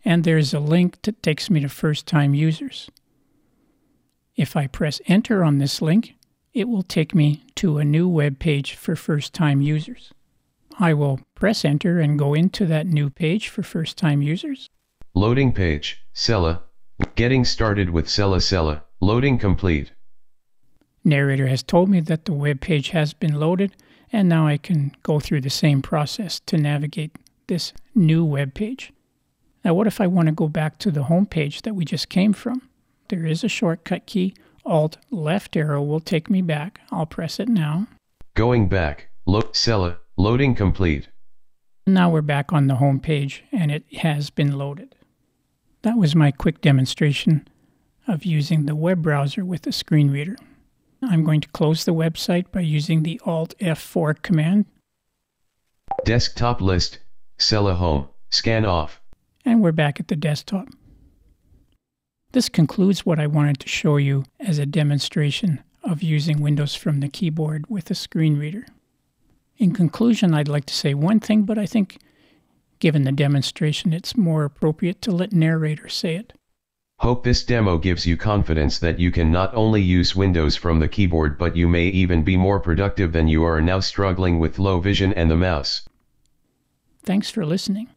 And 0.06 0.24
there's 0.24 0.54
a 0.54 0.60
link 0.60 1.02
that 1.04 1.24
takes 1.24 1.50
me 1.50 1.60
to 1.62 1.70
first 1.70 2.06
time 2.08 2.34
users. 2.34 2.90
If 4.36 4.56
I 4.56 4.68
press 4.68 5.02
enter 5.08 5.44
on 5.44 5.58
this 5.58 5.82
link, 5.82 6.16
it 6.54 6.68
will 6.68 6.84
take 6.84 7.14
me 7.14 7.44
to 7.56 7.78
a 7.78 7.86
new 7.86 8.08
web 8.08 8.40
page 8.40 8.76
for 8.76 8.96
first 8.96 9.34
time 9.34 9.62
users. 9.62 10.14
I 10.80 10.94
will 10.94 11.20
press 11.36 11.64
enter 11.64 12.00
and 12.00 12.18
go 12.18 12.34
into 12.34 12.66
that 12.66 12.88
new 12.88 13.10
page 13.10 13.48
for 13.48 13.64
first 13.64 13.98
time 13.98 14.22
users. 14.22 14.70
Loading 15.14 15.54
page, 15.54 16.04
CELA. 16.14 16.62
Getting 17.16 17.46
started 17.46 17.90
with 17.90 18.08
CELA 18.08 18.38
CELA. 18.38 18.82
Loading 19.02 19.38
complete. 19.38 19.92
Narrator 21.04 21.48
has 21.48 21.62
told 21.62 21.90
me 21.90 22.00
that 22.00 22.26
the 22.26 22.34
web 22.34 22.62
page 22.62 22.90
has 22.90 23.14
been 23.14 23.40
loaded, 23.40 23.76
and 24.14 24.30
now 24.30 24.48
I 24.48 24.58
can 24.58 24.96
go 25.04 25.20
through 25.20 25.42
the 25.42 25.50
same 25.50 25.82
process 25.82 26.40
to 26.42 26.58
navigate 26.58 27.18
this 27.48 27.74
new 27.94 28.24
web 28.24 28.54
page. 28.54 28.94
Now, 29.66 29.74
what 29.74 29.88
if 29.88 30.00
I 30.00 30.08
want 30.08 30.28
to 30.28 30.34
go 30.34 30.48
back 30.48 30.78
to 30.80 30.92
the 30.92 31.04
home 31.04 31.26
page 31.26 31.64
that 31.64 31.76
we 31.76 31.84
just 31.84 32.08
came 32.08 32.32
from? 32.32 32.70
There 33.10 33.26
is 33.26 33.44
a 33.44 33.50
shortcut 33.50 34.06
key 34.06 34.36
Alt 34.66 34.98
left 35.12 35.58
arrow 35.58 35.84
will 35.84 36.00
take 36.00 36.30
me 36.30 36.42
back. 36.42 36.80
I'll 36.92 37.06
press 37.06 37.40
it 37.40 37.50
now. 37.50 37.88
Going 38.34 38.70
back. 38.70 39.10
Look, 39.26 39.54
CELA, 39.54 39.98
loading 40.18 40.56
complete. 40.56 41.10
Now 41.86 42.10
we're 42.10 42.22
back 42.22 42.54
on 42.54 42.68
the 42.68 42.76
home 42.76 43.00
page 43.00 43.44
and 43.52 43.72
it 43.72 43.84
has 43.98 44.30
been 44.30 44.58
loaded. 44.58 44.96
That 45.82 45.98
was 45.98 46.16
my 46.16 46.32
quick 46.32 46.62
demonstration 46.62 47.46
of 48.08 48.24
using 48.24 48.66
the 48.66 48.76
web 48.76 49.02
browser 49.02 49.44
with 49.44 49.68
a 49.68 49.74
screen 49.74 50.12
reader. 50.12 50.38
I'm 51.04 51.24
going 51.24 51.42
to 51.42 51.48
close 51.50 51.86
the 51.86 51.94
website 51.94 52.52
by 52.52 52.62
using 52.62 53.04
the 53.04 53.20
Alt 53.26 53.54
F4 53.60 54.22
command. 54.22 54.66
Desktop 56.06 56.62
list, 56.62 57.00
CELA 57.38 57.76
Home, 57.76 58.08
scan 58.30 58.66
off. 58.66 59.02
And 59.46 59.62
we're 59.62 59.72
back 59.72 60.00
at 60.00 60.08
the 60.08 60.16
desktop. 60.16 60.68
This 62.32 62.50
concludes 62.50 63.06
what 63.06 63.20
I 63.20 63.28
wanted 63.28 63.60
to 63.60 63.68
show 63.68 63.98
you 63.98 64.24
as 64.40 64.58
a 64.58 64.66
demonstration 64.66 65.64
of 65.84 66.02
using 66.02 66.42
Windows 66.42 66.74
from 66.74 67.00
the 67.00 67.10
keyboard 67.10 67.66
with 67.70 67.92
a 67.92 67.96
screen 67.96 68.40
reader. 68.40 68.66
In 69.58 69.74
conclusion, 69.74 70.34
I'd 70.34 70.48
like 70.48 70.66
to 70.66 70.74
say 70.74 70.94
one 70.94 71.20
thing, 71.20 71.44
but 71.44 71.58
I 71.58 71.66
think 71.66 72.00
given 72.80 73.04
the 73.04 73.12
demonstration, 73.12 73.94
it's 73.94 74.18
more 74.18 74.44
appropriate 74.44 75.02
to 75.04 75.12
let 75.12 75.32
narrator 75.32 75.88
say 75.88 76.16
it. 76.16 76.34
Hope 77.04 77.26
this 77.26 77.44
demo 77.44 77.78
gives 77.78 78.08
you 78.08 78.16
confidence 78.16 78.80
that 78.80 78.98
you 78.98 79.12
can 79.12 79.30
not 79.30 79.54
only 79.54 79.82
use 79.82 80.16
Windows 80.16 80.56
from 80.56 80.80
the 80.80 80.88
keyboard 80.88 81.38
but 81.38 81.54
you 81.54 81.68
may 81.68 81.88
even 81.88 82.24
be 82.24 82.38
more 82.38 82.62
productive 82.62 83.12
than 83.12 83.28
you 83.28 83.44
are 83.44 83.62
now 83.62 83.82
struggling 83.82 84.40
with 84.40 84.58
low 84.58 84.80
vision 84.80 85.12
and 85.12 85.30
the 85.30 85.36
mouse. 85.36 85.82
Thanks 87.04 87.30
for 87.30 87.46
listening. 87.46 87.90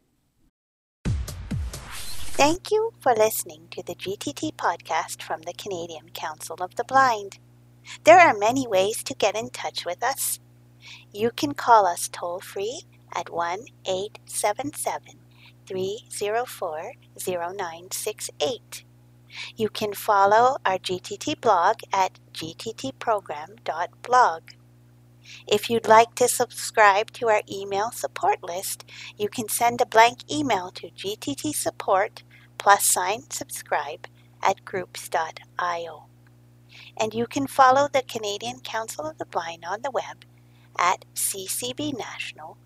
Thank 1.05 2.73
you 2.73 2.93
for 2.99 3.15
listening 3.15 3.69
to 3.71 3.83
the 3.85 3.95
GTT 3.95 4.57
podcast 4.57 5.23
from 5.23 5.43
the 5.43 5.55
Canadian 5.55 6.09
Council 6.09 6.57
of 6.59 6.75
the 6.75 6.83
Blind. 6.83 7.39
There 8.03 8.19
are 8.19 8.37
many 8.37 8.67
ways 8.67 9.05
to 9.05 9.15
get 9.15 9.37
in 9.37 9.51
touch 9.51 9.87
with 9.87 10.03
us. 10.03 10.41
You 11.13 11.31
can 11.31 11.55
call 11.55 11.87
us 11.87 12.09
toll 12.09 12.41
free 12.41 12.83
at 13.15 13.31
1 13.31 13.67
877 13.87 15.21
304 15.65 16.93
0968. 17.17 18.83
You 19.57 19.69
can 19.69 19.95
follow 19.95 20.59
our 20.65 20.79
GTT 20.79 21.41
blog 21.41 21.77
at 21.93 22.19
gttprogram.blog. 22.33 24.43
If 25.47 25.69
you'd 25.69 25.89
like 25.89 26.15
to 26.17 26.29
subscribe 26.29 27.11
to 27.13 27.29
our 27.29 27.43
email 27.51 27.91
support 27.91 28.43
list, 28.43 28.85
you 29.17 29.29
can 29.29 29.49
send 29.49 29.81
a 29.81 29.87
blank 29.87 30.31
email 30.31 30.71
to 30.73 30.91
gttsupport 30.91 32.23
plus 32.59 32.85
sign 32.85 33.31
subscribe 33.31 34.07
at 34.43 34.65
groups.io. 34.65 36.07
And 36.97 37.15
you 37.15 37.27
can 37.27 37.47
follow 37.47 37.89
the 37.93 38.03
Canadian 38.03 38.61
Council 38.61 39.07
of 39.07 39.19
the 39.19 39.27
Blind 39.27 39.65
on 39.65 39.83
the 39.83 39.91
web 39.91 40.25
at 40.79 41.05
ccbnational.ca. 41.15 42.57